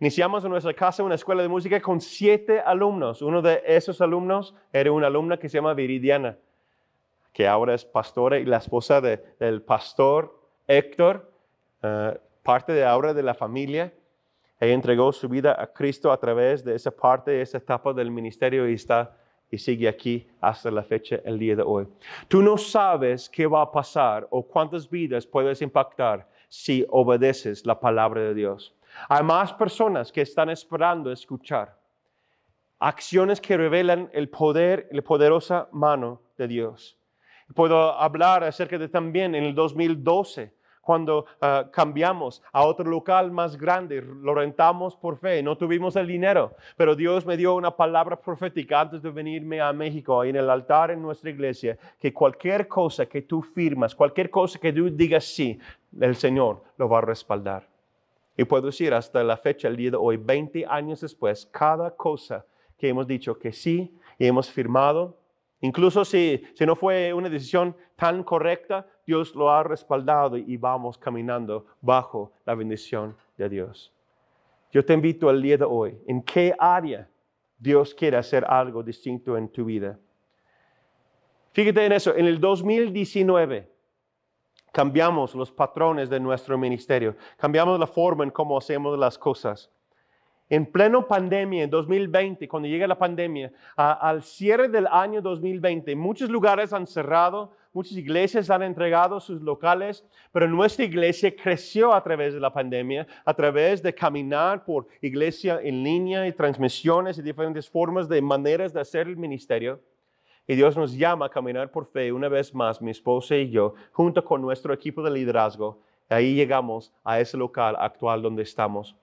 Iniciamos 0.00 0.44
en 0.44 0.50
nuestra 0.50 0.74
casa 0.74 1.02
una 1.02 1.14
escuela 1.14 1.42
de 1.42 1.48
música 1.48 1.80
con 1.80 2.00
siete 2.00 2.60
alumnos. 2.60 3.22
Uno 3.22 3.42
de 3.42 3.62
esos 3.66 4.00
alumnos 4.00 4.54
era 4.72 4.92
una 4.92 5.06
alumna 5.06 5.38
que 5.38 5.48
se 5.48 5.58
llama 5.58 5.74
Viridiana 5.74 6.36
que 7.34 7.48
ahora 7.48 7.74
es 7.74 7.84
pastora 7.84 8.38
y 8.38 8.46
la 8.46 8.58
esposa 8.58 9.00
del 9.00 9.60
pastor 9.62 10.40
Héctor, 10.68 11.30
eh, 11.82 12.18
parte 12.42 12.72
de 12.72 12.84
ahora 12.84 13.12
de 13.12 13.24
la 13.24 13.34
familia. 13.34 13.92
Ella 14.60 14.72
entregó 14.72 15.12
su 15.12 15.28
vida 15.28 15.60
a 15.60 15.66
Cristo 15.66 16.12
a 16.12 16.16
través 16.16 16.64
de 16.64 16.76
esa 16.76 16.92
parte, 16.92 17.42
esa 17.42 17.58
etapa 17.58 17.92
del 17.92 18.10
ministerio 18.10 18.68
y 18.68 18.74
está 18.74 19.18
y 19.50 19.58
sigue 19.58 19.88
aquí 19.88 20.26
hasta 20.40 20.70
la 20.70 20.84
fecha, 20.84 21.20
el 21.24 21.38
día 21.38 21.56
de 21.56 21.62
hoy. 21.62 21.88
Tú 22.28 22.40
no 22.40 22.56
sabes 22.56 23.28
qué 23.28 23.46
va 23.46 23.62
a 23.62 23.70
pasar 23.70 24.26
o 24.30 24.42
cuántas 24.42 24.88
vidas 24.88 25.26
puedes 25.26 25.60
impactar 25.60 26.28
si 26.48 26.86
obedeces 26.88 27.66
la 27.66 27.78
palabra 27.78 28.22
de 28.22 28.34
Dios. 28.34 28.74
Hay 29.08 29.22
más 29.22 29.52
personas 29.52 30.10
que 30.12 30.22
están 30.22 30.50
esperando 30.50 31.10
escuchar 31.10 31.76
acciones 32.84 33.40
que 33.40 33.56
revelan 33.56 34.10
el 34.12 34.28
poder, 34.28 34.88
la 34.92 35.02
poderosa 35.02 35.68
mano 35.72 36.20
de 36.36 36.48
Dios. 36.48 36.98
Puedo 37.54 37.92
hablar 37.92 38.44
acerca 38.44 38.76
de 38.78 38.88
también 38.88 39.34
en 39.34 39.44
el 39.44 39.54
2012, 39.54 40.52
cuando 40.82 41.24
ah, 41.40 41.64
cambiamos 41.72 42.42
a 42.52 42.62
otro 42.62 42.90
local 42.90 43.30
más 43.30 43.56
grande, 43.56 44.02
lo 44.02 44.34
rentamos 44.34 44.94
por 44.96 45.16
fe, 45.16 45.42
no 45.42 45.56
tuvimos 45.56 45.96
el 45.96 46.06
dinero, 46.06 46.56
pero 46.76 46.94
Dios 46.94 47.24
me 47.24 47.38
dio 47.38 47.54
una 47.54 47.74
palabra 47.74 48.20
profética 48.20 48.82
antes 48.82 49.00
de 49.00 49.10
venirme 49.10 49.62
a 49.62 49.72
México, 49.72 50.22
en 50.22 50.36
el 50.36 50.50
altar 50.50 50.90
en 50.90 51.00
nuestra 51.00 51.30
iglesia, 51.30 51.78
que 51.98 52.12
cualquier 52.12 52.68
cosa 52.68 53.06
que 53.06 53.22
tú 53.22 53.40
firmas, 53.40 53.94
cualquier 53.94 54.28
cosa 54.28 54.58
que 54.58 54.74
tú 54.74 54.90
digas 54.90 55.24
sí, 55.24 55.58
el 55.98 56.16
Señor 56.16 56.62
lo 56.76 56.86
va 56.86 56.98
a 56.98 57.02
respaldar. 57.02 57.73
Y 58.36 58.44
puedo 58.44 58.66
decir 58.66 58.92
hasta 58.94 59.22
la 59.22 59.36
fecha, 59.36 59.68
el 59.68 59.76
día 59.76 59.92
de 59.92 59.96
hoy, 59.96 60.16
20 60.16 60.66
años 60.66 61.00
después, 61.00 61.46
cada 61.46 61.94
cosa 61.94 62.44
que 62.76 62.88
hemos 62.88 63.06
dicho 63.06 63.38
que 63.38 63.52
sí 63.52 63.96
y 64.18 64.26
hemos 64.26 64.50
firmado, 64.50 65.18
Incluso 65.64 66.04
si, 66.04 66.42
si 66.52 66.66
no 66.66 66.76
fue 66.76 67.14
una 67.14 67.30
decisión 67.30 67.74
tan 67.96 68.22
correcta, 68.22 68.86
Dios 69.06 69.34
lo 69.34 69.50
ha 69.50 69.62
respaldado 69.62 70.36
y 70.36 70.58
vamos 70.58 70.98
caminando 70.98 71.64
bajo 71.80 72.32
la 72.44 72.54
bendición 72.54 73.16
de 73.38 73.48
Dios. 73.48 73.90
Yo 74.70 74.84
te 74.84 74.92
invito 74.92 75.30
al 75.30 75.40
día 75.40 75.56
de 75.56 75.64
hoy, 75.64 75.96
¿en 76.06 76.22
qué 76.22 76.54
área 76.58 77.08
Dios 77.58 77.94
quiere 77.94 78.18
hacer 78.18 78.44
algo 78.46 78.82
distinto 78.82 79.38
en 79.38 79.48
tu 79.48 79.64
vida? 79.64 79.98
Fíjate 81.52 81.86
en 81.86 81.92
eso, 81.92 82.14
en 82.14 82.26
el 82.26 82.38
2019 82.38 83.66
cambiamos 84.74 85.34
los 85.34 85.50
patrones 85.50 86.10
de 86.10 86.20
nuestro 86.20 86.58
ministerio, 86.58 87.16
cambiamos 87.38 87.80
la 87.80 87.86
forma 87.86 88.24
en 88.24 88.30
cómo 88.30 88.58
hacemos 88.58 88.98
las 88.98 89.16
cosas 89.16 89.70
en 90.48 90.66
pleno 90.66 91.06
pandemia, 91.06 91.64
en 91.64 91.70
2020, 91.70 92.46
cuando 92.48 92.68
llega 92.68 92.86
la 92.86 92.98
pandemia, 92.98 93.50
al 93.76 94.22
cierre 94.22 94.68
del 94.68 94.86
año 94.86 95.22
2020, 95.22 95.96
muchos 95.96 96.28
lugares 96.28 96.72
han 96.72 96.86
cerrado, 96.86 97.52
muchas 97.72 97.96
iglesias 97.96 98.50
han 98.50 98.62
entregado 98.62 99.20
sus 99.20 99.40
locales, 99.40 100.04
pero 100.32 100.46
nuestra 100.46 100.84
iglesia 100.84 101.34
creció 101.34 101.94
a 101.94 102.02
través 102.02 102.34
de 102.34 102.40
la 102.40 102.52
pandemia, 102.52 103.06
a 103.24 103.34
través 103.34 103.82
de 103.82 103.94
caminar 103.94 104.64
por 104.64 104.86
iglesia 105.00 105.60
en 105.62 105.82
línea 105.82 106.26
y 106.26 106.32
transmisiones 106.32 107.16
y 107.16 107.22
diferentes 107.22 107.68
formas 107.68 108.08
de 108.08 108.20
maneras 108.20 108.72
de 108.74 108.80
hacer 108.80 109.08
el 109.08 109.16
ministerio. 109.16 109.80
Y 110.46 110.54
Dios 110.54 110.76
nos 110.76 110.92
llama 110.96 111.26
a 111.26 111.30
caminar 111.30 111.70
por 111.70 111.86
fe 111.86 112.12
una 112.12 112.28
vez 112.28 112.54
más, 112.54 112.82
mi 112.82 112.90
esposa 112.90 113.36
y 113.36 113.50
yo, 113.50 113.74
junto 113.92 114.24
con 114.24 114.42
nuestro 114.42 114.74
equipo 114.74 115.02
de 115.02 115.10
liderazgo. 115.10 115.78
Ahí 116.08 116.34
llegamos 116.34 116.92
a 117.02 117.18
ese 117.18 117.36
local 117.36 117.76
actual 117.78 118.20
donde 118.20 118.42
estamos. 118.42 118.94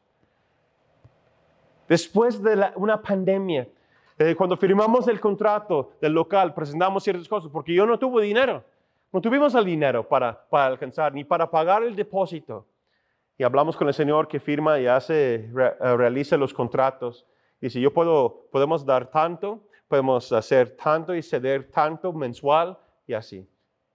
Después 1.87 2.41
de 2.41 2.71
una 2.75 3.01
pandemia, 3.01 3.67
eh, 4.17 4.35
cuando 4.35 4.55
firmamos 4.55 5.07
el 5.07 5.19
contrato 5.19 5.93
del 5.99 6.13
local, 6.13 6.53
presentamos 6.53 7.03
ciertas 7.03 7.27
cosas, 7.27 7.49
porque 7.51 7.73
yo 7.73 7.85
no 7.87 7.97
tuve 7.97 8.23
dinero. 8.23 8.63
No 9.11 9.19
tuvimos 9.19 9.55
el 9.55 9.65
dinero 9.65 10.07
para, 10.07 10.47
para 10.47 10.67
alcanzar, 10.67 11.13
ni 11.13 11.23
para 11.23 11.49
pagar 11.49 11.83
el 11.83 11.95
depósito. 11.95 12.65
Y 13.37 13.43
hablamos 13.43 13.75
con 13.75 13.87
el 13.87 13.93
Señor 13.93 14.27
que 14.27 14.39
firma 14.39 14.79
y 14.79 14.85
hace, 14.85 15.35
eh, 15.35 15.97
realiza 15.97 16.37
los 16.37 16.53
contratos. 16.53 17.25
Dice, 17.59 17.81
yo 17.81 17.91
puedo, 17.91 18.45
podemos 18.51 18.85
dar 18.85 19.09
tanto, 19.09 19.59
podemos 19.91 20.31
hacer 20.31 20.77
tanto 20.77 21.13
y 21.13 21.21
ceder 21.21 21.69
tanto 21.69 22.13
mensual 22.13 22.77
y 23.05 23.13
así. 23.13 23.45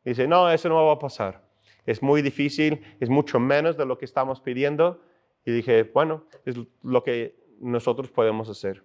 Dice, 0.05 0.29
no, 0.29 0.51
eso 0.51 0.69
no 0.69 0.85
va 0.85 0.93
a 0.93 0.99
pasar. 0.99 1.41
Es 1.87 2.03
muy 2.03 2.21
difícil, 2.21 2.83
es 3.01 3.09
mucho 3.09 3.41
menos 3.41 3.79
de 3.79 3.87
lo 3.87 3.97
que 3.97 4.05
estamos 4.05 4.43
pidiendo. 4.43 5.01
Y 5.47 5.53
dije, 5.53 5.85
bueno, 5.85 6.25
es 6.45 6.55
lo 6.83 7.03
que 7.03 7.35
nosotros 7.61 8.11
podemos 8.11 8.51
hacer. 8.51 8.83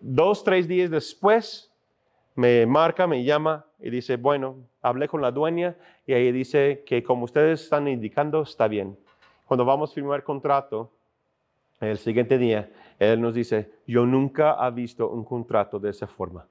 Dos, 0.00 0.42
tres 0.42 0.66
días 0.66 0.90
después, 0.90 1.70
me 2.34 2.64
marca, 2.64 3.06
me 3.06 3.22
llama 3.22 3.66
y 3.78 3.90
dice, 3.90 4.16
bueno, 4.16 4.56
hablé 4.80 5.06
con 5.06 5.20
la 5.20 5.30
dueña 5.30 5.76
y 6.06 6.14
ahí 6.14 6.32
dice 6.32 6.82
que 6.86 7.02
como 7.02 7.24
ustedes 7.24 7.64
están 7.64 7.88
indicando, 7.88 8.40
está 8.40 8.68
bien. 8.68 8.98
Cuando 9.44 9.66
vamos 9.66 9.90
a 9.90 9.94
firmar 9.94 10.24
contrato, 10.24 10.90
el 11.80 11.98
siguiente 11.98 12.38
día, 12.38 12.70
él 12.98 13.20
nos 13.20 13.34
dice, 13.34 13.70
yo 13.86 14.04
nunca 14.06 14.56
he 14.60 14.70
visto 14.72 15.08
un 15.08 15.24
contrato 15.24 15.78
de 15.78 15.90
esa 15.90 16.06
forma. 16.06 16.46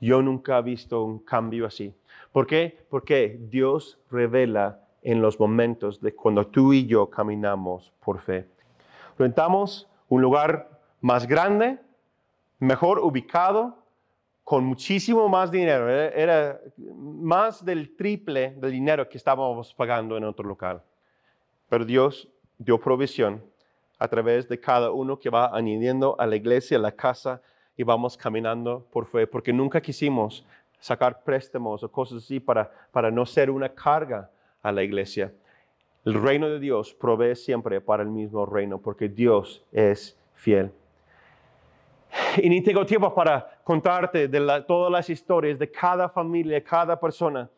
Yo 0.00 0.22
nunca 0.22 0.58
he 0.58 0.62
visto 0.62 1.02
un 1.02 1.18
cambio 1.18 1.66
así. 1.66 1.94
¿Por 2.32 2.46
qué? 2.46 2.86
Porque 2.88 3.38
Dios 3.48 3.98
revela 4.10 4.80
en 5.02 5.20
los 5.20 5.40
momentos 5.40 6.00
de 6.00 6.14
cuando 6.14 6.46
tú 6.46 6.72
y 6.72 6.86
yo 6.86 7.10
caminamos 7.10 7.92
por 8.04 8.20
fe. 8.20 8.46
Rentamos 9.18 9.88
un 10.08 10.22
lugar 10.22 10.80
más 11.00 11.26
grande, 11.26 11.78
mejor 12.58 13.00
ubicado, 13.00 13.78
con 14.44 14.64
muchísimo 14.64 15.28
más 15.28 15.50
dinero. 15.50 15.88
Era, 15.88 16.60
más 16.96 17.64
del 17.64 17.96
triple 17.96 18.54
del 18.56 18.72
dinero 18.72 19.08
que 19.08 19.18
estábamos 19.18 19.74
pagando 19.74 20.16
en 20.16 20.24
otro 20.24 20.48
local. 20.48 20.82
Pero 21.68 21.84
Dios 21.84 22.28
dio 22.58 22.80
provisión 22.80 23.42
a 24.00 24.08
través 24.08 24.48
de 24.48 24.58
cada 24.58 24.90
uno 24.90 25.20
que 25.20 25.30
va 25.30 25.54
añadiendo 25.56 26.16
a 26.18 26.26
la 26.26 26.34
iglesia, 26.34 26.78
a 26.78 26.80
la 26.80 26.90
casa, 26.90 27.40
y 27.76 27.84
vamos 27.84 28.16
caminando 28.16 28.84
por 28.92 29.06
fe, 29.06 29.26
porque 29.26 29.52
nunca 29.52 29.80
quisimos 29.80 30.44
sacar 30.80 31.22
préstamos 31.22 31.82
o 31.82 31.92
cosas 31.92 32.24
así 32.24 32.40
para, 32.40 32.70
para 32.90 33.10
no 33.10 33.24
ser 33.24 33.50
una 33.50 33.68
carga 33.68 34.28
a 34.62 34.72
la 34.72 34.82
iglesia. 34.82 35.32
El 36.04 36.14
reino 36.14 36.48
de 36.48 36.58
Dios 36.58 36.94
provee 36.94 37.36
siempre 37.36 37.80
para 37.80 38.02
el 38.02 38.08
mismo 38.08 38.46
reino 38.46 38.78
porque 38.78 39.08
Dios 39.08 39.62
es 39.70 40.18
fiel. 40.34 40.72
Y 42.42 42.48
ni 42.48 42.62
tengo 42.62 42.84
tiempo 42.86 43.14
para 43.14 43.60
contarte 43.62 44.28
de 44.28 44.64
todas 44.66 44.90
las 44.90 45.08
historias 45.10 45.58
de 45.58 45.70
cada 45.70 46.08
familia, 46.08 46.62
cada 46.64 46.98
persona. 46.98 47.48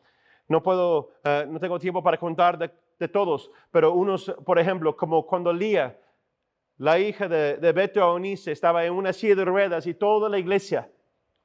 No 0.48 0.62
puedo, 0.62 1.10
eh, 1.24 1.46
no 1.48 1.58
tengo 1.58 1.78
tiempo 1.78 2.02
para 2.02 2.18
contar 2.18 2.58
de, 2.58 3.08
todos, 3.08 3.50
pero 3.72 3.94
unos, 3.94 4.32
por 4.44 4.60
ejemplo, 4.60 4.96
como 4.96 5.26
cuando 5.26 5.52
Lía, 5.52 5.98
la 6.82 6.98
hija 6.98 7.28
de, 7.28 7.58
de 7.58 7.70
Beto 7.70 8.18
estaba 8.46 8.84
en 8.84 8.92
una 8.92 9.12
silla 9.12 9.36
de 9.36 9.44
ruedas 9.44 9.86
y 9.86 9.94
toda 9.94 10.28
la 10.28 10.40
iglesia 10.40 10.90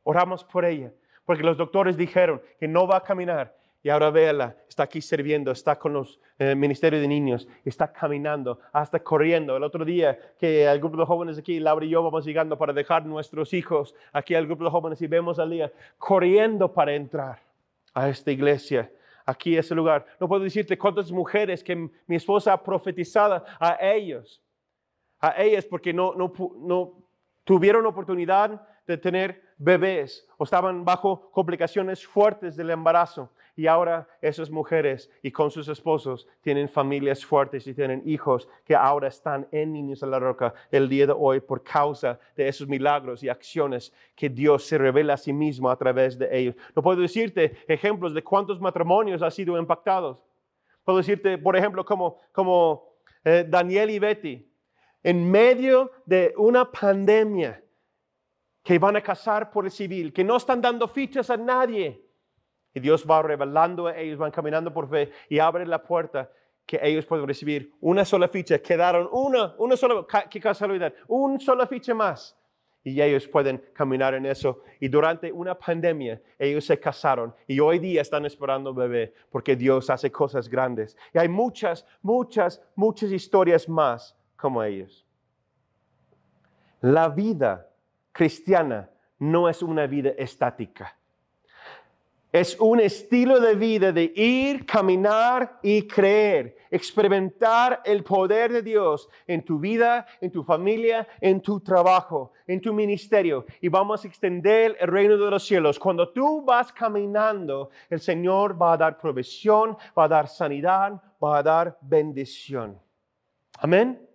oramos 0.01 0.43
por 0.43 0.65
ella, 0.65 0.91
porque 1.25 1.43
los 1.43 1.55
doctores 1.55 1.95
dijeron 1.95 2.41
que 2.59 2.67
no 2.67 2.87
va 2.87 2.97
a 2.97 3.03
caminar 3.03 3.55
y 3.83 3.89
ahora 3.89 4.09
véala, 4.09 4.55
está 4.67 4.81
aquí 4.81 4.99
sirviendo, 4.99 5.51
está 5.51 5.77
con 5.77 5.93
los 5.93 6.19
eh, 6.39 6.55
ministerios 6.55 7.03
de 7.03 7.07
niños, 7.07 7.47
está 7.63 7.93
caminando, 7.93 8.59
hasta 8.73 8.99
corriendo. 8.99 9.55
El 9.55 9.61
otro 9.61 9.85
día 9.85 10.17
que 10.39 10.65
el 10.65 10.79
grupo 10.79 10.97
de 10.97 11.05
jóvenes 11.05 11.37
aquí, 11.37 11.59
Laura 11.59 11.85
y 11.85 11.89
yo 11.89 12.01
vamos 12.01 12.25
llegando 12.25 12.57
para 12.57 12.73
dejar 12.73 13.05
nuestros 13.05 13.53
hijos 13.53 13.93
aquí 14.11 14.33
al 14.33 14.47
grupo 14.47 14.63
de 14.63 14.71
jóvenes 14.71 14.99
y 15.03 15.07
vemos 15.07 15.37
a 15.37 15.45
Lía 15.45 15.71
corriendo 15.99 16.73
para 16.73 16.95
entrar 16.95 17.43
a 17.93 18.09
esta 18.09 18.31
iglesia, 18.31 18.91
aquí 19.23 19.55
ese 19.55 19.75
lugar. 19.75 20.03
No 20.19 20.27
puedo 20.27 20.43
decirte 20.43 20.79
cuántas 20.79 21.11
mujeres 21.11 21.63
que 21.63 21.75
mi 21.75 22.15
esposa 22.15 22.53
ha 22.53 22.63
profetizado 22.63 23.45
a 23.59 23.77
ellos, 23.79 24.41
a 25.19 25.41
ellas 25.41 25.65
porque 25.65 25.93
no, 25.93 26.13
no, 26.13 26.33
no 26.59 26.93
tuvieron 27.43 27.85
oportunidad 27.85 28.61
de 28.85 28.97
tener 28.97 29.41
bebés 29.57 30.27
o 30.37 30.43
estaban 30.43 30.85
bajo 30.85 31.29
complicaciones 31.31 32.05
fuertes 32.05 32.55
del 32.55 32.69
embarazo. 32.69 33.31
Y 33.55 33.65
ahora 33.65 34.07
esas 34.21 34.51
mujeres 34.51 35.09
y 35.23 35.31
con 35.31 35.49
sus 35.49 35.67
esposos 35.67 36.27
tienen 36.41 36.69
familias 36.69 37.25
fuertes 37.25 37.65
y 37.65 37.73
tienen 37.73 38.03
hijos 38.05 38.47
que 38.63 38.75
ahora 38.75 39.07
están 39.07 39.47
en 39.51 39.73
Niños 39.73 40.01
de 40.01 40.07
la 40.07 40.19
Roca 40.19 40.53
el 40.69 40.87
día 40.87 41.07
de 41.07 41.15
hoy 41.17 41.39
por 41.39 41.63
causa 41.63 42.19
de 42.35 42.47
esos 42.47 42.67
milagros 42.67 43.23
y 43.23 43.29
acciones 43.29 43.91
que 44.15 44.29
Dios 44.29 44.63
se 44.63 44.77
revela 44.77 45.15
a 45.15 45.17
sí 45.17 45.33
mismo 45.33 45.71
a 45.71 45.75
través 45.75 46.19
de 46.19 46.29
ellos. 46.37 46.55
No 46.75 46.83
puedo 46.83 47.01
decirte 47.01 47.57
ejemplos 47.67 48.13
de 48.13 48.23
cuántos 48.23 48.61
matrimonios 48.61 49.23
han 49.23 49.31
sido 49.31 49.57
impactados. 49.57 50.19
Puedo 50.83 50.99
decirte, 50.99 51.39
por 51.39 51.57
ejemplo, 51.57 51.83
como, 51.83 52.17
como 52.31 52.93
eh, 53.23 53.43
Daniel 53.45 53.89
y 53.89 53.97
Betty, 53.97 54.47
en 55.03 55.29
medio 55.29 55.91
de 56.05 56.33
una 56.37 56.71
pandemia 56.71 57.63
que 58.63 58.79
van 58.79 58.97
a 58.97 59.01
casar 59.01 59.49
por 59.49 59.65
el 59.65 59.71
civil, 59.71 60.11
que 60.11 60.23
no 60.23 60.37
están 60.37 60.61
dando 60.61 60.87
fichas 60.87 61.29
a 61.29 61.37
nadie 61.37 62.03
y 62.73 62.79
Dios 62.79 63.05
va 63.09 63.21
revelando 63.21 63.87
a 63.87 63.97
ellos, 63.97 64.17
van 64.17 64.29
caminando 64.29 64.73
por 64.73 64.89
fe 64.89 65.11
y 65.29 65.39
abre 65.39 65.65
la 65.65 65.81
puerta 65.81 66.29
que 66.65 66.79
ellos 66.83 67.05
pueden 67.05 67.25
recibir 67.25 67.73
una 67.79 68.03
sola 68.03 68.27
ficha. 68.27 68.59
Quedaron 68.59 69.09
una, 69.11 69.55
una 69.57 69.77
sola, 69.77 70.05
qué 70.29 70.39
casualidad, 70.39 70.93
una 71.07 71.39
sola 71.39 71.65
ficha 71.65 71.93
más. 71.93 72.37
Y 72.83 73.01
ellos 73.01 73.27
pueden 73.27 73.63
caminar 73.73 74.13
en 74.13 74.25
eso. 74.25 74.61
Y 74.79 74.87
durante 74.89 75.31
una 75.31 75.55
pandemia, 75.55 76.21
ellos 76.37 76.65
se 76.65 76.79
casaron. 76.79 77.33
Y 77.47 77.59
hoy 77.59 77.79
día 77.79 78.01
están 78.01 78.25
esperando 78.25 78.73
bebé, 78.73 79.13
porque 79.29 79.55
Dios 79.55 79.89
hace 79.89 80.11
cosas 80.11 80.47
grandes. 80.47 80.95
Y 81.13 81.17
hay 81.17 81.27
muchas, 81.29 81.85
muchas, 82.01 82.61
muchas 82.75 83.11
historias 83.11 83.67
más 83.67 84.15
como 84.37 84.63
ellos. 84.63 85.05
La 86.81 87.09
vida 87.09 87.67
cristiana 88.11 88.89
no 89.19 89.49
es 89.49 89.61
una 89.61 89.87
vida 89.87 90.11
estática. 90.17 90.95
Es 92.31 92.59
un 92.59 92.79
estilo 92.81 93.39
de 93.39 93.55
vida 93.55 93.91
de 93.91 94.11
ir, 94.13 94.65
caminar 94.65 95.59
y 95.63 95.87
creer, 95.87 96.57
experimentar 96.69 97.81
el 97.85 98.03
poder 98.03 98.51
de 98.51 98.61
Dios 98.61 99.09
en 99.25 99.43
tu 99.43 99.57
vida, 99.59 100.05
en 100.19 100.29
tu 100.29 100.43
familia, 100.43 101.07
en 101.21 101.41
tu 101.41 101.61
trabajo, 101.61 102.33
en 102.45 102.59
tu 102.59 102.73
ministerio. 102.73 103.45
Y 103.61 103.69
vamos 103.69 104.03
a 104.03 104.07
extender 104.07 104.75
el 104.79 104.87
reino 104.87 105.17
de 105.17 105.31
los 105.31 105.47
cielos. 105.47 105.79
Cuando 105.79 106.09
tú 106.09 106.43
vas 106.43 106.71
caminando, 106.71 107.69
el 107.89 108.01
Señor 108.01 108.61
va 108.61 108.73
a 108.73 108.77
dar 108.77 108.97
provisión, 108.99 109.77
va 109.97 110.03
a 110.03 110.09
dar 110.09 110.27
sanidad, 110.27 111.01
va 111.23 111.37
a 111.37 111.43
dar 111.43 111.77
bendición. 111.81 112.77
Amén. 113.59 114.06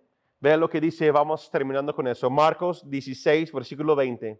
Vean 0.43 0.59
lo 0.59 0.69
que 0.69 0.81
dice, 0.81 1.09
vamos 1.09 1.49
terminando 1.49 1.95
con 1.95 2.05
eso. 2.05 2.29
Marcos 2.29 2.83
16, 2.89 3.49
versículo 3.53 3.95
20. 3.95 4.37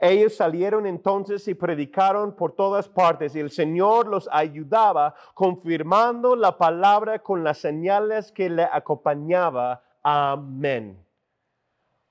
Ellos 0.00 0.34
salieron 0.34 0.86
entonces 0.86 1.46
y 1.48 1.52
predicaron 1.52 2.34
por 2.34 2.56
todas 2.56 2.88
partes 2.88 3.36
y 3.36 3.40
el 3.40 3.50
Señor 3.50 4.06
los 4.06 4.26
ayudaba 4.32 5.14
confirmando 5.34 6.34
la 6.34 6.56
palabra 6.56 7.18
con 7.18 7.44
las 7.44 7.58
señales 7.58 8.32
que 8.32 8.48
le 8.48 8.62
acompañaba. 8.72 9.84
Amén. 10.02 10.98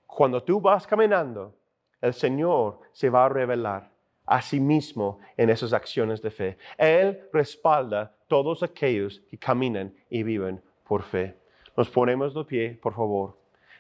Cuando 0.06 0.44
tú 0.44 0.62
vas 0.62 0.86
caminando, 0.86 1.56
el 2.00 2.14
Señor 2.14 2.82
se 2.92 3.10
va 3.10 3.26
a 3.26 3.30
revelar 3.30 3.90
a 4.28 4.44
sí 4.44 4.60
mismo 4.60 5.18
en 5.36 5.50
esas 5.50 5.74
acciones 5.74 6.22
de 6.22 6.30
fe. 6.30 6.58
Él 6.78 7.28
respalda 7.34 8.16
todos 8.28 8.62
aquellos 8.62 9.22
que 9.28 9.40
caminan 9.40 9.92
y 10.08 10.22
viven 10.22 10.62
por 10.84 11.02
fe. 11.02 11.47
Nos 11.78 11.90
ponemos 11.90 12.34
de 12.34 12.44
pie, 12.44 12.80
por 12.82 12.94
favor. 12.96 13.38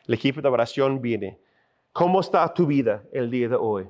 El 0.07 0.13
equipo 0.13 0.39
de 0.39 0.47
oración 0.47 1.01
viene. 1.01 1.39
¿Cómo 1.91 2.19
está 2.19 2.53
tu 2.53 2.67
vida 2.67 3.03
el 3.11 3.31
día 3.31 3.49
de 3.49 3.55
hoy? 3.55 3.89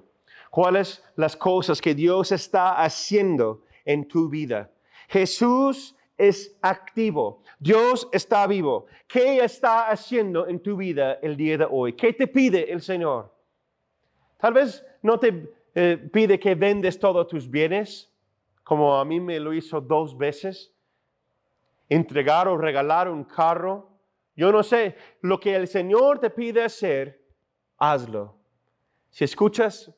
¿Cuáles 0.50 1.04
las 1.18 1.36
cosas 1.36 1.82
que 1.82 1.94
Dios 1.94 2.32
está 2.32 2.82
haciendo 2.82 3.64
en 3.84 4.08
tu 4.08 4.30
vida? 4.30 4.72
Jesús 5.10 5.94
es 6.18 6.58
activo. 6.62 7.44
Dios 7.60 8.08
está 8.14 8.48
vivo. 8.48 8.86
¿Qué 9.08 9.44
está 9.44 9.90
haciendo 9.90 10.48
en 10.48 10.62
tu 10.62 10.78
vida 10.78 11.20
el 11.22 11.36
día 11.36 11.58
de 11.58 11.68
hoy? 11.70 11.94
¿Qué 11.94 12.14
te 12.14 12.28
pide 12.28 12.72
el 12.72 12.82
Señor? 12.82 13.36
Tal 14.38 14.54
vez 14.54 14.86
no 15.02 15.20
te 15.20 15.52
eh, 15.76 15.98
pide 15.98 16.40
que 16.40 16.56
vendes 16.56 16.98
todos 16.98 17.28
tus 17.28 17.50
bienes, 17.50 18.10
como 18.64 18.96
a 18.96 19.04
mí 19.04 19.20
me 19.20 19.38
lo 19.40 19.54
hizo 19.54 19.82
dos 19.82 20.18
veces. 20.18 20.74
Entregar 21.90 22.48
o 22.48 22.58
regalar 22.58 23.10
un 23.10 23.26
carro. 23.26 23.97
Yo 24.38 24.52
no 24.52 24.62
sé, 24.62 24.96
lo 25.22 25.40
que 25.40 25.56
el 25.56 25.68
Señor 25.68 26.20
te 26.20 26.30
pide 26.30 26.64
hacer, 26.64 27.26
hazlo. 27.80 28.36
Si 29.10 29.24
escuchas 29.24 29.92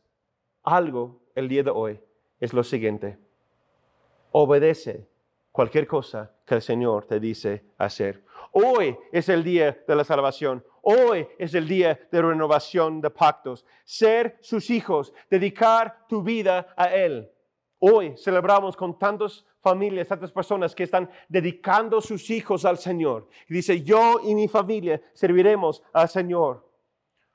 algo 0.64 1.22
el 1.36 1.50
día 1.50 1.62
de 1.62 1.72
hoy, 1.72 2.00
es 2.40 2.54
lo 2.54 2.64
siguiente. 2.64 3.20
Obedece 4.32 5.10
cualquier 5.52 5.86
cosa 5.88 6.32
que 6.46 6.56
el 6.56 6.62
Señor 6.62 7.06
te 7.06 7.20
dice 7.20 7.66
hacer. 7.78 8.24
Hoy 8.54 8.98
es 9.12 9.28
el 9.28 9.44
día 9.44 9.84
de 9.86 9.96
la 9.96 10.06
salvación. 10.06 10.64
Hoy 10.84 11.28
es 11.38 11.54
el 11.54 11.68
día 11.68 12.00
de 12.10 12.22
renovación 12.22 13.02
de 13.02 13.10
pactos. 13.10 13.66
Ser 13.84 14.38
sus 14.40 14.70
hijos, 14.70 15.14
dedicar 15.30 16.08
tu 16.08 16.24
vida 16.24 16.74
a 16.78 16.86
Él. 16.96 17.30
Hoy 17.80 18.16
celebramos 18.18 18.76
con 18.76 19.00
tantas 19.00 19.46
familias, 19.62 20.08
tantas 20.08 20.32
personas 20.32 20.76
que 20.76 20.84
están 20.84 21.10
dedicando 21.30 22.02
sus 22.02 22.30
hijos 22.30 22.66
al 22.66 22.78
Señor. 22.78 23.28
Y 23.48 23.54
dice, 23.54 23.82
yo 23.82 24.20
y 24.24 24.36
mi 24.36 24.48
familia 24.50 25.02
serviremos 25.14 25.82
al 25.94 26.10
Señor. 26.10 26.68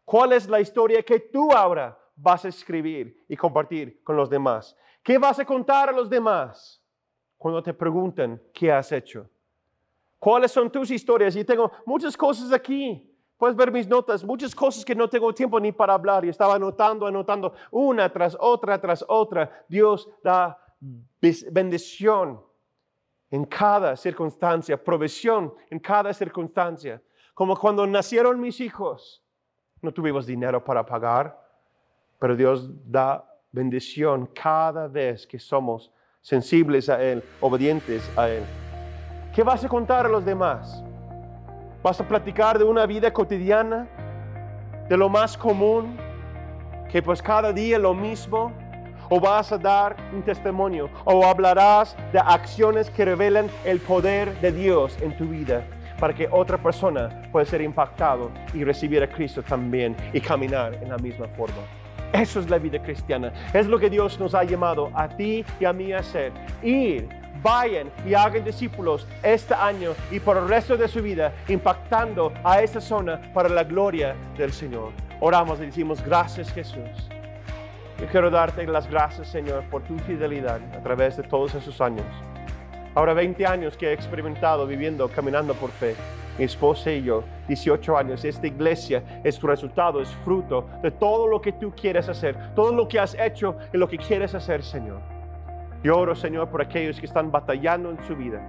¿Cuál 0.05 0.35
es 0.35 0.49
la 0.49 0.61
historia 0.61 1.03
que 1.03 1.19
tú 1.19 1.51
ahora 1.51 1.99
vas 2.17 2.45
a 2.45 2.49
escribir 2.49 3.25
y 3.27 3.37
compartir 3.37 4.03
con 4.05 4.17
los 4.17 4.29
demás? 4.29 4.77
¿Qué 5.03 5.17
vas 5.17 5.39
a 5.39 5.47
contar 5.47 5.89
a 5.89 5.93
los 5.93 6.11
demás 6.11 6.83
cuando 7.39 7.63
te 7.63 7.73
preguntan 7.73 8.41
qué 8.53 8.71
has 8.71 8.93
hecho? 8.93 9.29
¿Cuáles 10.19 10.53
son 10.53 10.71
tus 10.71 10.91
historias? 10.91 11.37
Y 11.37 11.45
tengo 11.45 11.73
muchas 11.87 12.17
cosas 12.17 12.53
aquí. 12.53 13.14
Puedes 13.37 13.57
ver 13.57 13.73
mis 13.73 13.89
notas, 13.89 14.25
muchas 14.25 14.55
cosas 14.55 14.85
que 14.85 14.95
no 14.95 15.09
tengo 15.09 15.35
tiempo 15.35 15.59
ni 15.59 15.73
para 15.73 15.95
hablar. 15.95 16.25
Y 16.25 16.29
estaba 16.29 16.55
anotando, 16.55 17.07
anotando, 17.07 17.55
una 17.71 18.13
tras 18.13 18.37
otra, 18.39 18.81
tras 18.81 19.05
otra. 19.09 19.65
Dios 19.69 20.09
da 20.23 20.59
bendición 21.51 22.41
en 23.31 23.45
cada 23.45 23.97
circunstancia, 23.97 24.83
provisión 24.83 25.53
en 25.71 25.81
cada 25.81 26.15
circunstancia. 26.15 27.03
Como 27.35 27.57
cuando 27.57 27.87
nacieron 27.87 28.41
mis 28.41 28.61
hijos, 28.61 29.25
no 29.83 29.93
tuvimos 29.93 30.27
dinero 30.27 30.65
para 30.65 30.87
pagar, 30.87 31.41
pero 32.19 32.37
Dios 32.37 32.71
da 32.89 33.29
bendición 33.51 34.27
cada 34.27 34.87
vez 34.87 35.27
que 35.27 35.39
somos 35.39 35.93
sensibles 36.23 36.89
a 36.89 37.03
Él, 37.03 37.23
obedientes 37.41 38.09
a 38.17 38.29
Él. 38.29 38.45
¿Qué 39.35 39.43
vas 39.43 39.65
a 39.65 39.69
contar 39.69 40.07
a 40.07 40.09
los 40.09 40.25
demás? 40.25 40.85
¿Vas 41.85 42.01
a 42.01 42.09
platicar 42.09 42.59
de 42.59 42.65
una 42.65 42.87
vida 42.87 43.13
cotidiana? 43.13 43.87
¿De 44.89 44.97
lo 44.97 45.11
más 45.11 45.37
común? 45.37 45.99
¿Que 46.91 47.03
pues 47.03 47.21
cada 47.21 47.53
día 47.53 47.79
lo 47.79 47.93
mismo? 47.93 48.51
¿O 49.11 49.21
vas 49.21 49.53
a 49.53 49.59
dar 49.59 49.95
un 50.15 50.23
testimonio? 50.23 50.89
¿O 51.05 51.27
hablarás 51.27 51.95
de 52.11 52.19
acciones 52.21 52.89
que 52.89 53.05
revelan 53.05 53.51
el 53.67 53.81
poder 53.81 54.35
de 54.41 54.51
Dios 54.51 54.97
en 55.03 55.15
tu 55.15 55.27
vida? 55.27 55.63
para 56.01 56.13
que 56.13 56.27
otra 56.31 56.59
persona 56.59 57.23
pueda 57.31 57.47
ser 57.47 57.61
impactado 57.61 58.31
y 58.53 58.65
recibir 58.65 59.03
a 59.03 59.07
Cristo 59.07 59.43
también 59.43 59.95
y 60.13 60.21
caminar 60.21 60.75
en 60.83 60.89
la 60.89 60.99
misma 60.99 61.29
forma. 61.29 61.63
Eso 62.13 62.41
es 62.41 62.51
la 62.51 62.59
vida 62.59 62.83
cristiana. 62.83 63.33
Es 63.53 63.67
lo 63.67 63.79
que 63.79 63.89
Dios 63.89 64.19
nos 64.19 64.35
ha 64.35 64.43
llamado 64.43 64.91
a 64.93 65.09
ti 65.09 65.45
y 65.61 65.65
a 65.65 65.73
mí 65.73 65.93
a 65.93 66.01
hacer. 66.01 66.33
Ir, 66.63 67.09
vayan 67.45 67.93
y 68.07 68.15
hagan 68.15 68.43
discípulos 68.43 69.07
este 69.23 69.55
año 69.55 69.93
y 70.11 70.19
por 70.19 70.39
el 70.39 70.49
resto 70.49 70.77
de 70.79 70.89
su 70.89 71.03
vida, 71.03 71.33
impactando 71.47 72.33
a 72.43 72.63
esta 72.63 72.81
zona 72.81 73.21
para 73.35 73.51
la 73.51 73.63
gloria 73.63 74.17
del 74.37 74.51
Señor. 74.51 74.93
Oramos 75.21 75.61
y 75.61 75.67
decimos, 75.67 76.03
gracias 76.03 76.51
Jesús. 76.51 77.11
Yo 78.01 78.07
quiero 78.11 78.31
darte 78.31 78.67
las 78.67 78.91
gracias, 78.91 79.29
Señor, 79.29 79.63
por 79.71 79.83
tu 79.83 79.97
fidelidad 80.01 80.61
a 80.75 80.83
través 80.83 81.19
de 81.19 81.23
todos 81.23 81.55
esos 81.55 81.81
años. 81.81 82.07
Ahora 82.95 83.13
20 83.13 83.47
años 83.47 83.77
que 83.77 83.91
he 83.91 83.93
experimentado 83.93 84.67
viviendo, 84.67 85.09
caminando 85.09 85.55
por 85.55 85.71
fe. 85.71 85.95
Mi 86.39 86.45
esposa 86.45 86.91
y 86.91 87.05
yo, 87.05 87.23
18 87.47 87.97
años, 87.97 88.25
esta 88.25 88.47
iglesia 88.47 89.21
es 89.23 89.39
tu 89.39 89.47
resultado, 89.47 90.01
es 90.01 90.09
fruto 90.25 90.69
de 90.83 90.91
todo 90.91 91.29
lo 91.29 91.41
que 91.41 91.53
tú 91.53 91.73
quieres 91.81 92.09
hacer, 92.09 92.55
todo 92.57 92.73
lo 92.73 92.89
que 92.89 92.99
has 92.99 93.15
hecho 93.15 93.57
y 93.73 93.77
lo 93.77 93.87
que 93.87 93.99
quieres 93.99 94.35
hacer, 94.35 94.65
Señor. 94.65 95.14
Yo 95.85 95.97
oro, 95.97 96.17
Señor, 96.17 96.49
por 96.49 96.63
aquellos 96.63 96.99
que 96.99 97.07
están 97.07 97.31
batallando 97.31 97.91
en 97.91 98.05
su 98.07 98.17
vida. 98.17 98.45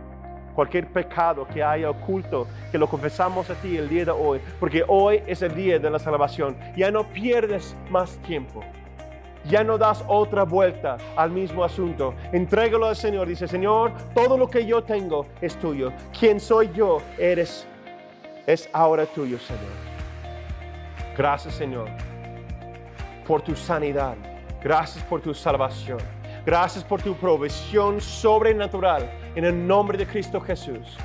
Cualquier 0.56 0.88
pecado 0.88 1.46
que 1.46 1.62
haya 1.62 1.90
oculto, 1.90 2.48
que 2.72 2.78
lo 2.78 2.88
confesamos 2.88 3.50
a 3.50 3.56
ti 3.56 3.78
el 3.78 3.90
día 3.90 4.06
de 4.06 4.12
hoy, 4.12 4.40
porque 4.60 4.84
hoy 4.88 5.22
es 5.28 5.42
el 5.44 5.54
día 5.54 5.78
de 5.78 5.90
la 5.90 6.00
salvación. 6.00 6.56
Ya 6.76 6.90
no 6.90 7.04
pierdes 7.04 7.76
más 7.92 8.18
tiempo 8.20 8.64
ya 9.50 9.64
no 9.64 9.78
das 9.78 10.04
otra 10.08 10.44
vuelta 10.44 10.98
al 11.16 11.32
mismo 11.32 11.64
asunto. 11.64 12.14
Entrégalo 12.32 12.88
al 12.88 12.96
Señor. 12.96 13.28
Dice, 13.28 13.48
Señor, 13.48 13.92
todo 14.14 14.38
lo 14.38 14.50
que 14.50 14.66
yo 14.66 14.84
tengo 14.84 15.28
es 15.42 15.56
tuyo. 15.58 15.92
Quien 16.18 16.40
soy 16.40 16.72
yo, 16.74 17.02
eres, 17.18 17.68
es 18.48 18.70
ahora 18.74 19.06
tuyo, 19.06 19.38
Señor. 19.40 19.64
Gracias, 21.16 21.54
Señor, 21.54 21.90
por 23.28 23.42
tu 23.42 23.56
sanidad. 23.56 24.16
Gracias 24.62 25.04
por 25.06 25.22
tu 25.22 25.34
salvación. 25.34 26.15
Gracias 26.46 26.84
por 26.84 27.02
tu 27.02 27.16
provisión 27.16 28.00
sobrenatural 28.00 29.10
en 29.36 29.46
el 29.46 29.66
nombre 29.66 29.98
de 29.98 30.06
Cristo 30.06 30.40
Jesús. 30.40 30.96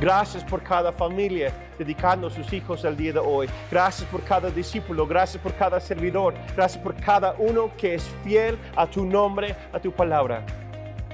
Gracias 0.00 0.44
por 0.44 0.62
cada 0.62 0.92
familia 0.92 1.52
dedicando 1.76 2.28
a 2.28 2.30
sus 2.30 2.52
hijos 2.52 2.84
el 2.84 2.96
día 2.96 3.12
de 3.12 3.18
hoy. 3.18 3.48
Gracias 3.72 4.08
por 4.08 4.22
cada 4.22 4.50
discípulo. 4.50 5.04
Gracias 5.04 5.42
por 5.42 5.52
cada 5.54 5.80
servidor. 5.80 6.34
Gracias 6.54 6.80
por 6.80 6.94
cada 6.94 7.34
uno 7.38 7.70
que 7.76 7.94
es 7.94 8.08
fiel 8.22 8.56
a 8.76 8.86
tu 8.86 9.04
nombre, 9.04 9.56
a 9.72 9.80
tu 9.80 9.90
palabra. 9.90 10.46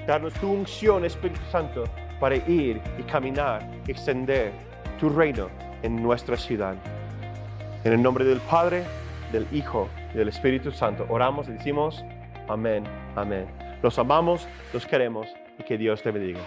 Danos 0.05 0.33
tu 0.33 0.51
unción, 0.51 1.03
Espíritu 1.03 1.41
Santo, 1.51 1.85
para 2.19 2.35
ir 2.35 2.79
y 2.99 3.03
caminar, 3.03 3.67
extender 3.87 4.51
tu 4.99 5.09
reino 5.09 5.47
en 5.81 6.03
nuestra 6.03 6.37
ciudad. 6.37 6.75
En 7.83 7.93
el 7.93 8.01
nombre 8.01 8.25
del 8.25 8.41
Padre, 8.41 8.83
del 9.31 9.47
Hijo 9.51 9.89
y 10.13 10.17
del 10.17 10.27
Espíritu 10.27 10.71
Santo, 10.71 11.05
oramos 11.09 11.47
y 11.47 11.53
decimos 11.53 12.05
amén, 12.47 12.83
amén. 13.15 13.60
Los 13.81 13.97
amamos, 13.97 14.47
los 14.73 14.85
queremos 14.85 15.27
y 15.57 15.63
que 15.63 15.77
Dios 15.77 16.01
te 16.03 16.11
bendiga. 16.11 16.41